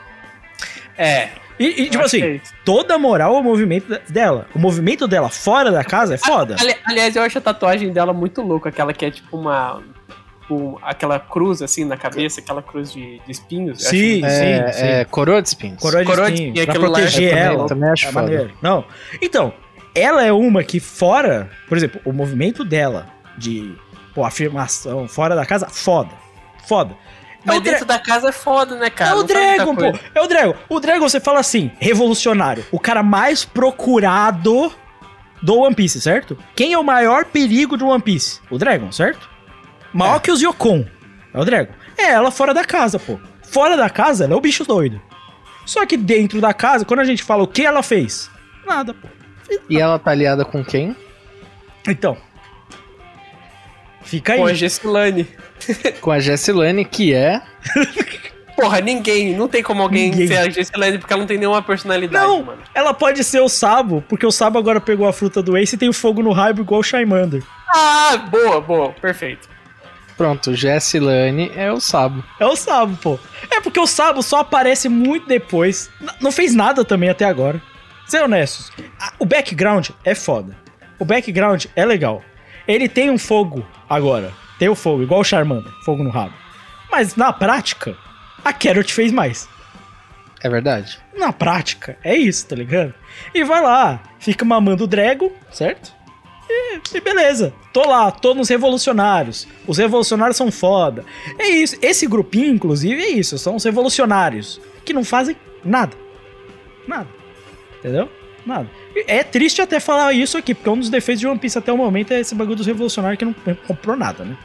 [0.97, 1.29] É.
[1.59, 2.53] E, e, tipo é assim, isso.
[2.65, 4.47] toda moral é o movimento dela.
[4.55, 6.57] O movimento dela fora da casa é foda.
[6.61, 9.83] Ali- aliás, eu acho a tatuagem dela muito louca, aquela que é tipo uma.
[10.51, 13.83] Um- aquela cruz assim na cabeça, aquela cruz de, de espinhos.
[13.83, 14.85] Sim, acho- É, sim.
[14.87, 15.81] é coroa de espinhos.
[15.81, 17.62] Coroa de Coroa de espinho, espinho, pra lá proteger também- ela.
[17.62, 18.23] eu também acho É foda.
[18.23, 18.53] maneiro.
[18.62, 18.85] Não.
[19.23, 19.53] Então,
[19.95, 23.07] ela é uma que fora, por exemplo, o movimento dela
[23.39, 23.75] de
[24.15, 26.11] pô, afirmação fora da casa, foda.
[26.69, 26.95] Foda.
[27.45, 29.11] Mas é o, Dra- dentro da casa é foda, né, cara?
[29.11, 29.99] é o Não Dragon, pô.
[30.15, 30.55] É o Dragon.
[30.69, 32.65] O Dragon, você fala assim, revolucionário.
[32.73, 34.73] O cara mais procurado
[35.43, 36.39] do One Piece, certo?
[36.57, 38.41] Quem é o maior perigo do One Piece?
[38.51, 39.29] O Dragon, certo?
[39.95, 40.85] Maior que os Yokon.
[41.33, 41.73] É o Dragon.
[41.97, 43.19] É ela fora da casa, pô.
[43.43, 45.01] Fora da casa, ela é o bicho doido.
[45.65, 48.31] Só que dentro da casa, quando a gente fala o que ela fez,
[48.66, 49.09] nada, pô.
[49.71, 50.97] E ela tá aliada com quem?
[51.89, 52.16] Então.
[54.03, 54.41] Fica aí.
[54.41, 55.27] Pô, a Gessilane.
[56.01, 57.41] Com a Jessilane, que é.
[58.57, 59.35] Porra, ninguém.
[59.35, 60.27] Não tem como alguém Ninguém.
[60.29, 62.62] ser a Gessilane porque ela não tem nenhuma personalidade, Não, mano.
[62.75, 65.79] ela pode ser o Sabo, porque o Sabo agora pegou a fruta do Ace e
[65.79, 67.43] tem o fogo no raibo igual o Shymander.
[67.75, 69.49] Ah, boa, boa, perfeito.
[70.16, 72.23] Pronto, Jessilane é o Sabo.
[72.39, 73.19] É o Sabo, pô.
[73.51, 75.91] É porque o Sabo só aparece muito depois.
[76.01, 77.61] N- não fez nada também até agora.
[78.07, 78.70] Ser honestos.
[79.19, 80.57] O background é foda.
[80.99, 82.23] O background é legal.
[82.69, 84.32] Ele tem um fogo agora.
[84.59, 86.32] Tem o fogo, igual o Charmander, fogo no rabo.
[86.91, 87.97] Mas na prática,
[88.45, 89.49] a Carrot fez mais.
[90.41, 90.99] É verdade.
[91.16, 92.95] Na prática, é isso, tá ligado?
[93.35, 95.93] E vai lá, fica mamando o Dragon, certo?
[96.49, 99.47] E, e beleza, tô lá, tô nos revolucionários.
[99.66, 101.05] Os revolucionários são foda.
[101.39, 105.97] É isso, esse grupinho, inclusive, é isso, são os revolucionários que não fazem nada.
[106.87, 107.09] Nada.
[107.79, 108.11] Entendeu?
[108.45, 108.69] Nada.
[108.95, 111.73] E É triste até falar isso aqui, porque um dos defeitos de One Piece até
[111.73, 113.35] o momento é esse bagulho dos revolucionários que não
[113.66, 114.37] comprou nada, né?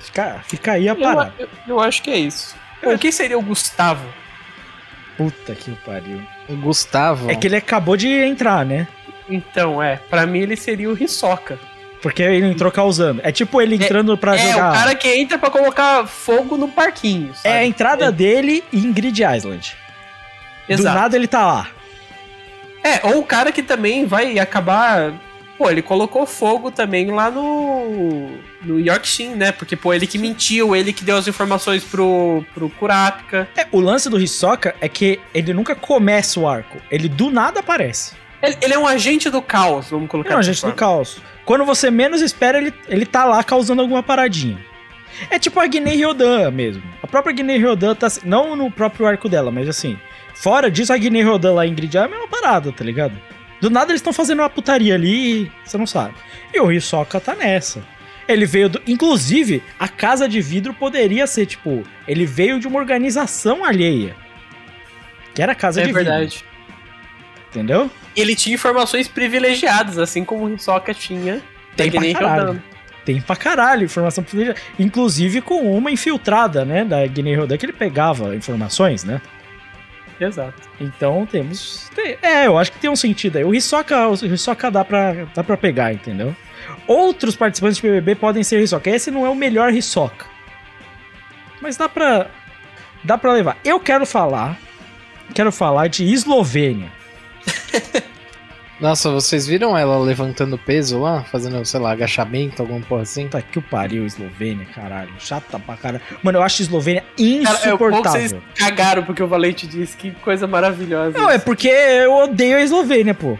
[0.00, 1.34] Fica, fica aí a Eu, parada.
[1.38, 2.56] eu- eu acho que é isso.
[2.98, 4.04] Quem seria o Gustavo?
[5.16, 6.20] Puta que pariu.
[6.48, 7.30] O Gustavo.
[7.30, 8.88] É que ele acabou de entrar, né?
[9.30, 11.58] Então, é, pra mim ele seria o Hisoka.
[12.02, 13.20] Porque ele entrou causando.
[13.22, 14.70] É tipo ele entrando pra é, jogar.
[14.70, 17.54] o cara que entra pra colocar fogo no parquinho, sabe?
[17.54, 19.76] É a entrada dele em Grid Island.
[20.66, 20.98] Do Exato.
[20.98, 21.68] nada ele tá lá.
[22.82, 25.12] É, ou o cara que também vai acabar.
[25.58, 28.30] Pô, ele colocou fogo também lá no.
[28.62, 29.52] No Yorkshin, né?
[29.52, 33.48] Porque, pô, ele que mentiu, ele que deu as informações pro, pro Kurapika.
[33.56, 36.78] É, o lance do Hisoka é que ele nunca começa o arco.
[36.90, 38.14] Ele do nada aparece.
[38.42, 40.76] Ele, ele é um agente do caos, vamos colocar É um agente do forma.
[40.76, 41.20] caos.
[41.44, 44.58] Quando você menos espera, ele, ele tá lá causando alguma paradinha.
[45.28, 46.82] É tipo a Guinea Ryodan mesmo.
[47.02, 48.06] A própria Guinea Ryodan tá.
[48.24, 49.98] Não no próprio arco dela, mas assim.
[50.34, 53.12] Fora disso, a Guinea Ryodan lá em Grid é a mesma parada, tá ligado?
[53.60, 56.14] Do nada eles estão fazendo uma putaria ali e você não sabe.
[56.54, 57.82] E o Hisoka tá nessa.
[58.26, 58.80] Ele veio do.
[58.86, 64.14] Inclusive, a casa de vidro poderia ser, tipo, ele veio de uma organização alheia.
[65.34, 66.36] Que era a casa É de verdade.
[66.36, 66.50] vidro.
[67.50, 67.90] Entendeu?
[68.20, 71.40] Ele tinha informações privilegiadas, assim como o Hisoka tinha.
[71.76, 72.62] Tem Guinea pra caralho.
[73.04, 74.60] Tem pra caralho informação privilegiada.
[74.78, 76.84] Inclusive com uma infiltrada, né?
[76.84, 79.20] Da Guinea Rodan, que ele pegava informações, né?
[80.20, 80.54] Exato.
[80.78, 81.90] Então temos.
[81.94, 83.44] tem- é, eu acho que tem um sentido aí.
[83.44, 86.36] O Hisoka, o Hisoka dá pra, dá pra pegar, entendeu?
[86.86, 88.90] Outros participantes de BBB podem ser Hisoka.
[88.90, 90.26] Esse não é o melhor Hisoka.
[91.60, 92.26] Mas dá pra.
[93.02, 93.56] Dá pra levar.
[93.64, 94.58] Eu quero falar.
[95.34, 96.92] Quero falar de Eslovênia.
[98.80, 101.22] Nossa, vocês viram ela levantando peso lá?
[101.24, 103.24] Fazendo, sei lá, agachamento, alguma porra assim?
[103.24, 105.10] Puta que o pariu, Eslovênia, caralho.
[105.18, 106.02] Chata pra caralho.
[106.22, 108.28] Mano, eu acho Eslovênia Cara, é insuportável.
[108.28, 111.18] vocês cagaram porque o Valente disse que coisa maravilhosa.
[111.18, 113.38] Não, é porque eu odeio a Eslovênia, pô.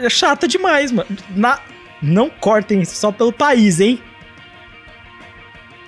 [0.00, 1.08] É chata demais, mano.
[1.34, 1.58] Na...
[2.00, 4.00] Não cortem isso só pelo país, hein?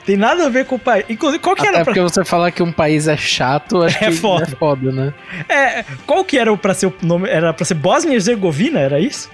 [0.05, 1.05] Tem nada a ver com o país.
[1.09, 1.85] Inclusive, qual que Até era pra...
[1.86, 4.44] porque você falar que um país é chato, acho É que foda.
[4.44, 5.14] é foda, né?
[5.48, 7.28] É, qual que era pra ser o nome?
[7.28, 9.31] Era pra ser Bósnia e Herzegovina, era isso?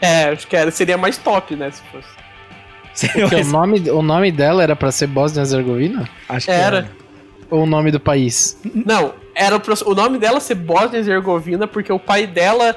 [0.00, 1.70] É, acho que era, seria mais top, né?
[1.70, 3.12] Se fosse.
[3.12, 6.08] Porque o nome, o nome dela era pra ser Bósnia-Herzegovina?
[6.28, 6.90] Acho que Era.
[7.50, 8.58] Ou o nome do país?
[8.74, 12.74] Não, era pro- o nome dela ser Bósnia e Herzegovina porque o pai dela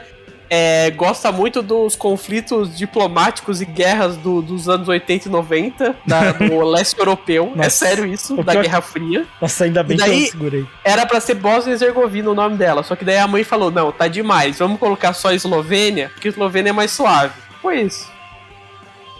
[0.57, 6.31] é, gosta muito dos conflitos diplomáticos e guerras do- dos anos 80 e 90 da-
[6.31, 7.51] do leste europeu.
[7.55, 7.69] é Nossa.
[7.71, 9.25] sério isso, O da pior- Guerra Fria.
[9.41, 10.65] Nossa, ainda bem E que eu daí- segurei.
[10.83, 12.83] Era pra ser Bósnia e Herzegovina o nome dela.
[12.83, 16.69] Só que daí a mãe falou: não, tá demais, vamos colocar só Eslovênia, porque Eslovênia
[16.69, 17.33] é mais suave.
[17.61, 18.09] Foi isso.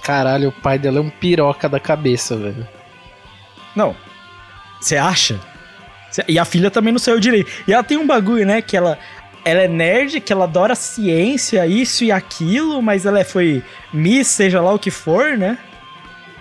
[0.02, 2.68] Caralho, o pai dela é um piroca da cabeça, velho.
[3.76, 3.96] Não.
[4.80, 5.40] Você acha?
[6.28, 7.52] E a filha também não saiu direito.
[7.68, 8.62] E ela tem um bagulho, né?
[8.62, 8.98] Que ela,
[9.46, 13.64] ela é nerd, que ela adora ciência, isso e aquilo, mas ela é- foi
[13.94, 15.58] Miss, seja lá o que for, né?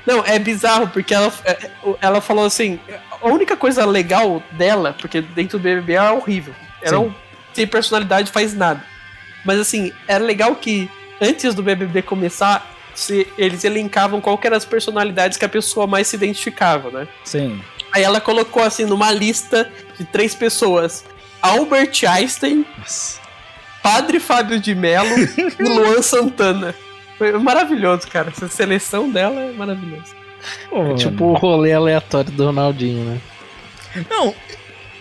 [0.07, 1.71] Não, é bizarro, porque ela, é,
[2.01, 2.81] ela falou assim:
[3.23, 6.55] a única coisa legal dela, porque dentro do BBB é horrível.
[6.83, 7.05] Ela Sim.
[7.05, 7.15] não
[7.55, 8.83] tem personalidade, faz nada.
[9.45, 10.91] Mas assim, era legal que
[11.21, 15.87] antes do BBB começar, se, eles elencavam qual que eram as personalidades que a pessoa
[15.87, 17.09] mais se identificava, né?
[17.25, 17.61] Sim.
[17.93, 21.05] Aí ela colocou assim numa lista de três pessoas:
[21.45, 23.21] Albert Einstein, Nossa.
[23.83, 25.15] Padre Fábio de Mello
[25.61, 26.75] e Luan Santana.
[27.19, 28.31] Foi maravilhoso, cara.
[28.35, 30.15] Essa seleção dela é maravilhosa.
[30.71, 33.21] Pô, É tipo o rolê aleatório do Ronaldinho, né?
[34.11, 34.35] Não,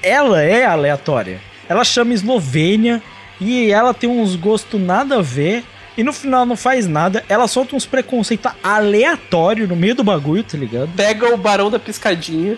[0.01, 1.39] ela é aleatória.
[1.67, 3.01] Ela chama Eslovênia
[3.39, 5.63] e ela tem uns gostos nada a ver.
[5.97, 7.23] E no final não faz nada.
[7.29, 10.89] Ela solta uns preconceitos aleatórios no meio do bagulho, tá ligado?
[10.95, 12.57] Pega o Barão da Piscadinha.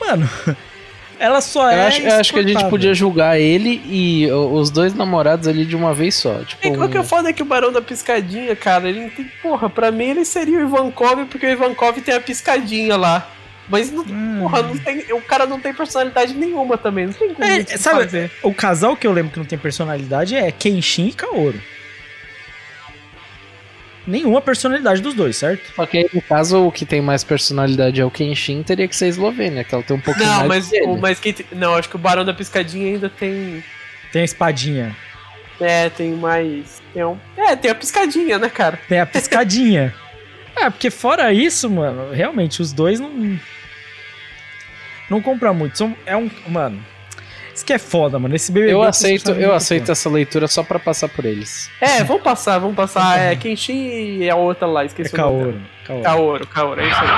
[0.00, 0.28] Mano,
[1.18, 1.86] ela só Eu é.
[1.86, 5.74] acho, eu acho que a gente podia julgar ele e os dois namorados ali de
[5.76, 6.38] uma vez só.
[6.44, 9.10] Tipo, E qual que é foda é que o Barão da Piscadinha, cara, ele não
[9.10, 9.30] tem.
[9.42, 13.28] Porra, pra mim ele seria o Ivankov, porque o Ivankov tem a piscadinha lá.
[13.68, 14.38] Mas, não, Hum.
[14.42, 17.06] porra, não tem, o cara não tem personalidade nenhuma também.
[17.06, 18.30] Não tem como É, sabe, fazer.
[18.42, 21.60] o casal que eu lembro que não tem personalidade é Kenshin e Kaoru.
[24.06, 25.72] Nenhuma personalidade dos dois, certo?
[25.74, 28.94] Só que aí, no caso, o que tem mais personalidade é o Kenshin, teria que
[28.94, 31.46] ser a Eslovênia, que ela tem um pouquinho Não, mais mas, o, mas quem tem-
[31.52, 33.64] Não, acho que o Barão da Piscadinha ainda tem.
[34.12, 34.96] Tem a espadinha.
[35.60, 36.80] É, tem mais.
[36.94, 38.78] Tem um, é, tem a piscadinha, né, cara?
[38.88, 39.94] Tem a piscadinha.
[40.58, 43.38] É, porque fora isso, mano, realmente, os dois não.
[45.10, 45.76] Não compram muito.
[45.76, 46.30] São, é um.
[46.48, 46.82] Mano.
[47.56, 48.36] Isso que é foda, mano.
[48.36, 48.72] Esse BBB.
[48.74, 51.70] Eu aceito, vocês eu aceito essa leitura só pra passar por eles.
[51.80, 53.18] É, vamos passar, vamos passar.
[53.18, 55.62] É, Kenshin e a outra lá, É esqueci o nome.
[55.86, 56.02] Kaoru.
[56.02, 56.02] Kaoru.
[56.04, 57.08] Kaoru, Kaoru, é isso aí.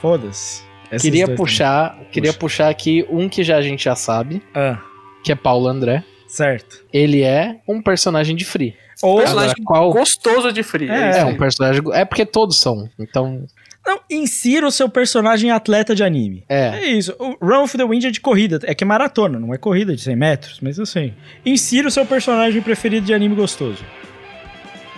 [0.00, 0.62] Foda-se.
[1.00, 4.42] Queria puxar, queria puxar aqui um que já a gente já sabe.
[4.54, 4.78] Ah,
[5.22, 6.02] que é Paulo André.
[6.26, 6.84] certo.
[6.92, 8.74] Ele é um personagem de Free.
[9.02, 9.18] Ou.
[9.18, 10.88] Personagem Agora, qual- gostoso de free.
[10.90, 11.24] É, É aí.
[11.32, 11.82] um personagem.
[11.92, 12.88] É porque todos são.
[12.98, 13.46] Então,
[13.86, 16.44] Não, insira o seu personagem atleta de anime.
[16.48, 16.80] é.
[16.80, 17.14] É isso.
[17.18, 18.60] O Run of the Wind é de corrida.
[18.64, 21.14] É que é maratona, não é corrida de 100 metros, mas assim.
[21.44, 23.82] Insira o seu personagem preferido de anime gostoso.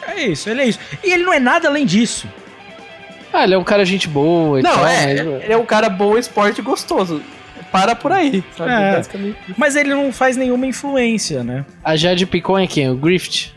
[0.06, 0.80] É isso, ele é isso.
[1.02, 2.26] E ele não é nada além disso.
[3.32, 4.86] Ah, ele é um cara gente boa e Não, tal.
[4.86, 7.22] é, mas- ele é um cara bom, esporte e gostoso.
[7.70, 8.70] Para por aí, sabe?
[8.70, 8.96] É.
[8.96, 9.36] Basicamente.
[9.56, 11.64] Mas ele não faz nenhuma influência, né?
[11.82, 12.90] A Jade Picon é quem?
[12.90, 13.54] O Grift?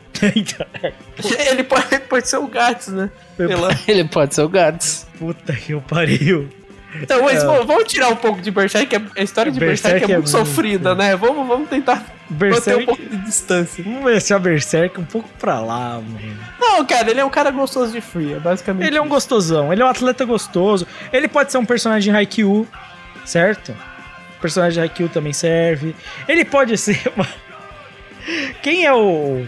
[1.49, 3.09] Ele pode, ele pode ser o Gats, né?
[3.39, 3.69] Lá.
[3.87, 5.07] Ele pode ser o Gats.
[5.19, 6.49] Puta que eu pariu.
[7.01, 7.45] Então, mas É.
[7.45, 10.31] vamos, tirar um pouco de Berserk, que a história de Berserk, Berserk é é muito
[10.31, 11.15] muito- sofrida, né?
[11.17, 12.85] Vamos, vamos tentar manter um Berserk.
[12.85, 13.83] pouco de distância.
[13.83, 16.37] Vamos deixar Berserk um pouco pra lá, mano.
[16.57, 18.87] Não, cara, ele é um cara gostoso de free, é basicamente.
[18.87, 20.87] Ele é um gostosão, ele é um atleta gostoso.
[21.11, 22.65] Ele pode ser um personagem Haikyuu,
[23.25, 23.75] certo?
[24.37, 25.93] O personagem Haikyuu também serve.
[26.29, 27.27] Ele pode ser uma...
[28.61, 29.45] Quem é o...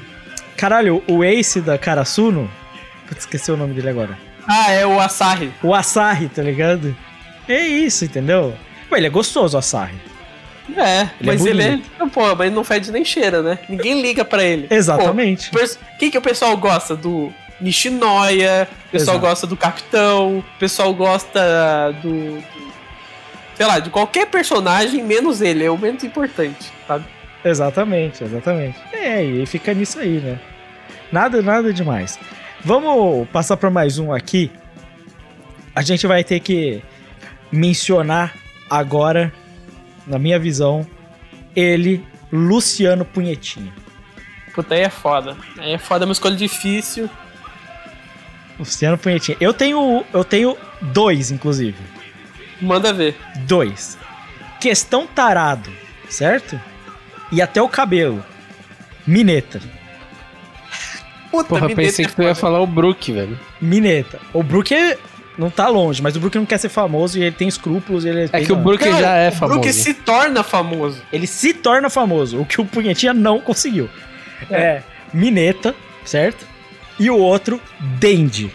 [0.57, 2.49] Caralho, o Ace da Karasuno?
[3.07, 4.17] Putz, esqueci o nome dele agora.
[4.47, 5.51] Ah, é o Asahi.
[5.63, 6.95] O Asahi, tá ligado?
[7.47, 8.53] É isso, entendeu?
[8.91, 9.95] Ué, ele é gostoso, o Asahi.
[10.75, 11.69] É, Ele é mas ele é.
[11.69, 11.89] bonito.
[11.97, 13.57] Não, Pô, mas não fede nem cheira, né?
[13.69, 14.67] Ninguém liga pra ele.
[14.69, 15.49] Exatamente.
[15.49, 16.93] Pô, pers- Quem que o pessoal gosta?
[16.93, 17.31] Do
[17.61, 19.27] Nishinoya, o pessoal Exato.
[19.29, 22.43] gosta do Capitão, o pessoal gosta do, do-
[23.55, 27.05] Sei lá, de qualquer personagem, menos ele, é o menos importante, sabe?
[27.43, 28.77] Exatamente, exatamente.
[28.93, 30.39] É, e fica nisso aí, né?
[31.11, 32.19] Nada, nada demais.
[32.63, 34.51] Vamos passar para mais um aqui.
[35.73, 36.81] A gente vai ter que
[37.51, 38.35] mencionar
[38.69, 39.31] agora,
[40.05, 40.85] na minha visão,
[41.55, 43.73] ele, Luciano Punhetinha.
[44.53, 45.37] Puta, aí é foda.
[45.57, 47.09] Aí é foda, é uma escolha difícil.
[48.57, 49.37] Luciano Punhetinha.
[49.39, 51.77] Eu tenho, eu tenho dois, inclusive.
[52.59, 53.15] Manda ver.
[53.45, 53.97] Dois.
[54.59, 55.71] Questão tarado,
[56.09, 56.59] certo?
[57.31, 58.23] E até o cabelo.
[59.05, 59.61] Mineta.
[61.31, 63.37] Puta, Porra, me pensei deixa que tu ia falar o Brook, velho.
[63.61, 64.19] Mineta.
[64.33, 64.97] O Brook é-
[65.37, 68.05] não tá longe, mas o Brook não quer ser famoso e ele tem escrúpulos.
[68.05, 69.59] E ele É que o Brook Cara, já é o famoso.
[69.59, 71.01] Brook se torna famoso.
[71.11, 73.89] Ele se torna famoso, o que o Punhetinha não conseguiu.
[74.49, 74.81] É,
[75.13, 75.75] Mineta,
[76.05, 76.45] certo?
[76.99, 77.61] E o outro,
[77.99, 78.49] Dendi.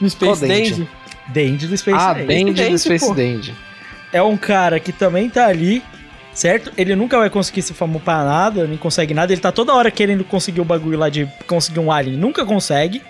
[0.00, 0.46] No Space?
[0.46, 0.88] Dandy.
[1.28, 2.26] Dendi do Space Ah, Dandy.
[2.26, 3.14] Dandy Dandy, do Space.
[3.14, 3.54] Dandy.
[4.12, 5.82] É um cara que também tá ali,
[6.32, 6.72] certo?
[6.76, 9.32] Ele nunca vai conseguir se famoso pra nada, nem consegue nada.
[9.32, 13.02] Ele tá toda hora querendo conseguir o bagulho lá de conseguir um alien, nunca consegue,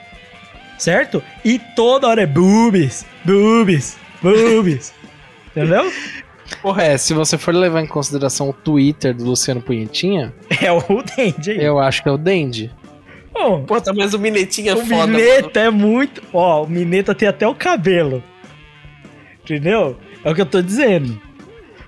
[0.78, 1.22] certo?
[1.44, 4.92] E toda hora é boobies, boobies, boobies.
[5.54, 5.90] Entendeu?
[6.60, 10.82] Porra, É, se você for levar em consideração o Twitter do Luciano Punhetinha, É o
[11.16, 11.64] Dendi aí.
[11.64, 12.70] eu acho que é o Dandy.
[13.32, 14.94] Bom, Puta, mas o Minetinha é o foda.
[14.94, 15.14] mano.
[15.14, 16.22] Mineta é muito.
[16.34, 18.22] Ó, o Mineta tem até o cabelo.
[19.42, 19.96] Entendeu?
[20.22, 21.18] É o que eu tô dizendo.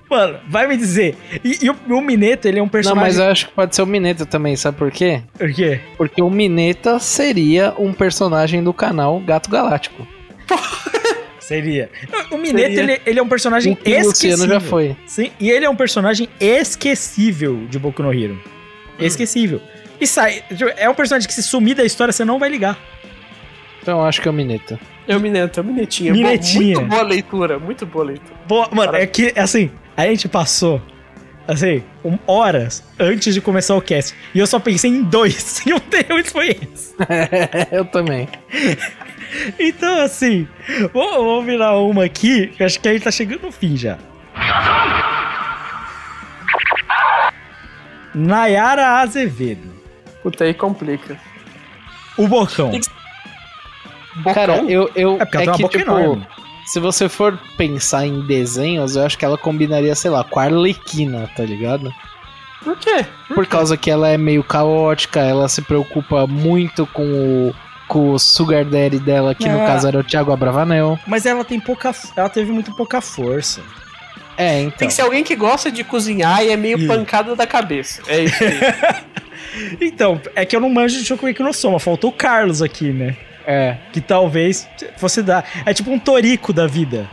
[0.09, 1.15] Mano, vai me dizer.
[1.43, 3.03] E, e o, o Mineta, ele é um Não, personagem.
[3.03, 5.21] mas eu acho que pode ser o Mineta também, sabe por quê?
[5.37, 5.79] Por quê?
[5.97, 10.07] Porque o Mineta seria um personagem do canal Gato Galáctico.
[11.39, 11.91] Seria.
[12.31, 12.81] O Mineta, Seria.
[12.93, 14.31] ele, ele é um personagem O que o esquecível.
[14.37, 14.95] Luciano já foi.
[15.05, 18.41] Sim, e ele é um personagem esquecível de Boku no Hero.
[18.97, 19.61] Esquecível.
[20.01, 20.43] E sai.
[20.75, 22.79] É um personagem que se sumir da história, você não vai ligar.
[23.79, 24.79] Então eu acho que é o Mineta.
[25.07, 26.11] É o Mineta, é o Minetinha.
[26.11, 26.77] Minetinha.
[26.79, 28.33] Muito boa leitura, muito boa leitura.
[28.47, 30.81] Pô, mano, é que, assim, a gente passou,
[31.47, 34.13] assim, um- horas antes de começar o cast.
[34.33, 35.61] E eu só pensei em dois.
[35.65, 36.93] E um deles foi esse.
[37.71, 38.27] eu também.
[39.59, 40.47] Então, assim,
[40.93, 43.97] vamos, vamos virar uma aqui, que acho que a gente tá chegando no fim já.
[48.13, 49.73] Nayara Azevedo.
[50.23, 51.17] Puta, aí complica.
[52.17, 52.71] O Bocão.
[52.71, 54.33] Que-?
[54.33, 54.89] Cara, eu.
[54.95, 56.27] eu É porque ela tem uma boca enorme.
[56.65, 60.43] Se você for pensar em desenhos, eu acho que ela combinaria, sei lá, com a
[60.43, 61.93] Arlequina, tá ligado?
[62.63, 63.05] Por quê?
[63.33, 67.03] Por causa que ela é meio caótica, ela se preocupa muito com
[67.49, 67.55] o,
[67.87, 69.65] com o Sugar Daddy dela, que no Ah.
[69.67, 70.97] caso era o Thiago Abravanel.
[71.05, 71.93] Mas ela tem pouca.
[72.15, 73.61] Ela teve muito pouca força.
[74.37, 74.77] É, então.
[74.79, 76.87] Tem que ser alguém que gosta de cozinhar e é meio Ih.
[76.87, 78.01] pancada da cabeça.
[78.07, 78.59] É isso aí.
[79.79, 81.79] Então, é que eu não manjo de Shokugeki no Soma.
[81.79, 83.15] Faltou o Carlos aqui, né?
[83.47, 83.77] É.
[83.91, 84.67] Que talvez
[84.97, 85.45] fosse dar.
[85.65, 87.07] É tipo um torico da vida.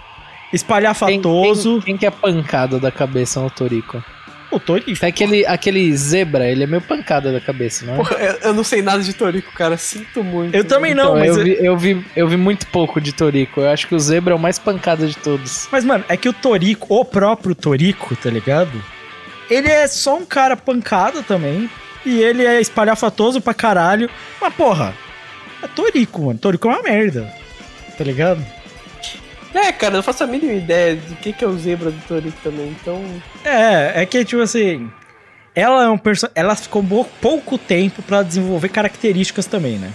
[0.50, 1.74] Quem, Espalhafatoso.
[1.76, 4.02] quem, quem que é pancada da cabeça no Torico?
[4.50, 4.90] O Toriko.
[4.92, 7.96] Até aquele, aquele zebra, ele é meio pancada da cabeça, não é?
[7.96, 9.78] Porra, eu, eu não sei nada de Torico, cara.
[9.78, 10.54] Sinto muito.
[10.54, 11.36] Eu também não, Então, mas.
[11.38, 13.60] eu, vi, eu, vi, eu vi muito pouco de Torico.
[13.62, 15.68] Eu acho que o zebra é o mais pancada de todos.
[15.72, 18.72] Mas, mano, é que o Toriko, o próprio Toriko, tá ligado?
[19.48, 21.70] Ele é só um cara pancada também.
[22.04, 24.10] E ele é espalhafatoso pra caralho.
[24.38, 24.92] Mas, porra,
[25.62, 26.38] é Toriko, mano.
[26.38, 27.32] Toriko é uma merda.
[27.96, 28.44] Tá ligado?
[29.54, 32.00] É, cara, eu não faço a mínima ideia do que, que é o zebra do
[32.06, 32.68] Torico também.
[32.80, 33.02] Então.
[33.44, 34.90] É, é que, tipo assim.
[35.54, 36.28] Ela é um person...
[36.34, 36.82] Ela ficou
[37.20, 39.92] pouco tempo pra desenvolver características também, né?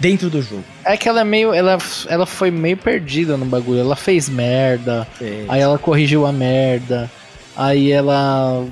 [0.00, 0.64] Dentro do jogo.
[0.84, 1.52] É que ela é meio.
[1.52, 1.76] Ela,
[2.08, 3.80] ela foi meio perdida no bagulho.
[3.80, 5.06] Ela fez merda.
[5.48, 7.10] Aí ela corrigiu a merda.
[7.54, 8.64] Aí ela.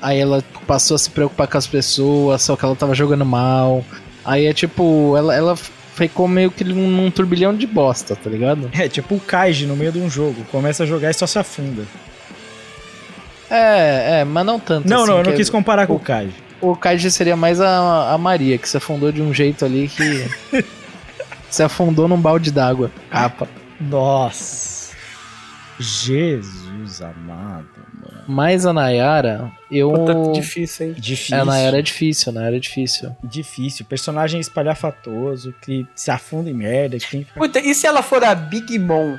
[0.00, 3.84] Aí ela passou a se preocupar com as pessoas, só que ela tava jogando mal.
[4.24, 8.70] Aí é tipo, ela, ela ficou meio que num, num turbilhão de bosta, tá ligado?
[8.72, 10.44] É, tipo o Kaiji no meio de um jogo.
[10.50, 11.84] Começa a jogar e só se afunda.
[13.50, 14.88] É, é, mas não tanto.
[14.88, 16.34] Não, assim, não, eu não quis comparar com o Kaiji.
[16.60, 20.28] O Kaiji seria mais a, a Maria, que se afundou de um jeito ali que.
[21.48, 22.90] se afundou num balde d'água.
[23.10, 23.48] Capa.
[23.80, 24.94] Nossa.
[25.78, 27.77] Jesus amado.
[28.30, 29.90] Mas a Nayara, eu.
[29.90, 30.94] Puta, difícil, hein?
[30.98, 31.40] Difícil.
[31.40, 33.16] A Nayara é difícil, a Nayara é difícil.
[33.24, 33.86] Difícil.
[33.86, 36.98] Personagem espalhafatoso, que se afunda em merda.
[36.98, 37.26] Que tem...
[37.34, 39.16] Puta, e se ela for a Big Mom?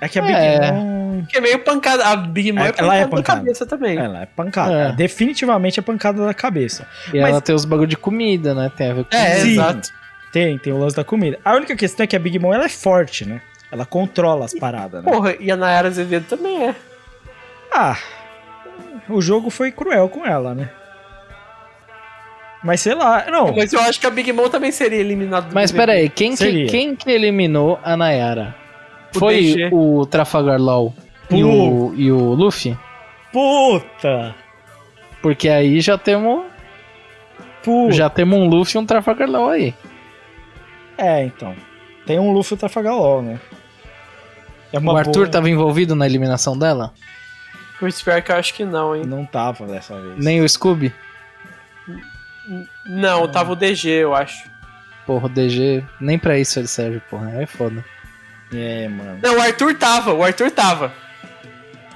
[0.00, 0.72] É que a Big É.
[0.72, 1.24] Mom...
[1.28, 2.04] Que é meio pancada.
[2.06, 3.38] A Big Mom É, é, ela é pancada da pancada.
[3.40, 3.96] cabeça também.
[3.96, 4.72] Ela é pancada.
[4.88, 4.92] É.
[4.92, 6.86] Definitivamente é pancada da cabeça.
[7.14, 8.70] E Mas- ela tem os bagulho de comida, né?
[8.76, 9.52] Tem a ver com É, Sim.
[9.52, 9.90] exato.
[10.32, 11.38] Tem, tem o lance da comida.
[11.44, 13.40] A única questão é que a Big Mom ela é forte, né?
[13.72, 15.10] Ela controla as paradas, né?
[15.10, 16.74] Porra, e a Nayara Azevedo também é.
[17.72, 17.96] Ah,
[19.08, 20.70] o jogo foi cruel com ela, né?
[22.62, 23.50] Mas sei lá, não.
[23.56, 25.86] Mas eu acho que a Big Mom também seria eliminada do Mas BBB.
[25.86, 28.54] peraí, quem que, quem que eliminou a Nayara?
[29.16, 29.70] O Foi DG.
[29.72, 30.94] o Trafalgar Law
[31.30, 32.76] e o, e o Luffy?
[33.32, 34.34] Puta!
[35.22, 36.44] Porque aí já temos
[37.64, 37.94] Puta!
[37.94, 39.74] já temos um Luffy e um Trafalgar Law aí.
[40.98, 41.54] É, então.
[42.06, 43.40] Tem um Luffy Trafalgar né?
[44.72, 46.92] É o Arthur boa- tava envolvido na eliminação dela?
[47.78, 49.04] Por pior que eu acho que não, hein?
[49.04, 50.16] Não tava dessa vez.
[50.16, 50.92] Nem o Scooby?
[52.86, 54.50] Não, tava o DG, eu acho.
[55.06, 57.30] Porra, o DG, nem pra isso ele serve, porra.
[57.42, 57.84] É foda.
[58.52, 59.18] É, mano.
[59.22, 60.92] Não, o Arthur tava, o Arthur tava.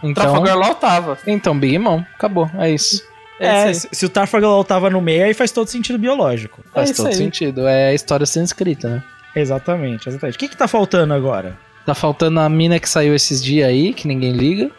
[0.03, 1.19] O Então, Trafalgar Law tava.
[1.27, 3.03] então Big Mom, acabou, é isso.
[3.39, 6.65] É, isso se, o Trafalgar tava no meio, aí faz todo sentido biológico.
[6.73, 7.15] Faz isso todo aí.
[7.15, 7.67] sentido.
[7.69, 9.03] É a história sendo escrita, né?
[9.35, 10.37] Exatamente, exatamente.
[10.37, 11.57] O que que tá faltando agora?
[11.87, 14.71] Tá faltando a mina que saiu esses dias aí, que ninguém liga.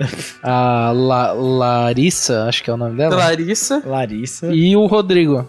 [0.42, 3.14] A La- Larissa, acho que é o nome dela.
[3.14, 3.82] Larissa.
[3.86, 4.46] Larissa.
[4.52, 5.48] E o Rodrigo.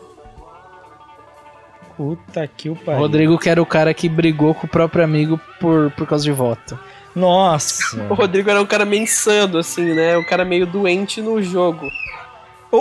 [1.97, 2.99] Puta que o O pariu.
[2.99, 6.31] Rodrigo que era o cara que brigou com o próprio amigo por, por causa de
[6.31, 6.77] voto.
[7.15, 8.03] Nossa.
[8.09, 10.17] O Rodrigo era um cara meio insano, assim, né?
[10.17, 11.87] Um cara meio doente no jogo.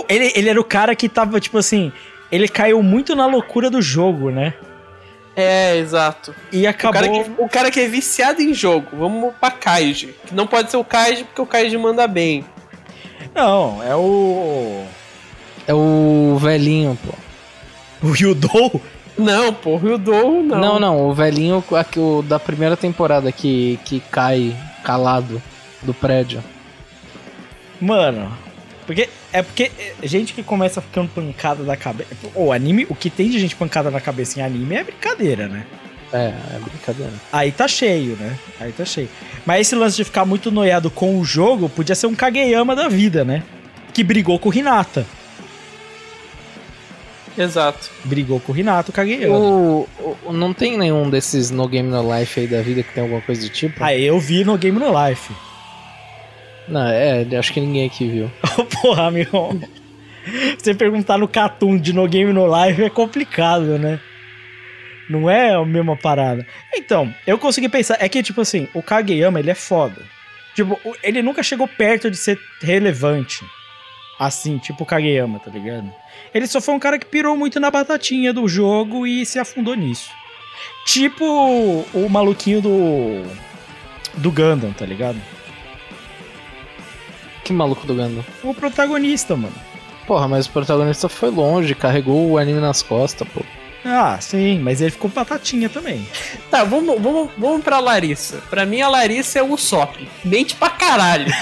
[0.09, 1.91] Ele, ele era o cara que tava, tipo assim.
[2.29, 4.53] Ele caiu muito na loucura do jogo, né?
[5.35, 6.33] É, exato.
[6.51, 6.93] E O acabou.
[6.93, 8.87] cara, que, o cara que é viciado em jogo.
[8.93, 10.15] Vamos pra Kaiji.
[10.25, 12.45] Que não pode ser o Kaiji porque o Kaiji manda bem.
[13.33, 14.85] Não, é o.
[15.67, 18.07] É o velhinho, pô.
[18.07, 18.81] O Yudou?
[19.17, 20.59] Não, pô, o Ryudou não.
[20.59, 25.41] Não, não, o velhinho aqui, o da primeira temporada que, que cai calado
[25.81, 26.43] do prédio.
[27.79, 28.31] Mano.
[28.85, 29.09] Porque.
[29.33, 32.09] É porque é, gente que começa ficando pancada da cabeça.
[32.33, 35.65] O anime, o que tem de gente pancada na cabeça em anime é brincadeira, né?
[36.13, 37.11] É, é brincadeira.
[37.33, 38.37] Aí tá cheio, né?
[38.59, 39.09] Aí tá cheio.
[39.45, 42.87] Mas esse lance de ficar muito noiado com o jogo podia ser um Kageyama da
[42.87, 43.43] vida, né?
[43.93, 45.05] Que brigou com o Hinata.
[47.37, 47.89] Exato.
[48.05, 49.35] Brigou com o Hinata, o Kageyama.
[49.37, 49.89] O,
[50.25, 53.21] o- não tem nenhum desses No Game No Life aí da vida que tem alguma
[53.21, 53.83] coisa do tipo?
[53.83, 55.33] Aí eu vi no Game No Life.
[56.67, 58.31] Não, é, acho que ninguém aqui viu.
[58.81, 59.27] Porra, meu.
[60.57, 63.99] Você perguntar no Catum de No Game No Life é complicado, né?
[65.07, 66.45] Não é a mesma parada.
[66.73, 67.97] Então, eu consegui pensar.
[67.99, 70.01] É que, tipo assim, o Kageyama, ele é foda.
[70.55, 73.45] Tipo, ele nunca chegou perto de ser relevante.
[74.17, 75.93] Assim, tipo o Kageyama, tá ligado?
[76.33, 79.75] Ele só foi um cara que pirou muito na batatinha do jogo e se afundou
[79.75, 80.09] nisso.
[80.85, 81.25] Tipo
[81.93, 83.23] o maluquinho do.
[84.15, 85.19] Do Gundam, tá ligado?
[87.45, 88.25] Que maluco do Gundam.
[88.43, 89.55] O protagonista, mano.
[90.05, 93.41] Porra, mas o protagonista foi longe, carregou o anime nas costas, pô.
[93.87, 96.07] Ah, sim, mas ele ficou batatinha também.
[96.49, 98.41] Tá, vamos, vamos, vamos pra Larissa.
[98.49, 100.09] Pra mim, a Larissa é o Usopp.
[100.23, 101.27] Mente pra caralho.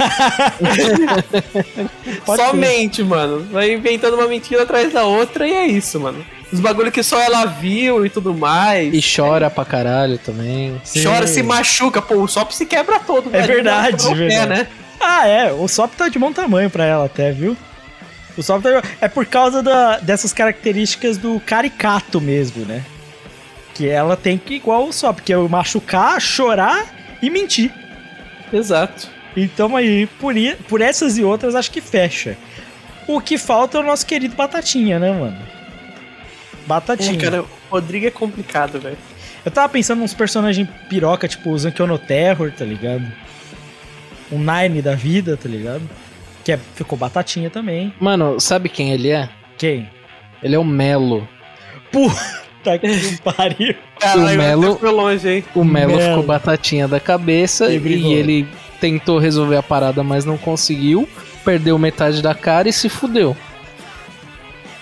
[2.26, 2.58] Só ser.
[2.58, 3.48] mente, mano.
[3.50, 6.24] Vai inventando uma mentira atrás da outra e é isso, mano.
[6.52, 8.94] Os bagulho que só ela viu e tudo mais.
[8.94, 10.80] E chora pra caralho também.
[11.02, 12.02] Chora, se machuca.
[12.02, 13.30] Pô, o Usopp se quebra todo.
[13.34, 14.50] É verdade, o pé, verdade.
[14.50, 14.68] né?
[15.06, 15.52] Ah, é.
[15.52, 17.56] O Sop tá de bom tamanho pra ela até, viu?
[18.38, 18.82] O Sop tá...
[19.02, 22.84] É por causa da- dessas características do caricato mesmo, né?
[23.74, 26.86] Que ela tem que, igual o Sop, que é machucar, chorar
[27.22, 27.72] e mentir.
[28.52, 29.08] Exato.
[29.36, 32.38] Então aí, por, i- por essas e outras, acho que fecha.
[33.08, 35.38] O que falta é o nosso querido Batatinha, né, mano?
[36.66, 37.14] Batatinha.
[37.18, 38.98] É, cara, o Rodrigo é complicado, velho.
[39.46, 43.04] Eu tava pensando nos personagens piroca, tipo o Zankyono Terror, tá ligado?
[44.34, 45.82] O Nine da vida, tá ligado?
[46.44, 47.94] Que é- ficou Batatinha também.
[48.00, 49.30] Mano, sabe quem ele é?
[49.58, 49.88] Quem?
[50.42, 51.28] Ele é o Melo.
[51.92, 53.76] Puta que pariu.
[54.00, 55.44] Caralho, Melo- até foi longe, hein?
[55.56, 56.10] O Melo Melo.
[56.10, 58.48] ficou batatinha da cabeça E e, ele
[58.82, 61.08] tentou resolver a parada, mas não conseguiu.
[61.46, 63.36] Perdeu metade da cara e se fudeu.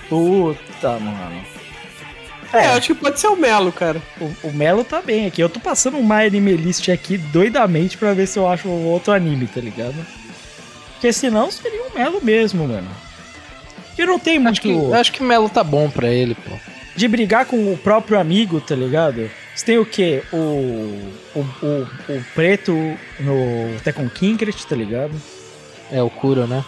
[0.10, 1.42] Puta, mano.
[2.54, 4.02] É, eu acho que pode ser o Melo, cara.
[4.20, 5.42] O, o Melo tá bem aqui.
[5.42, 9.14] Eu tô passando um My Anime List aqui doidamente pra ver se eu acho outro
[9.14, 9.96] anime, tá ligado?
[10.94, 12.90] Porque senão seria o Melo mesmo, mano.
[13.96, 16.52] Que não tem muito Acho que, acho que Melo tá bom pra ele, pô.
[16.96, 19.30] de brigar com o próprio amigo, tá ligado?
[19.56, 20.24] Você tem o quê?
[20.32, 20.38] O,
[21.36, 22.72] o, o, o preto
[23.20, 25.14] no Tekken Kinkret, tá ligado?
[25.92, 26.64] É o Kuro, né?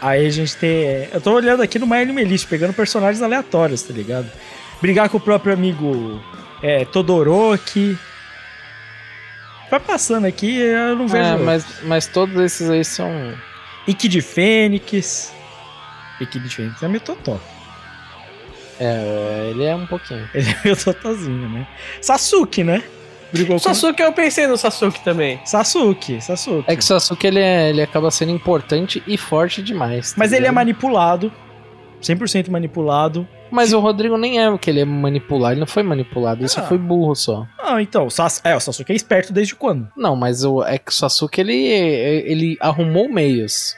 [0.00, 1.08] Aí a gente tem.
[1.12, 4.30] Eu tô olhando aqui no My Anime List, pegando personagens aleatórios, tá ligado?
[4.80, 6.22] Brigar com o próprio amigo
[6.62, 7.98] é, Todoroki.
[9.70, 11.24] Vai passando aqui, eu não vejo.
[11.24, 13.34] É, mas, mas todos esses aí são.
[13.86, 15.32] Ikki de Fênix.
[16.20, 17.40] Ikki de Fênix é meio totó.
[18.78, 20.28] É, ele é um pouquinho.
[20.34, 21.66] Ele é meio totozinho, né?
[22.00, 22.82] Sasuke, né?
[23.32, 25.38] Brigou Sasuke, eu pensei no Sasuke também.
[25.38, 25.46] com.
[25.46, 26.70] Sasuke, Sasuke.
[26.70, 30.12] É que o Sasuke ele, é, ele acaba sendo importante e forte demais.
[30.12, 31.32] tá Mas ele é manipulado.
[32.04, 33.26] 100% manipulado.
[33.50, 36.58] Mas o Rodrigo nem é o que ele é manipular, ele não foi manipulado, isso
[36.60, 36.64] Ah.
[36.64, 37.46] foi burro só.
[37.62, 38.40] Ah, então, o Sas...
[38.44, 39.88] é, o Sasuke é esperto desde quando?
[39.96, 43.76] Não, mas o, é que o Sasuke ele, ele arrumou meios.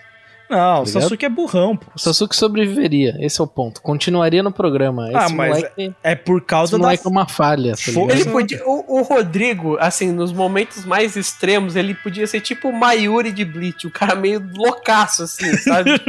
[0.49, 1.03] Não, o ligado?
[1.03, 1.87] Sasuke é burrão, pô.
[1.97, 3.83] O Sasuke sobreviveria, esse é o ponto.
[3.83, 5.09] Continuaria no programa.
[5.09, 6.95] Esse Ah, mas moleque, É por esse causa da.
[6.95, 7.75] é uma falha.
[7.75, 7.91] Tá?
[8.13, 8.63] Ele podia.
[8.65, 13.45] O, o Rodrigo, assim, nos momentos mais extremos, ele podia ser tipo o Mayuri de
[13.45, 15.91] Bleach, o cara meio loucaço, assim, sabe?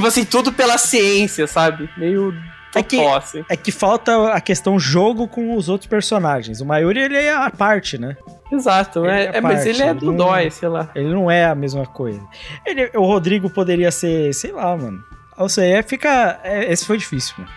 [0.00, 1.88] tipo assim, tudo pela ciência, sabe?
[1.96, 2.34] Meio
[2.74, 3.44] É que- assim.
[3.48, 6.60] É que falta a questão jogo com os outros personagens.
[6.60, 8.16] O Mayuri, ele é a parte, né?
[8.52, 9.24] Exato, Ele né?
[9.26, 10.88] é É, mas ele é ele do não- dói, sei lá.
[10.94, 12.20] Ele não é a mesma coisa.
[12.66, 15.02] Ele- o Rodrigo poderia ser, sei lá, mano.
[15.36, 16.40] Ou seja, é, fica.
[16.42, 17.50] é, esse foi difícil, mano.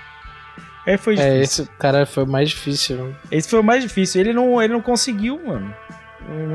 [0.85, 1.33] Esse foi difícil.
[1.37, 1.61] É, esse...
[1.63, 3.15] esse cara foi o mais difícil.
[3.49, 4.21] foi o mais difícil.
[4.21, 5.73] Ele não, ele não conseguiu, mano.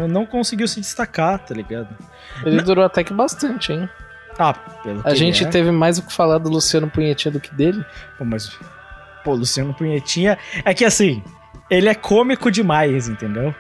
[0.09, 1.89] Não conseguiu se destacar, tá ligado?
[2.45, 3.89] Ele Não- durou até que bastante, hein?
[4.39, 5.49] Ah, pelo que A gente é.
[5.49, 7.85] teve mais o que falar do Luciano Punhetinha do que dele.
[8.17, 8.57] Pô, mas.
[9.25, 10.39] Pô, Luciano Punhetinha.
[10.65, 11.23] É que assim,
[11.69, 13.55] ele é cômico demais, entendeu?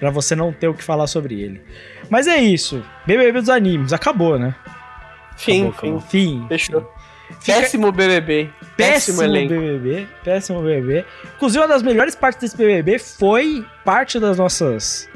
[0.00, 1.62] Pra você não ter o que falar sobre ele.
[2.08, 2.82] Mas é isso.
[3.06, 3.92] BBB dos animes.
[3.92, 4.54] Acabou, né?
[5.36, 5.86] Fim, Acabou, fim.
[5.88, 6.00] acabou.
[6.00, 6.46] Fim.
[6.48, 6.92] Fechou.
[7.40, 8.48] Fica- Péssimo BBB.
[8.76, 9.54] Péssimo Péssimo elenco.
[9.54, 10.06] BBB.
[10.24, 11.04] Péssimo BBB.
[11.36, 15.08] Inclusive, uma das melhores partes desse BBB foi parte das nossas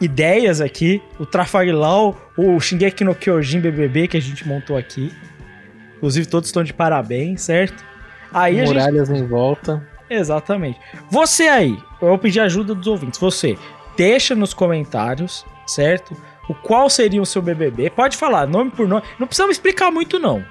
[0.00, 1.02] ideias aqui.
[1.18, 5.12] O Trafalgar, o Shingeki no Kyojin BBB que a gente montou aqui.
[5.96, 7.84] Inclusive, todos estão de parabéns, certo?
[8.32, 9.86] Aí a gente Muralhas em volta.
[10.08, 10.78] Exatamente.
[11.10, 13.18] Você aí, eu vou pedir ajuda dos ouvintes.
[13.18, 13.58] Você,
[13.96, 16.16] deixa nos comentários, certo?
[16.48, 17.90] O qual seria o seu BBB.
[17.90, 19.02] Pode falar, nome por nome.
[19.18, 20.44] Não precisa me explicar muito, não.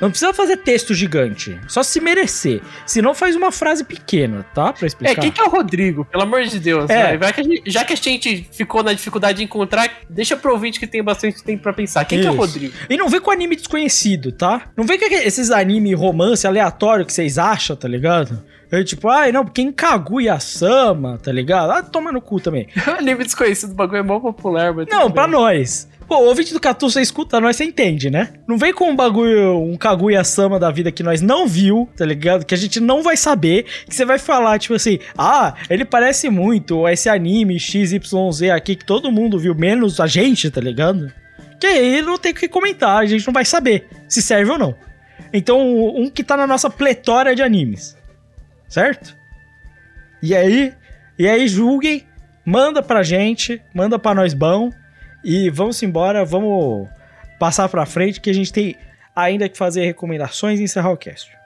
[0.00, 1.58] Não precisa fazer texto gigante.
[1.68, 2.60] Só se merecer.
[2.84, 4.72] Se não, faz uma frase pequena, tá?
[4.72, 5.20] Pra É, explicar.
[5.20, 6.04] quem que é o Rodrigo?
[6.04, 6.88] Pelo amor de Deus.
[6.90, 7.16] É.
[7.16, 7.30] né?
[7.66, 11.42] Já que a gente ficou na dificuldade de encontrar, deixa pro ouvinte que tem bastante
[11.42, 12.04] tempo pra pensar.
[12.04, 12.40] Quem que é o Isso.
[12.42, 12.74] Rodrigo?
[12.90, 14.70] E não vem com anime desconhecido, tá?
[14.76, 18.42] Não vem com esses anime romance aleatório que vocês acham, tá ligado?
[18.70, 21.70] É tipo, ai não, quem Kaguya-sama, tá ligado?
[21.70, 22.66] Ah, toma no cu também.
[22.98, 24.86] Anime desconhecido, o bagulho é mó popular, mas.
[24.88, 25.88] Não, pra nós.
[26.08, 28.34] Pô, o ouvinte do Catu, você escuta nós, você entende, né?
[28.46, 32.44] Não vem com um bagulho, um Kaguya-sama da vida que nós não viu, tá ligado?
[32.44, 36.30] Que a gente não vai saber, que você vai falar, tipo assim, ah, ele parece
[36.30, 41.12] muito esse anime XYZ aqui que todo mundo viu, menos a gente, tá ligado?
[41.58, 44.58] Que aí não tem o que comentar, a gente não vai saber se serve ou
[44.58, 44.76] não.
[45.32, 45.60] Então,
[45.96, 47.96] um que tá na nossa pletora de animes,
[48.68, 49.16] certo?
[50.22, 50.72] E aí,
[51.18, 52.06] e aí julguem,
[52.44, 54.70] manda pra gente, manda pra nós bom.
[55.28, 56.88] E vamos embora, vamos
[57.36, 58.76] passar pra frente que a gente tem
[59.12, 61.36] ainda que fazer recomendações e encerrar o cast.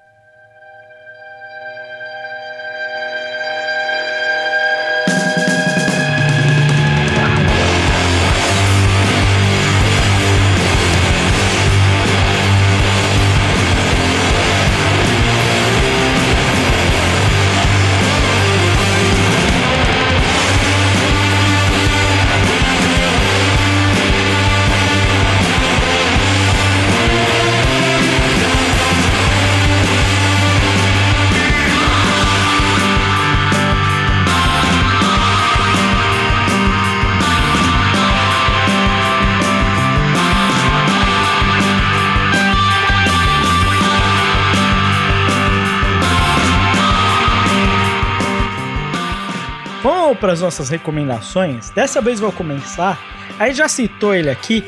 [50.31, 51.71] Para as nossas recomendações.
[51.71, 52.97] Dessa vez vou começar.
[53.37, 54.65] Aí já citou ele aqui.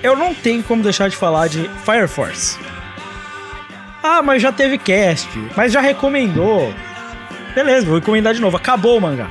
[0.00, 2.56] Eu não tenho como deixar de falar de Fire Force.
[4.00, 6.72] Ah, mas já teve cast, mas já recomendou.
[7.56, 8.56] Beleza, vou recomendar de novo.
[8.56, 9.28] Acabou o mangá.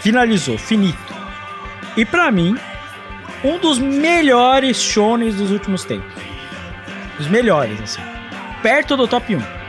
[0.00, 1.14] Finalizou, finito.
[1.96, 2.56] E pra mim,
[3.44, 6.20] um dos melhores shonens dos últimos tempos.
[7.20, 8.02] Os melhores, assim.
[8.60, 9.61] Perto do top 1.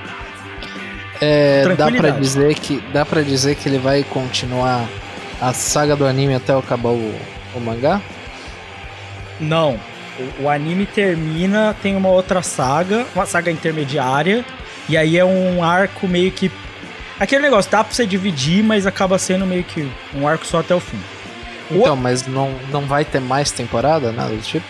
[1.23, 2.19] É, dá pra Tranquilidade.
[2.21, 4.85] dizer que dá para dizer que ele vai continuar
[5.41, 7.15] a saga do anime até acabar o,
[7.55, 8.01] o mangá?
[9.39, 9.79] Não.
[10.39, 14.45] O, o anime termina, tem uma outra saga, uma saga intermediária,
[14.87, 16.51] e aí é um arco meio que.
[17.19, 20.75] Aquele negócio, dá pra você dividir, mas acaba sendo meio que um arco só até
[20.75, 20.99] o fim.
[21.71, 24.65] O- Então, mas não, não vai ter mais temporada, nada do tipo?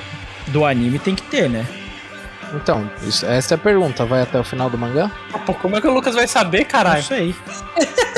[0.47, 1.65] Do anime tem que ter, né?
[2.53, 4.05] Então, isso- essa é a pergunta.
[4.05, 5.09] Vai até o final do mangá?
[5.45, 7.01] Pô, como é que o Lucas vai saber, Não caralho?
[7.03, 7.35] sei.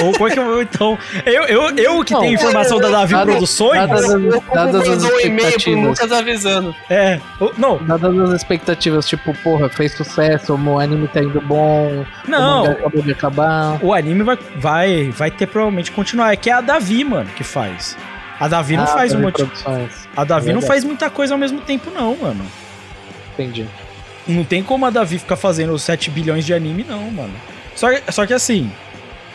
[0.02, 0.62] Ou como é que eu.
[0.62, 0.98] Então.
[1.26, 3.80] Eu, eu, eu que Não, tenho informação da Davi nada- Produções?
[3.88, 5.80] nada- Eu Dadas as mandou um e-mail pro.
[5.82, 6.76] Lucas avisando.
[6.90, 7.20] É.
[7.40, 12.30] o- Não, Dadas as expectativas, tipo, porra, fez sucesso, o anime tá indo bom, o
[12.30, 12.64] não.
[12.64, 13.80] mangá acabou de acabar.
[13.82, 16.34] O anime vai, vai, vai ter provavelmente continuar.
[16.34, 17.98] É que é a Davi, mano, que faz.
[18.38, 19.42] A Davi não Ah, faz um monte.
[20.18, 20.68] A Davi não Verdade.
[20.68, 22.46] faz muita coisa ao mesmo tempo, não, mano.
[23.34, 23.66] Entendi.
[24.28, 27.34] Não tem como a Davi ficar fazendo 7 bilhões de anime, não, mano.
[27.76, 28.72] Só, que- só que assim,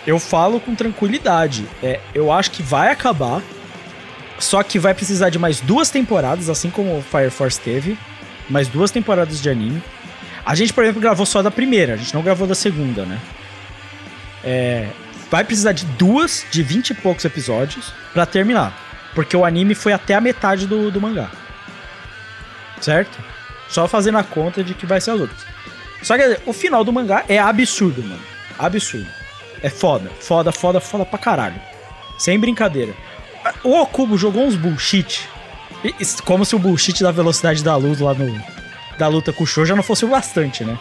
[0.07, 1.65] eu falo com tranquilidade.
[1.83, 3.41] É, eu acho que vai acabar.
[4.39, 7.97] Só que vai precisar de mais duas temporadas, assim como o Fire Force teve.
[8.49, 9.83] Mais duas temporadas de anime.
[10.45, 13.21] A gente, por exemplo, gravou só da primeira, a gente não gravou da segunda, né?
[14.43, 14.89] É,
[15.31, 18.73] vai precisar de duas, de 20 e poucos episódios pra terminar.
[19.15, 21.31] Porque o anime foi até a metade do, do mangá.
[22.81, 23.19] Certo?
[23.71, 25.47] Só fazendo a conta de que vai ser as outras.
[26.03, 28.21] Só que o final do mangá é absurdo, mano.
[28.59, 29.09] Absurdo.
[29.63, 30.11] É foda.
[30.21, 31.61] Foda, foda, foda pra caralho.
[32.19, 32.93] Sem brincadeira.
[33.63, 35.29] O Okubo jogou uns bullshit.
[36.25, 38.43] Como se o bullshit da velocidade da luz lá no.
[38.99, 40.79] Da luta com o Show já não fosse o bastante, né?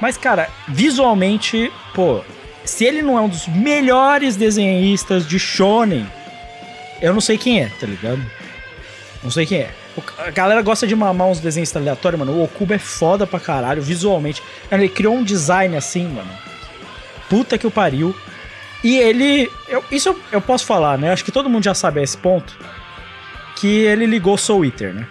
[0.00, 2.22] Mas, cara, visualmente, pô,
[2.64, 6.06] se ele não é um dos melhores desenhistas de Shonen,
[7.00, 8.24] eu não sei quem é, tá ligado?
[9.22, 9.70] Não sei quem é.
[10.18, 12.32] A galera gosta de mamar uns desenhos aleatórios, mano.
[12.32, 14.42] O Okubo é foda pra caralho, visualmente.
[14.70, 16.30] Ele criou um design assim, mano.
[17.28, 18.14] Puta que o pariu.
[18.84, 19.50] E ele.
[19.68, 21.12] eu- isso eu, eu posso falar, né?
[21.12, 22.56] Acho que todo mundo já sabe a esse ponto.
[23.56, 25.06] Que ele ligou Soul Eater, né?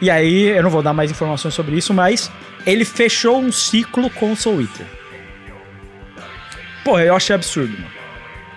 [0.00, 2.30] E aí, eu não vou dar mais informações sobre isso, mas
[2.66, 4.86] ele fechou um ciclo com o Soul Eater.
[6.84, 8.01] Porra, eu achei absurdo, mano.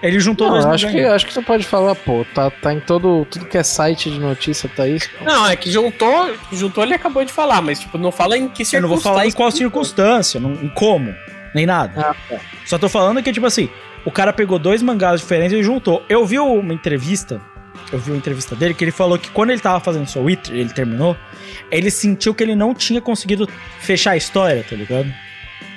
[0.02, 2.74] Ele juntou Não, dois eu acho que, acho que tu pode falar, pô, tá, tá
[2.74, 3.26] em todo.
[3.26, 5.10] Tudo que é site de notícia, tá isso.
[5.22, 8.64] Não, é que juntou, juntou ele acabou de falar, mas tipo, não fala em que
[8.74, 10.40] Eu não vou falar em qual circunstância.
[10.40, 11.14] circunstância, não, em como,
[11.54, 12.10] nem nada.
[12.10, 12.40] Ah, tá.
[12.66, 13.70] Só tô falando que, tipo assim,
[14.06, 16.04] o cara pegou dois mangás diferentes e juntou.
[16.08, 17.42] Eu vi uma entrevista,
[17.92, 20.56] eu vi uma entrevista dele, que ele falou que quando ele tava fazendo Soul Eater,
[20.56, 21.18] ele terminou,
[21.72, 23.50] ele sentiu que ele não tinha conseguido
[23.80, 25.12] fechar a história, tá ligado?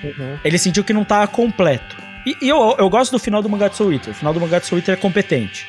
[0.04, 0.38] Uhum.
[0.44, 1.96] Ele sentiu que não tava completo.
[2.26, 4.12] E, e eu, eu gosto do final do Soul Eater.
[4.12, 5.66] O final do Soul Eater é competente.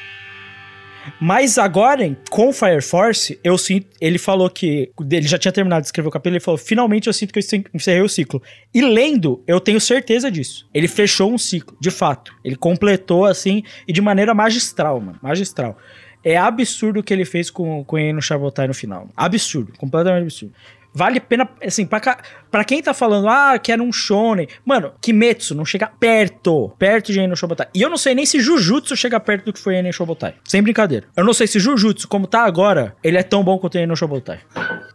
[1.20, 3.88] Mas agora, com Fire Force, eu sinto.
[4.00, 4.92] Ele falou que.
[5.12, 6.36] Ele já tinha terminado de escrever o capítulo.
[6.36, 8.42] Ele falou: finalmente eu sinto que eu encerrei o ciclo.
[8.74, 10.68] E lendo, eu tenho certeza disso.
[10.74, 12.34] Ele fechou um ciclo, de fato.
[12.44, 15.18] Ele completou assim e de maneira magistral, mano.
[15.22, 15.78] Magistral.
[16.24, 19.08] É absurdo o que ele fez com, com ele no Chabotai no final.
[19.16, 20.54] Absurdo, completamente absurdo.
[20.94, 22.18] Vale pena, assim, pra,
[22.50, 24.48] pra quem tá falando, ah, que era um shonen.
[24.66, 27.68] Mano, Kimetsu não chega perto, perto de Enen Shobotai.
[27.74, 30.36] E eu não sei nem se Jujutsu chega perto do que foi Enen Shobotai.
[30.44, 31.08] Sem brincadeira.
[31.16, 34.40] Eu não sei se Jujutsu, como tá agora, ele é tão bom quanto Enen Shobotai.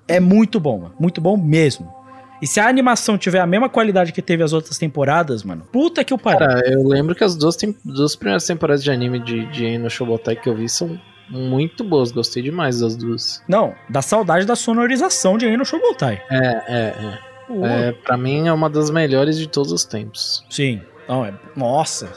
[0.09, 0.95] É muito bom, mano.
[0.99, 1.93] Muito bom mesmo.
[2.43, 6.05] E se a animação tiver a mesma qualidade que teve as outras temporadas, mano, puta
[6.05, 6.41] que o pariu.
[6.41, 10.37] Cara, eu lembro que as duas, duas primeiras temporadas de anime de, de Eno Shobotai
[10.37, 12.13] que eu vi são muito boas.
[12.13, 13.43] Gostei demais das duas.
[13.49, 16.23] Não, dá saudade da sonorização de Enen Shobotai.
[16.31, 16.95] É, é,
[17.49, 17.89] é.
[17.89, 20.45] é pra mim é uma das melhores de todos os tempos.
[20.51, 20.81] Sim.
[21.09, 21.35] Não, é.
[21.57, 22.11] Nossa.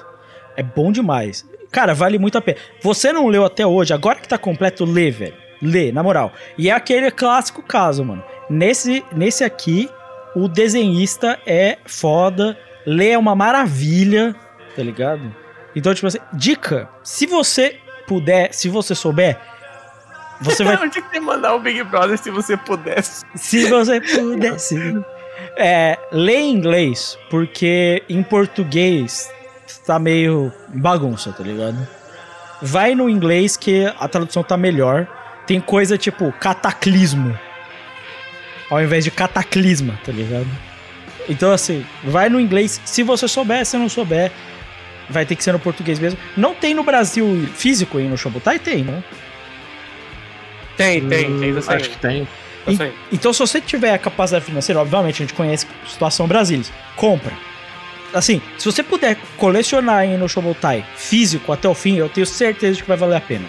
[0.56, 1.46] É bom demais.
[1.72, 2.58] Cara, vale muito a pena.
[2.82, 5.36] Você não leu até hoje, agora que tá completo, lê, velho.
[5.62, 6.32] Lê, na moral.
[6.58, 8.24] E é aquele clássico caso, mano.
[8.50, 9.90] Nesse, nesse aqui,
[10.36, 12.58] o desenhista é foda.
[12.86, 14.36] Lê é uma maravilha,
[14.76, 15.36] tá ligado?
[15.76, 17.78] Então, tipo assim, dica: se você
[18.08, 19.38] puder, se você souber,
[20.42, 23.26] você vai Onde que mandar o Big Brother se você pudesse?
[23.36, 24.78] se você pudesse.
[25.56, 29.30] É, lê em inglês, porque em português
[29.86, 31.88] tá meio bagunça, tá ligado?
[32.62, 35.08] Vai no inglês que a tradução tá melhor.
[35.46, 37.38] Tem coisa tipo cataclismo.
[38.70, 40.48] Ao invés de cataclisma, tá ligado?
[41.30, 42.82] Então, assim, vai no inglês.
[42.84, 44.32] Se você souber, se não souber,
[45.10, 46.20] vai ter que ser no português mesmo.
[46.36, 48.60] Não tem no Brasil físico aí no Shobutai?
[48.60, 49.04] Tem, né?
[50.76, 51.54] Tem, tem, tem.
[51.54, 52.28] Tá Acho que tem.
[52.66, 52.94] Tá saindo.
[53.12, 56.66] Então, se você tiver a capacidade financeira, obviamente, a gente conhece a situação Brasília,
[56.96, 57.34] compra.
[58.14, 62.76] Assim, se você puder colecionar aí no Shobutai físico até o fim, eu tenho certeza
[62.76, 63.46] de que vai valer a pena.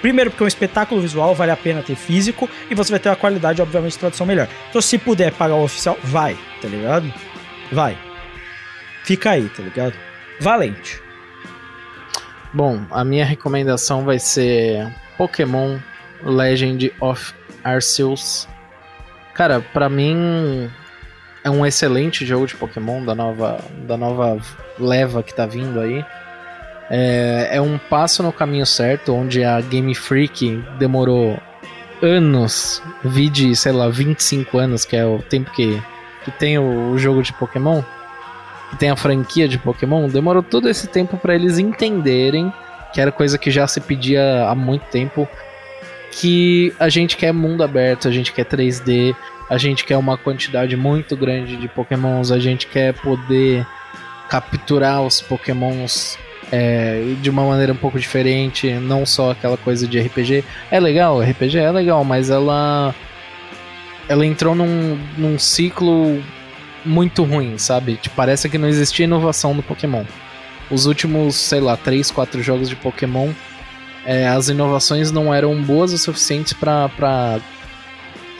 [0.00, 3.08] Primeiro, porque é um espetáculo visual, vale a pena ter físico, e você vai ter
[3.08, 4.48] uma qualidade, obviamente, de tradução melhor.
[4.68, 7.12] Então, se puder pagar o oficial, vai, tá ligado?
[7.72, 7.98] Vai.
[9.04, 9.94] Fica aí, tá ligado?
[10.40, 11.00] Valente.
[12.52, 15.78] Bom, a minha recomendação vai ser Pokémon
[16.22, 18.48] Legend of Arceus.
[19.34, 20.70] Cara, pra mim
[21.44, 24.38] é um excelente jogo de Pokémon da nova, da nova
[24.78, 26.04] leva que tá vindo aí.
[26.90, 31.38] É, é um passo no caminho certo, onde a Game Freak demorou
[32.00, 35.82] anos, vide, sei lá, 25 anos, que é o tempo que,
[36.24, 37.82] que tem o, o jogo de Pokémon,
[38.70, 42.52] que tem a franquia de Pokémon, demorou todo esse tempo para eles entenderem
[42.92, 45.28] que era coisa que já se pedia há muito tempo,
[46.10, 49.14] que a gente quer mundo aberto, a gente quer 3D,
[49.48, 53.66] a gente quer uma quantidade muito grande de Pokémons, a gente quer poder
[54.28, 56.18] capturar os Pokémons
[56.50, 60.44] é, de uma maneira um pouco diferente, não só aquela coisa de RPG.
[60.70, 62.94] É legal, RPG é legal, mas ela
[64.08, 66.22] ela entrou num, num ciclo
[66.84, 67.96] muito ruim, sabe?
[67.96, 70.04] Tipo, parece que não existia inovação no Pokémon.
[70.70, 73.32] Os últimos, sei lá, 3, 4 jogos de Pokémon,
[74.04, 77.40] é, as inovações não eram boas o suficiente pra, pra,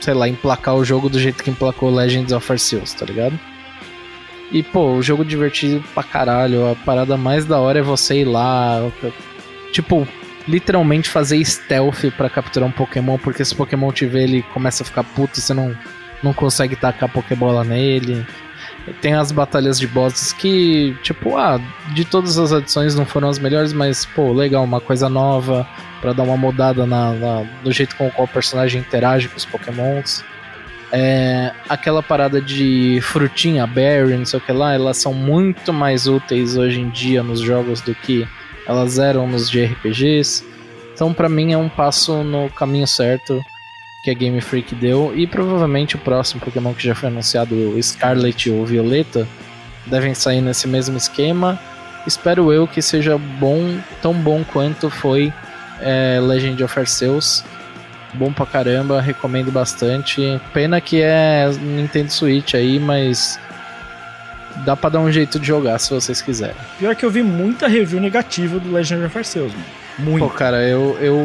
[0.01, 3.39] sei lá, emplacar o jogo do jeito que emplacou Legends of Arceus, tá ligado?
[4.51, 6.71] E, pô, o jogo divertido pra caralho.
[6.71, 8.91] A parada mais da hora é você ir lá.
[9.73, 10.09] Tipo,
[10.47, 14.83] literalmente fazer stealth pra capturar um Pokémon, porque se o Pokémon te vê, ele começa
[14.83, 15.77] a ficar puto e você não,
[16.23, 18.27] não consegue tacar Pokébola nele.
[19.03, 21.61] Tem as batalhas de bosses que, tipo, ah,
[21.95, 25.67] de todas as adições não foram as melhores, mas, pô, legal, uma coisa nova
[26.01, 29.37] pra dar uma mudada na, na- no jeito com o qual o personagem interage com
[29.37, 30.25] os Pokémons.
[30.91, 36.07] É, aquela parada de frutinha, berry, não sei o que lá, elas são muito mais
[36.07, 38.27] úteis hoje em dia nos jogos do que
[38.67, 40.43] elas eram nos de RPGs.
[40.95, 43.39] Então, pra mim, é um passo no caminho certo
[44.03, 45.13] que a Game Freak deu.
[45.17, 49.27] E provavelmente o próximo Pokémon que já foi anunciado, o Scarlet ou Violeta,
[49.87, 51.59] devem sair nesse mesmo esquema.
[52.07, 55.33] Espero eu que seja bom, tão bom quanto foi
[55.81, 57.45] é, Legend of Arceus.
[58.15, 60.41] Bom pra caramba, recomendo bastante.
[60.55, 63.39] Pena que é Nintendo Switch aí, mas
[64.65, 66.57] dá pra dar um jeito de jogar se vocês quiserem.
[66.79, 69.65] Pior que eu vi muita review negativa do Legend of Arceus, mano.
[69.99, 70.25] Muito.
[70.27, 71.19] Pô, cara, eu, eu,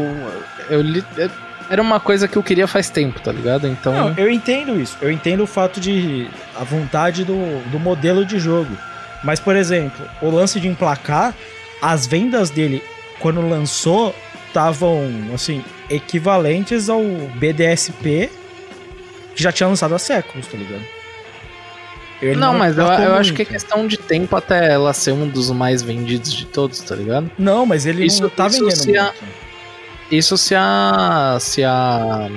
[0.69, 1.29] eu li- é-
[1.69, 3.68] era uma coisa que eu queria faz tempo, tá ligado?
[3.68, 4.98] Então, Não, eu entendo isso.
[5.02, 6.27] Eu entendo o fato de.
[6.56, 8.76] a vontade do, do modelo de jogo.
[9.23, 11.34] Mas, por exemplo, o lance de emplacar,
[11.81, 12.84] as vendas dele,
[13.19, 14.14] quando lançou,
[14.48, 17.02] estavam, assim, equivalentes ao
[17.35, 18.30] BDSP
[19.35, 20.84] que já tinha lançado há séculos, tá ligado?
[22.22, 25.27] Ele não, mas eu, eu acho que é questão de tempo até ela ser um
[25.27, 27.30] dos mais vendidos de todos, tá ligado?
[27.38, 29.14] Não, mas ele Isso- não tá isso vendendo se a-.
[30.14, 31.38] Isso se a.
[31.40, 32.30] Se a.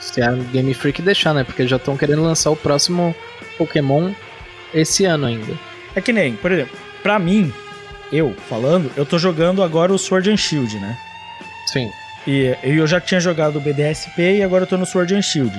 [0.00, 1.44] Se a Game Freak deixar, né?
[1.44, 3.14] Porque já estão querendo lançar o próximo
[3.58, 4.12] Pokémon
[4.72, 5.52] esse ano ainda.
[5.94, 7.52] É que nem, por exemplo, pra mim,
[8.10, 10.96] eu falando, eu tô jogando agora o Sword and Shield, né?
[11.66, 11.90] Sim.
[12.26, 15.54] E eu já tinha jogado o BDSP e agora eu tô no Sword and Shield.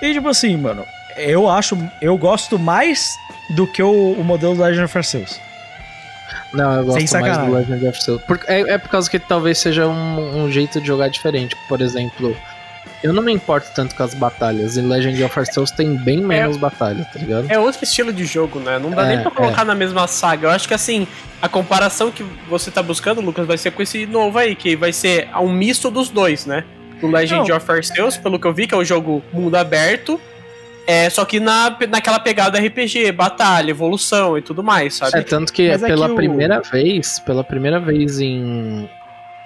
[0.00, 0.86] E tipo assim, mano,
[1.16, 3.18] eu acho, eu gosto mais
[3.50, 5.40] do que o, o modelo do Legend of Arceus.
[6.52, 7.52] Não, eu gosto mais do.
[7.52, 8.22] Legend of Arceus.
[8.22, 11.56] Por- é, é por causa que talvez seja um, um jeito de jogar diferente.
[11.68, 12.36] Por exemplo,
[13.02, 14.76] eu não me importo tanto com as batalhas.
[14.76, 17.46] E Legend of Arceus tem bem menos batalhas, tá ligado?
[17.50, 18.78] É outro estilo de jogo, né?
[18.78, 20.48] Não dá É, nem pra colocar na mesma saga.
[20.48, 21.06] Eu acho que assim,
[21.40, 24.92] a comparação que você tá buscando, Lucas, vai ser com esse novo aí, que vai
[24.92, 26.64] ser um misto dos dois, né?
[27.02, 27.56] O Legend Não.
[27.56, 30.20] of Arceus, pelo que eu vi, que é o jogo mundo aberto.
[30.86, 35.18] É, só que na, naquela pegada RPG, batalha, evolução e tudo mais, sabe?
[35.18, 38.88] É, tanto que Mas é pela que o- primeira vez, pela primeira vez em,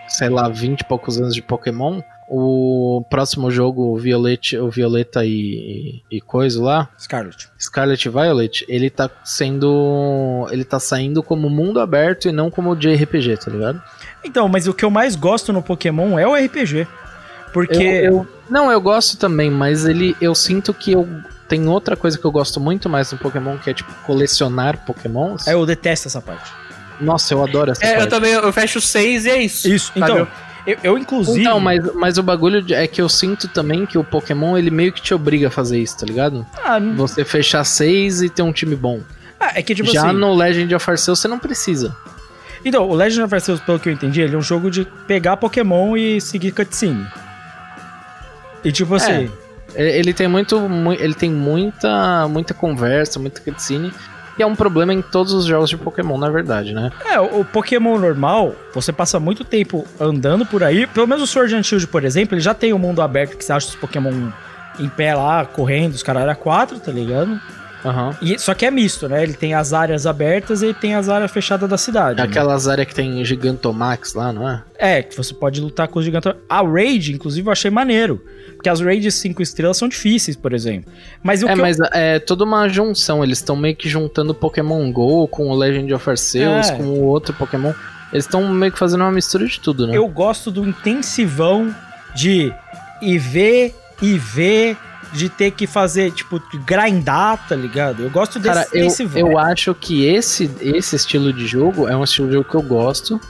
[0.08, 5.26] sei lá, 20 e poucos anos de Pokémon, o próximo jogo, o Violet, o Violeta
[5.26, 7.48] e, e coisa lá, Scarlet.
[7.60, 10.46] Scarlet e Violet, ele tá sendo.
[10.50, 13.82] Ele tá saindo como mundo aberto e não como de RPG, tá ligado?
[14.24, 16.86] Então, mas o que eu mais gosto no Pokémon é o RPG.
[17.54, 17.82] Porque.
[17.82, 20.14] Eu, eu- não, eu gosto também, mas ele.
[20.20, 21.08] Eu sinto que eu.
[21.48, 25.46] Tem outra coisa que eu gosto muito mais no Pokémon, que é tipo colecionar Pokémons.
[25.46, 26.50] É, eu detesto essa parte.
[27.00, 28.10] Nossa, eu adoro essa É, eu parte.
[28.10, 29.68] também eu fecho seis e é isso.
[29.68, 30.12] Isso, sabe?
[30.12, 30.28] então.
[30.66, 31.40] Eu, eu, inclusive.
[31.42, 34.92] Então, mas, mas o bagulho é que eu sinto também que o Pokémon ele meio
[34.92, 36.46] que te obriga a fazer isso, tá ligado?
[36.64, 39.00] Ah, n- Você fechar seis e ter um time bom.
[39.38, 40.16] ah, é que tipo Já assim.
[40.18, 41.94] no Legend of Arceus você não precisa.
[42.64, 45.36] Então, o Legend of Arceus, pelo que eu entendi, ele é um jogo de pegar
[45.36, 47.06] Pokémon e seguir cutscene.
[48.64, 49.30] E tipo assim.
[49.74, 50.58] Ele ele tem muito.
[50.60, 52.26] mu- Ele tem muita.
[52.28, 53.92] muita conversa, muita cutscene.
[54.38, 56.90] E é um problema em todos os jogos de Pokémon, na verdade, né?
[57.04, 60.86] É, o o Pokémon normal, você passa muito tempo andando por aí.
[60.88, 63.44] Pelo menos o Sword and Shield, por exemplo, ele já tem um mundo aberto que
[63.44, 64.30] você acha os Pokémon
[64.80, 67.40] em pé lá, correndo, os caras era quatro, tá ligado?
[67.84, 68.16] Aham.
[68.20, 69.22] E, só que é misto, né?
[69.22, 72.18] Ele tem as áreas abertas e tem as áreas fechadas da cidade.
[72.20, 72.24] né?
[72.26, 74.62] Aquelas áreas que tem Gigantomax lá, não é?
[74.78, 76.32] É, que você pode lutar com os gigantes.
[76.48, 78.20] A Raid, inclusive, eu achei maneiro.
[78.64, 80.90] Porque as Raids 5 estrelas são difíceis, por exemplo.
[81.22, 83.22] Mas o É, que eu- mas é toda uma junção.
[83.22, 86.76] Eles estão meio que juntando Pokémon GO com o Legend of Arceus, É.
[86.78, 87.74] com o outro Pokémon.
[88.10, 89.94] Eles estão meio que fazendo uma mistura de tudo, né?
[89.94, 91.74] Eu gosto do intensivão
[92.14, 92.50] de
[93.02, 93.74] e ver,
[95.12, 98.02] de ter que fazer, tipo, grindar, tá ligado?
[98.02, 99.20] Eu gosto desse Cara, eu, intensivão.
[99.32, 102.62] eu acho que esse, esse estilo de jogo é um estilo de jogo que eu
[102.62, 103.20] gosto,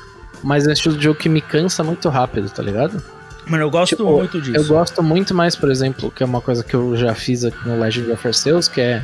[0.45, 3.03] mas é um estilo de jogo que me cansa muito rápido, tá ligado?
[3.47, 4.57] Mano, eu gosto Tipo, muito disso.
[4.57, 7.59] Eu gosto muito mais, por exemplo, que é uma coisa que eu já fiz aqui
[7.69, 9.03] no Legend of Arceus, que é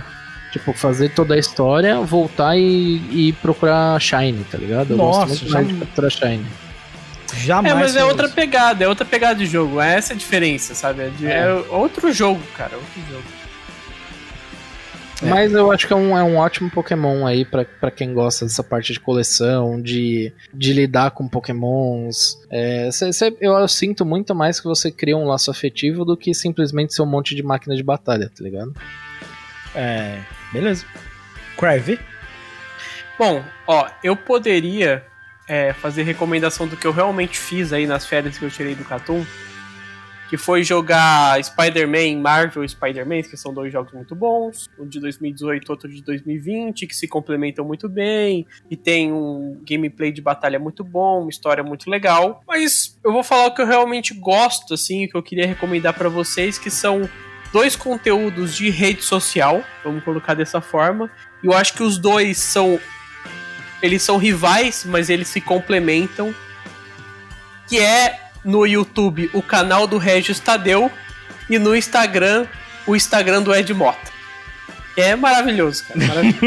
[0.53, 2.97] tipo fazer toda a história, voltar e,
[3.29, 4.91] e procurar Shine, tá ligado?
[4.93, 6.47] Eu Nossa, gosto muito já- mais de capturar Shine.
[7.37, 8.35] Jamais É, mas é outra isso.
[8.35, 9.81] pegada, é outra pegada de jogo.
[9.81, 11.03] É essa a diferença, sabe?
[11.03, 11.39] É, de- É.
[11.47, 12.73] é outro jogo, cara.
[12.75, 13.23] Outro jogo.
[15.23, 15.27] É.
[15.29, 18.45] Mas eu acho que é um, é um ótimo Pokémon aí pra, pra quem gosta
[18.47, 22.39] dessa parte de coleção, de, de lidar com Pokémons.
[22.51, 26.33] É, cê- cê- eu sinto muito mais que você cria um laço afetivo do que
[26.33, 28.73] simplesmente ser um monte de máquina de batalha, tá ligado?
[29.75, 30.21] É,
[30.53, 30.87] beleza.
[31.59, 32.01] Crave.
[33.19, 35.05] Bom, ó, eu poderia
[35.47, 38.85] é, fazer recomendação do que eu realmente fiz aí nas férias que eu tirei do
[38.85, 39.25] Catum.
[40.31, 44.69] Que foi jogar Spider-Man, Marvel e Spider-Man, que são dois jogos muito bons.
[44.79, 48.47] Um de 2018 outro de 2020, que se complementam muito bem.
[48.71, 52.43] E tem um gameplay de batalha muito bom, uma história muito legal.
[52.47, 55.95] Mas eu vou falar o que eu realmente gosto, assim, o que eu queria recomendar
[55.95, 57.11] pra vocês, que são
[57.53, 61.11] dois conteúdos de rede social, vamos colocar dessa forma.
[61.43, 62.79] E eu acho que os dois são
[63.83, 66.35] eles são rivais, mas eles se complementam.
[67.69, 70.91] Que é no YouTube o canal do Regis Tadeu
[71.49, 72.47] e no Instagram
[72.87, 74.11] o Instagram do Ed Mota.
[74.97, 76.01] É maravilhoso, cara.
[76.07, 76.41] Maravilhoso.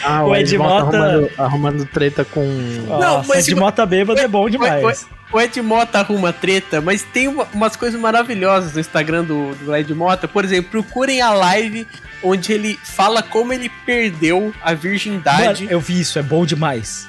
[0.04, 2.44] Ah, O Ed Mota- arrumando, arrumando treta com.
[2.86, 5.06] Nossa, mas de se- mota bêbada é bom demais.
[5.32, 9.74] o Ed Mota arruma treta, mas tem uma- umas coisas maravilhosas no Instagram do, do
[9.76, 10.28] Ed Mota.
[10.28, 11.86] Por exemplo, procurem a live
[12.22, 15.64] onde ele fala como ele perdeu a virgindade.
[15.64, 17.08] Mano, eu vi isso, é bom demais.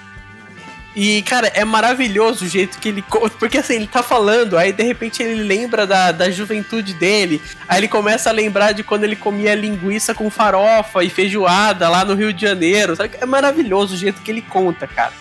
[0.93, 3.01] E, cara, é maravilhoso o jeito que ele.
[3.01, 7.41] co- Porque assim, ele tá falando, aí de repente ele lembra da, da juventude dele.
[7.68, 12.03] Aí ele começa a lembrar de quando ele comia linguiça com farofa e feijoada lá
[12.03, 12.95] no Rio de Janeiro.
[12.95, 13.11] Sabe?
[13.22, 15.13] É maravilhoso o jeito que ele conta, cara.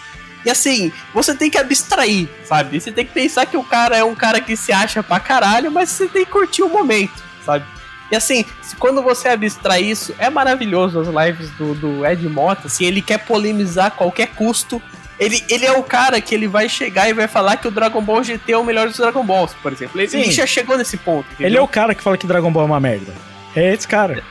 [0.45, 2.81] E assim, você tem que abstrair, sabe?
[2.81, 5.71] Você tem que pensar que o cara é um cara que se acha pra caralho,
[5.71, 7.13] mas você tem que curtir o momento,
[7.45, 7.65] sabe?
[8.11, 8.45] E assim,
[8.79, 13.19] quando você abstrai isso, é maravilhoso as lives do, do Ed Mota, assim, ele quer
[13.19, 14.83] polemizar a qualquer custo.
[15.21, 18.01] Ele, ele é o cara que ele vai chegar e vai falar que o Dragon
[18.01, 20.01] Ball GT é o melhor dos Dragon Balls, por exemplo.
[20.01, 21.27] Ele, ele já chegou nesse ponto.
[21.39, 21.65] Ele é entendeu?
[21.65, 23.13] o cara que fala que Dragon Ball é uma merda.
[23.55, 24.23] É esse cara.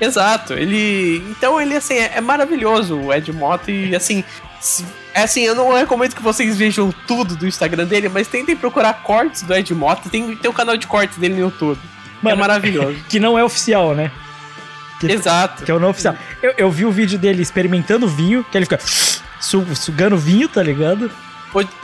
[0.00, 1.18] Exato, ele.
[1.30, 4.24] Então ele assim, é, é maravilhoso o Ed Mota e assim.
[5.14, 8.94] É assim, eu não recomendo que vocês vejam tudo do Instagram dele, mas tentem procurar
[9.02, 10.08] cortes do Ed Mota.
[10.08, 11.78] Tem, tem o canal de cortes dele no YouTube.
[11.78, 12.96] é Mano, maravilhoso.
[13.08, 14.10] Que não é oficial, né?
[14.98, 15.64] Que- Exato.
[15.64, 16.16] Que é o não oficial.
[16.42, 18.78] Eu, eu vi o vídeo dele experimentando vinho, que ele fica
[19.42, 21.10] sugando vinho, tá ligado?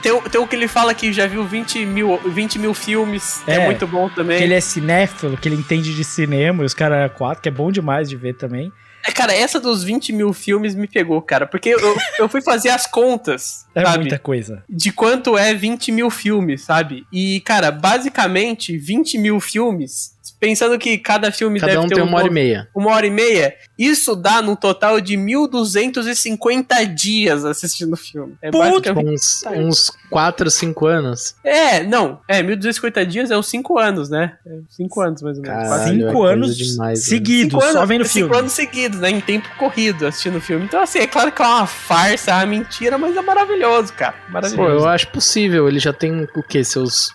[0.01, 3.43] Tem, o- tem o que ele fala que já viu 20 mil, 20 mil filmes,
[3.45, 4.37] é, É, muito bom também.
[4.39, 7.51] Que ele é cinéfilo, que ele entende de cinema, e os caras quatro, que é
[7.51, 8.71] bom demais de ver também.
[9.05, 12.69] É, cara, essa dos 20 mil filmes me pegou, cara, porque eu, eu fui fazer
[12.69, 13.99] as contas, É sabe?
[13.99, 14.63] muita coisa.
[14.67, 17.05] de quanto é 20 mil filmes, sabe?
[17.13, 22.03] E, cara, basicamente, 20 mil filmes, pensando que cada filme Cada deve um ter tem
[22.03, 22.67] um uma hora e meia.
[22.75, 28.35] uma hora e meia, isso dá num total de 1.250 dias assistindo o filme.
[28.41, 29.09] É Putz, basicamente...
[29.09, 31.35] Uns, uns 4, 5 anos.
[31.43, 34.37] É, não, é, 1.250 dias é uns 5 anos, né?
[34.45, 35.57] É 5 anos, mais ou menos.
[35.57, 38.37] Caralho, Quase é Cinco coisa anos demais, seguidos, só vendo cinco filme.
[38.37, 39.09] anos seguidos, né?
[39.09, 40.65] Em tempo corrido, assistindo o filme.
[40.65, 44.13] Então, assim, é claro que é uma farsa, é uma mentira, mas é maravilhoso, cara.
[44.27, 44.71] Pô, Maravilhoso.
[44.71, 45.67] eu acho possível.
[45.67, 46.63] Ele já tem o quê?
[46.63, 47.13] Seus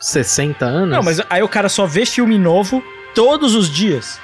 [0.00, 0.90] 60 anos?
[0.96, 2.82] Não, mas aí o cara só vê filme novo
[3.14, 4.18] todos os dias.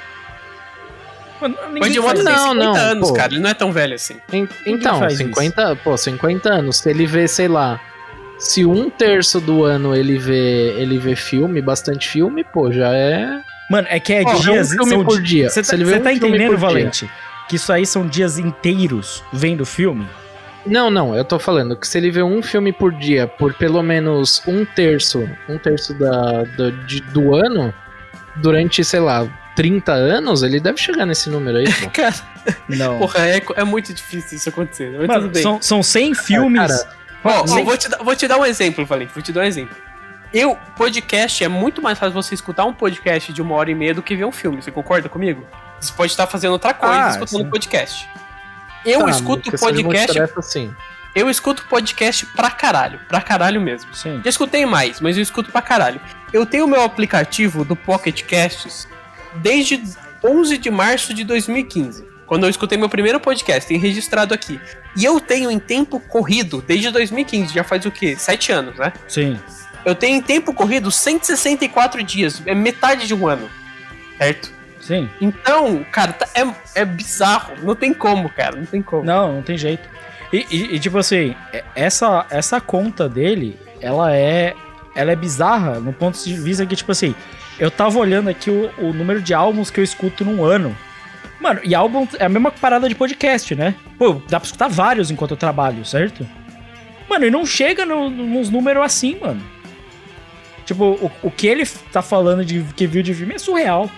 [1.41, 2.03] Mano, Mota faz tem isso.
[2.25, 3.15] Não, 50 não, anos, pô.
[3.15, 3.33] cara.
[3.35, 4.17] Ele não é tão velho assim.
[4.33, 6.79] En- Então, faz 50, pô, 50 anos.
[6.79, 7.79] Se ele vê, sei lá,
[8.39, 13.41] se um terço do ano ele vê, ele vê filme, bastante filme, pô, já é.
[13.71, 14.71] Mano, é que é Ó, já é um dias.
[14.71, 15.51] filme são por di- dia.
[15.51, 16.57] Você Se tá, um tá entendendo.
[16.57, 17.11] Valente?
[17.49, 20.07] Que isso aí são dias inteiros vendo filme?
[20.67, 23.83] Não, não, eu tô falando que se ele vê um filme por dia por pelo
[23.83, 27.73] menos um terço, um terço da, do, de- do ano,
[28.37, 31.89] durante, sei lá, 30 anos, ele deve chegar nesse número aí, pô.
[31.95, 32.15] Cara,
[32.69, 32.99] Não.
[32.99, 34.93] porra, é, é muito difícil isso acontecer.
[34.99, 35.43] Mas Mano, tudo bem.
[35.43, 36.61] são, são 100 filmes.
[36.61, 37.65] cara, Ó, ó, Sim.
[37.65, 39.13] vou, te dar, vou te dar um exemplo, Valente.
[39.15, 39.75] Vou te dar um exemplo.
[40.35, 43.95] Eu, podcast, é muito mais fácil você escutar um podcast de uma hora e meia
[43.95, 44.61] do que ver um filme.
[44.63, 45.47] Você concorda comigo?
[45.81, 47.51] Você pode estar fazendo outra coisa Ah, escutando sim.
[47.51, 48.09] podcast.
[48.87, 49.83] Eu Tá, escuto podcast.
[49.85, 50.75] multitarefa, sim.
[51.15, 53.01] Eu escuto podcast pra caralho.
[53.09, 53.95] Pra caralho mesmo.
[53.95, 54.21] Sim.
[54.23, 56.01] Já escutei mais, mas eu escuto pra caralho.
[56.33, 58.87] Eu tenho o meu aplicativo do Pocket Casts
[59.37, 59.83] desde
[60.23, 62.05] 11 de março de 2015.
[62.27, 64.61] Quando eu escutei meu primeiro podcast, tem registrado aqui.
[64.97, 68.17] E eu tenho em tempo corrido desde 2015, já faz o quê?
[68.19, 68.93] Sete anos, né?
[69.09, 69.39] Sim.
[69.85, 73.49] Eu tenho em tempo corrido 164 dias, é metade de um ano.
[74.19, 74.53] Certo?
[74.87, 75.09] Sim.
[75.21, 77.55] Então, cara, tá- é, é bizarro.
[77.63, 78.57] Não tem como, cara.
[78.57, 79.05] Não tem como.
[79.05, 79.89] Não, não tem jeito.
[80.33, 84.55] E, e- e, tipo assim, é- essa, essa conta dele, ela é.
[84.95, 87.15] Ela é bizarra no ponto de vista que, tipo assim,
[87.59, 90.75] eu tava olhando aqui o, o número de álbuns que eu escuto num ano.
[91.41, 93.75] Mano, e álbum é a mesma parada de podcast, né?
[93.99, 96.27] Pô, dá pra escutar vários enquanto eu trabalho, certo?
[97.11, 99.43] Mano, e não chega no- nos números assim, mano.
[100.65, 103.91] Tipo, o, o que ele tá falando de que viu de filme é surreal.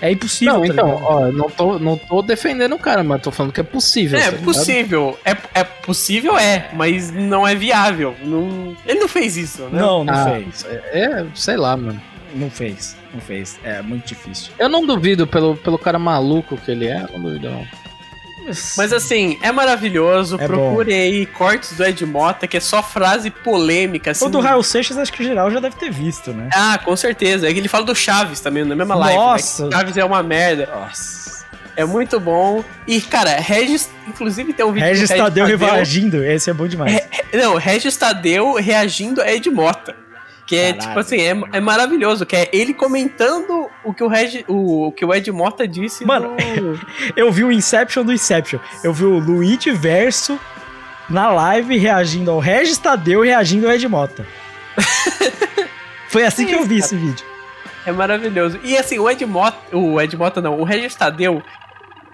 [0.00, 0.54] É impossível.
[0.54, 3.60] Não, tá então, ó, não tô, não tô defendendo o cara, mas tô falando que
[3.60, 4.18] é possível.
[4.18, 5.18] É tá possível.
[5.24, 8.14] É, é possível, é, mas não é viável.
[8.22, 9.80] Não, ele não fez isso, né?
[9.80, 10.66] Não, não Ah, fez.
[10.66, 12.00] É, é, sei lá, mano.
[12.34, 12.96] Não fez.
[13.12, 13.58] Não fez.
[13.64, 14.52] É muito difícil.
[14.58, 17.66] Eu não duvido pelo, pelo cara maluco que ele é, não duvido não.
[18.76, 20.36] Mas assim, é maravilhoso.
[20.40, 24.10] É Procure aí cortes do Ed Mota, que é só frase polêmica.
[24.12, 26.48] Assim, O do Raul Seixas, acho que o geral já deve ter visto, né?
[26.54, 27.48] Ah, com certeza.
[27.48, 29.16] É que ele fala do Chaves também, na mesma live.
[29.18, 29.66] Nossa.
[29.66, 29.76] Né?
[29.76, 30.66] Chaves é uma merda.
[30.72, 31.28] Nossa.
[31.76, 32.64] É muito bom.
[32.88, 36.24] E, cara, Regis, inclusive tem um vídeo Regis do Tadeu reagindo.
[36.24, 36.92] Esse é bom demais.
[36.92, 39.94] Re- Não, Regis Tadeu reagindo a Ed Mota.
[40.48, 40.88] Que é, Caralho.
[40.88, 42.24] tipo assim, é, é maravilhoso.
[42.24, 46.06] Que é ele comentando o que o, Regi, o, o que o Ed Mota disse.
[46.06, 46.80] Mano, no-
[47.14, 48.58] Eu vi o Inception do Inception.
[48.82, 50.40] Eu vi o Luigi Verso
[51.10, 54.26] na live reagindo ao Regis Tadeu reagindo ao Ed Mota.
[56.08, 57.26] Foi assim que eu vi esse vídeo.
[57.84, 58.58] É maravilhoso.
[58.64, 61.42] E assim, o Ed Mota, o Ed Mota não, o Regis Tadeu,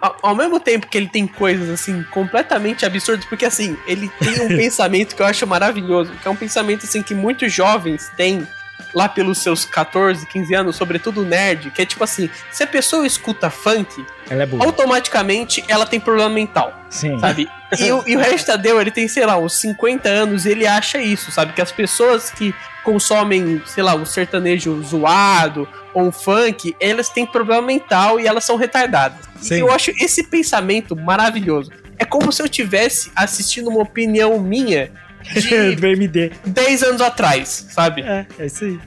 [0.06, 4.40] ao, ao mesmo tempo que ele tem coisas assim completamente absurdas, porque assim, ele tem
[4.43, 8.47] um pensamento que eu acho maravilhoso, que é um pensamento assim que muitos jovens têm
[8.94, 13.05] lá pelos seus 14, 15 anos, sobretudo nerd, que é tipo assim, se a pessoa
[13.06, 17.18] escuta funk, Ela é automaticamente ela tem problema mental, Sim.
[17.18, 17.48] sabe?
[17.76, 20.64] E, o- e o Regis Tadeu, ele tem, sei lá, uns 50 anos, e ele
[20.64, 21.52] acha isso, sabe?
[21.55, 22.55] Que as pessoas que
[22.85, 28.44] consomem, sei lá, um sertanejo zoado ou um funk, elas têm problema mental e elas
[28.44, 29.26] são retardadas.
[29.40, 29.54] Sim.
[29.54, 31.70] E eu acho esse pensamento maravilhoso.
[31.98, 34.90] É como se eu tivesse assistindo uma opinião minha
[35.32, 36.32] de do MD.
[36.44, 38.02] 10 anos atrás, sabe?
[38.02, 38.78] É, é isso aí.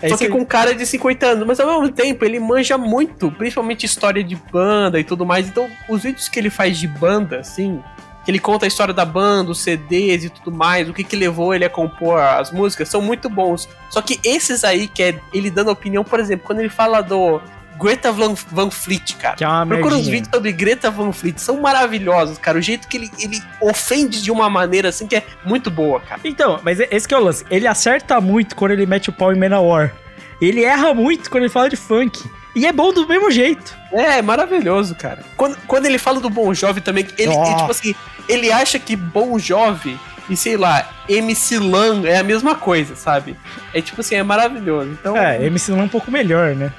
[0.00, 3.30] É Só que com cara de 50 anos, mas ao mesmo tempo ele manja muito,
[3.30, 5.46] principalmente história de banda e tudo mais.
[5.46, 7.80] Então, os vídeos que ele faz de banda, assim,
[8.24, 11.16] que ele conta a história da banda, os CDs e tudo mais, o que que
[11.16, 13.68] levou ele a compor as músicas, são muito bons.
[13.90, 17.40] Só que esses aí, que é ele dando opinião, por exemplo, quando ele fala do
[17.80, 19.34] Greta Van, Fleet, cara.
[19.34, 20.12] Que é uma Procura os merdinha.
[20.12, 22.58] vídeos sobre Greta Van Fleet, são maravilhosos, cara.
[22.58, 26.20] O jeito que ele, ele ofende de uma maneira assim que é muito boa, cara.
[26.24, 27.44] Então, mas esse que é o lance.
[27.50, 29.92] Ele acerta muito quando ele mete o pau em Manowar.
[30.40, 32.22] Ele erra muito quando ele fala de funk.
[32.54, 33.76] E é bom do mesmo jeito.
[33.92, 35.20] É, é maravilhoso, cara.
[35.36, 37.94] Quando, quando ele fala do Bon Jovi também, ele, é, tipo assim,
[38.28, 39.98] ele acha que Bon Jovi
[40.28, 43.36] e sei lá, MC Lan é a mesma coisa, sabe?
[43.74, 44.90] É tipo assim, é maravilhoso.
[44.90, 46.72] Então, É, MC não é um pouco melhor, né?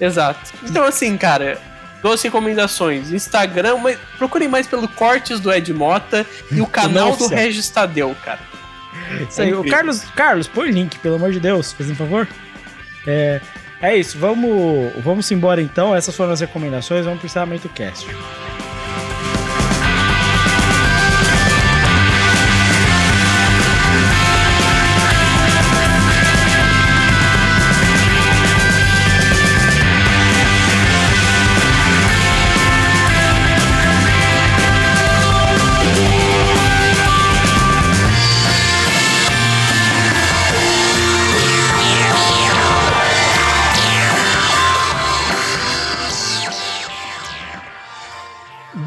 [0.00, 0.40] exato.
[0.62, 1.58] Então assim, cara,
[2.02, 3.12] duas recomendações.
[3.12, 7.26] Instagram, mas procurem mais pelo cortes do Ed Mota e o canal do.
[7.28, 8.40] Regis Tadeu, cara.
[9.28, 9.52] Isso aí.
[9.52, 9.70] É.
[9.70, 12.26] Carlos, Carlos, põe o link, pelo amor de Deus, faz um favor.
[13.06, 13.40] É,
[13.80, 15.94] é isso, vamos, vamos embora então.
[15.94, 18.06] Essas foram as recomendações, vamos pro encerramento do cast.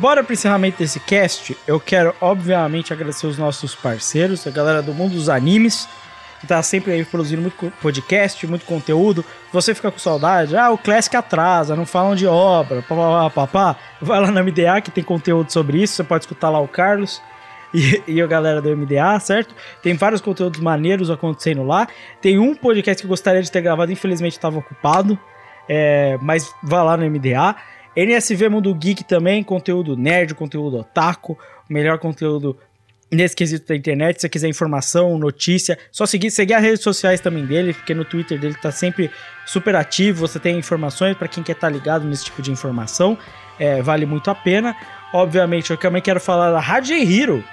[0.04, 1.58] Bora pro encerramento desse cast.
[1.66, 5.88] Eu quero, obviamente, agradecer os nossos parceiros, a galera do mundo dos animes,
[6.42, 9.24] que tá sempre aí produzindo muito podcast, muito conteúdo.
[9.54, 13.80] Você fica com saudade, ah, o Classic atrasa, não falam de obra, papapá, papá.
[14.02, 17.22] Vai lá na MDA que tem conteúdo sobre isso, você pode escutar lá o Carlos.
[17.74, 19.56] e, e a galera do MDA, certo?
[19.82, 21.88] Tem vários conteúdos maneiros acontecendo lá.
[22.20, 25.18] Tem um podcast que eu gostaria de ter gravado, infelizmente estava ocupado,
[25.70, 27.56] é, mas vá lá no MDA.
[27.96, 31.38] NSV Mundo Geek também, conteúdo nerd, conteúdo otaku,
[31.70, 32.58] melhor conteúdo
[33.12, 34.16] nesse quesito da internet.
[34.16, 38.04] Se você quiser informação, notícia, só seguir, seguir as redes sociais também dele, porque no
[38.04, 39.12] Twitter dele tá sempre
[39.46, 40.28] super ativo.
[40.28, 43.18] Você tem informações para quem quer estar tá ligado nesse tipo de informação,
[43.60, 44.76] é, vale muito a pena.
[45.14, 47.44] Obviamente, eu também quero falar da Rádio Hero,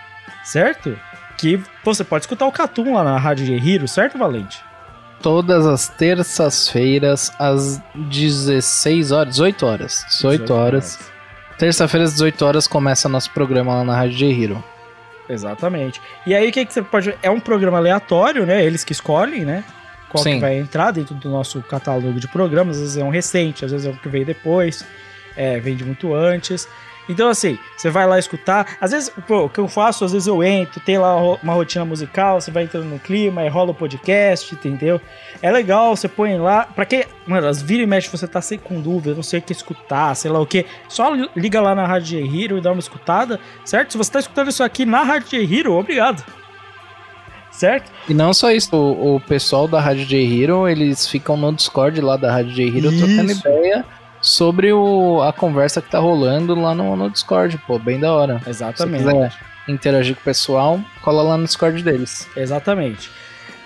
[0.42, 0.98] certo?
[1.36, 4.69] Que você pode escutar o Catum lá na Rádio Hero, certo, Valente?
[5.22, 10.04] Todas as terças-feiras, às 16 horas, 18 horas.
[10.08, 10.96] 18, 18 horas.
[10.96, 11.10] horas.
[11.58, 14.64] Terça-feira, às 18 horas, começa nosso programa lá na Rádio Hero.
[15.28, 16.00] Exatamente.
[16.26, 17.14] E aí, o que, que você pode.
[17.22, 18.64] É um programa aleatório, né?
[18.64, 19.62] Eles que escolhem, né?
[20.08, 20.34] Qual Sim.
[20.34, 22.76] que vai entrar dentro do nosso catálogo de programas.
[22.76, 24.84] Às vezes é um recente, às vezes é um que veio depois,
[25.36, 26.66] é, vem de muito antes.
[27.10, 28.76] Então, assim, você vai lá escutar.
[28.80, 31.84] Às vezes, pô, o que eu faço, às vezes eu entro, tem lá uma rotina
[31.84, 35.00] musical, você vai entrando no clima, aí rola o podcast, entendeu?
[35.42, 36.66] É legal, você põe lá.
[36.66, 39.42] Pra que, mano, as vira e mexe, você tá sem com dúvida, não sei o
[39.42, 40.64] que escutar, sei lá o que.
[40.88, 43.90] Só liga lá na Rádio Hero e dá uma escutada, certo?
[43.90, 46.24] Se você tá escutando isso aqui na Rádio Hero, obrigado
[47.50, 47.92] certo?
[48.08, 52.00] E não só isso, o, o, pessoal da Rádio J Hero, eles ficam no Discord
[52.00, 53.04] lá da Rádio J Hero isso.
[53.04, 53.84] trocando ideia
[54.20, 58.40] sobre o, a conversa que tá rolando lá no, no Discord, pô, bem da hora.
[58.46, 59.02] Exatamente.
[59.02, 59.32] Se quiser
[59.68, 62.28] interagir com o pessoal, cola lá no Discord deles.
[62.36, 63.10] Exatamente.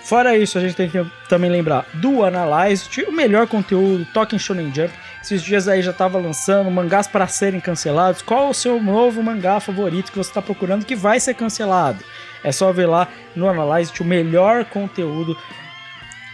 [0.05, 4.71] Fora isso, a gente tem que também lembrar do Analyze, o melhor conteúdo, Talking Shonen
[4.73, 4.93] Jump.
[5.19, 8.21] Esses dias aí já tava lançando mangás para serem cancelados.
[8.21, 12.03] Qual o seu novo mangá favorito que você está procurando que vai ser cancelado?
[12.43, 15.35] É só ver lá no Analyze o melhor conteúdo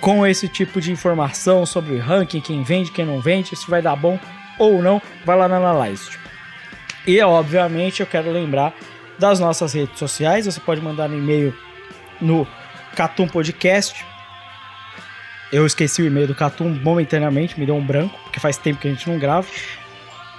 [0.01, 3.95] com esse tipo de informação sobre ranking, quem vende, quem não vende, se vai dar
[3.95, 4.19] bom
[4.57, 6.09] ou não, vai lá na Analyze.
[7.05, 8.73] E obviamente eu quero lembrar
[9.17, 11.55] das nossas redes sociais, você pode mandar um e-mail
[12.19, 12.45] no
[12.95, 14.03] Catum Podcast.
[15.51, 18.87] Eu esqueci o e-mail do Catum momentaneamente, me deu um branco, porque faz tempo que
[18.87, 19.45] a gente não grava.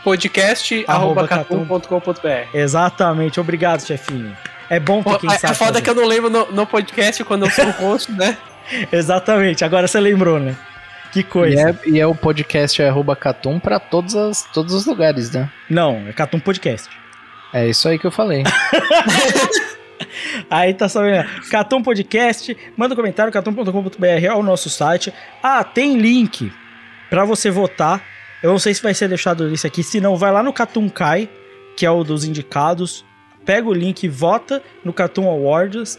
[0.03, 4.37] podcast.catum.com.br Exatamente, obrigado, chefinho.
[4.69, 5.53] É bom ter quem é, sabe.
[5.53, 5.83] É foda fazer.
[5.83, 8.39] que eu não lembro no, no podcast quando eu sou o host, né?
[8.93, 10.57] Exatamente, agora você lembrou, né?
[11.12, 11.78] Que coisa.
[11.86, 15.51] E é, e é o podcast arroba Catum pra todos, as, todos os lugares, né?
[15.69, 16.89] Não, é Catum Podcast.
[17.53, 18.44] É isso aí que eu falei.
[20.51, 21.28] Aí tá sabendo.
[21.51, 25.12] Catum Podcast, manda um comentário, catum.com.br é o nosso site.
[25.43, 26.53] Ah, tem link
[27.09, 28.03] para você votar.
[28.43, 30.89] Eu não sei se vai ser deixado isso aqui, se não, vai lá no Catum
[30.89, 31.28] Kai,
[31.77, 33.05] que é o dos indicados.
[33.44, 35.99] Pega o link vota no Catum Awards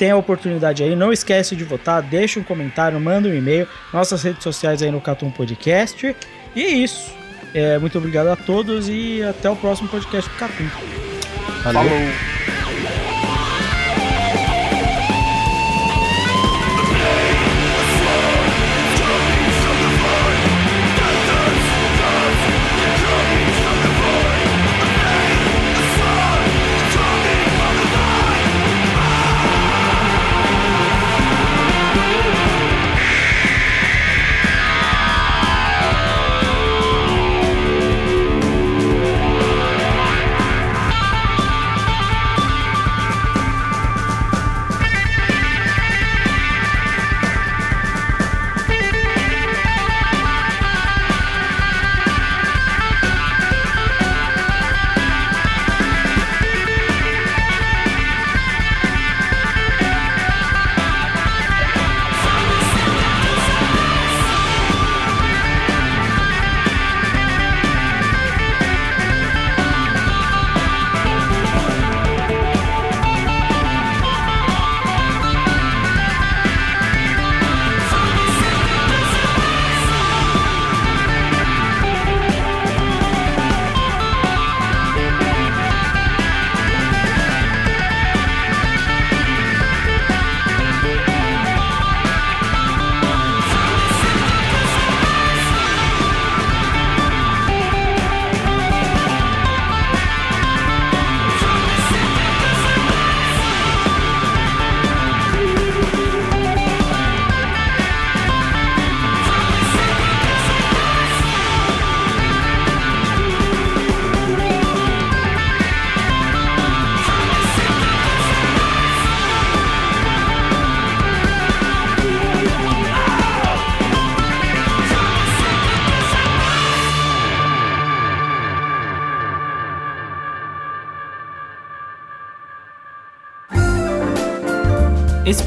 [0.00, 4.22] tem a oportunidade aí, não esquece de votar, deixa um comentário, manda um e-mail, nossas
[4.22, 6.16] redes sociais aí no Catum Podcast.
[6.56, 7.12] E é isso.
[7.52, 10.70] É, muito obrigado a todos e até o próximo podcast do Catum.
[11.62, 11.82] Valeu.
[11.82, 12.59] Falou.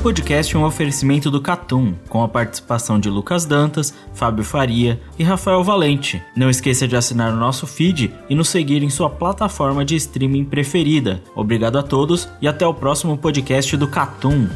[0.04, 5.24] Podcast é um oferecimento do Catum, com a participação de Lucas Dantas, Fábio Faria e
[5.24, 6.22] Rafael Valente.
[6.36, 10.44] Não esqueça de assinar o nosso feed e nos seguir em sua plataforma de streaming
[10.44, 11.24] preferida.
[11.34, 14.50] Obrigado a todos e até o próximo podcast do Catum.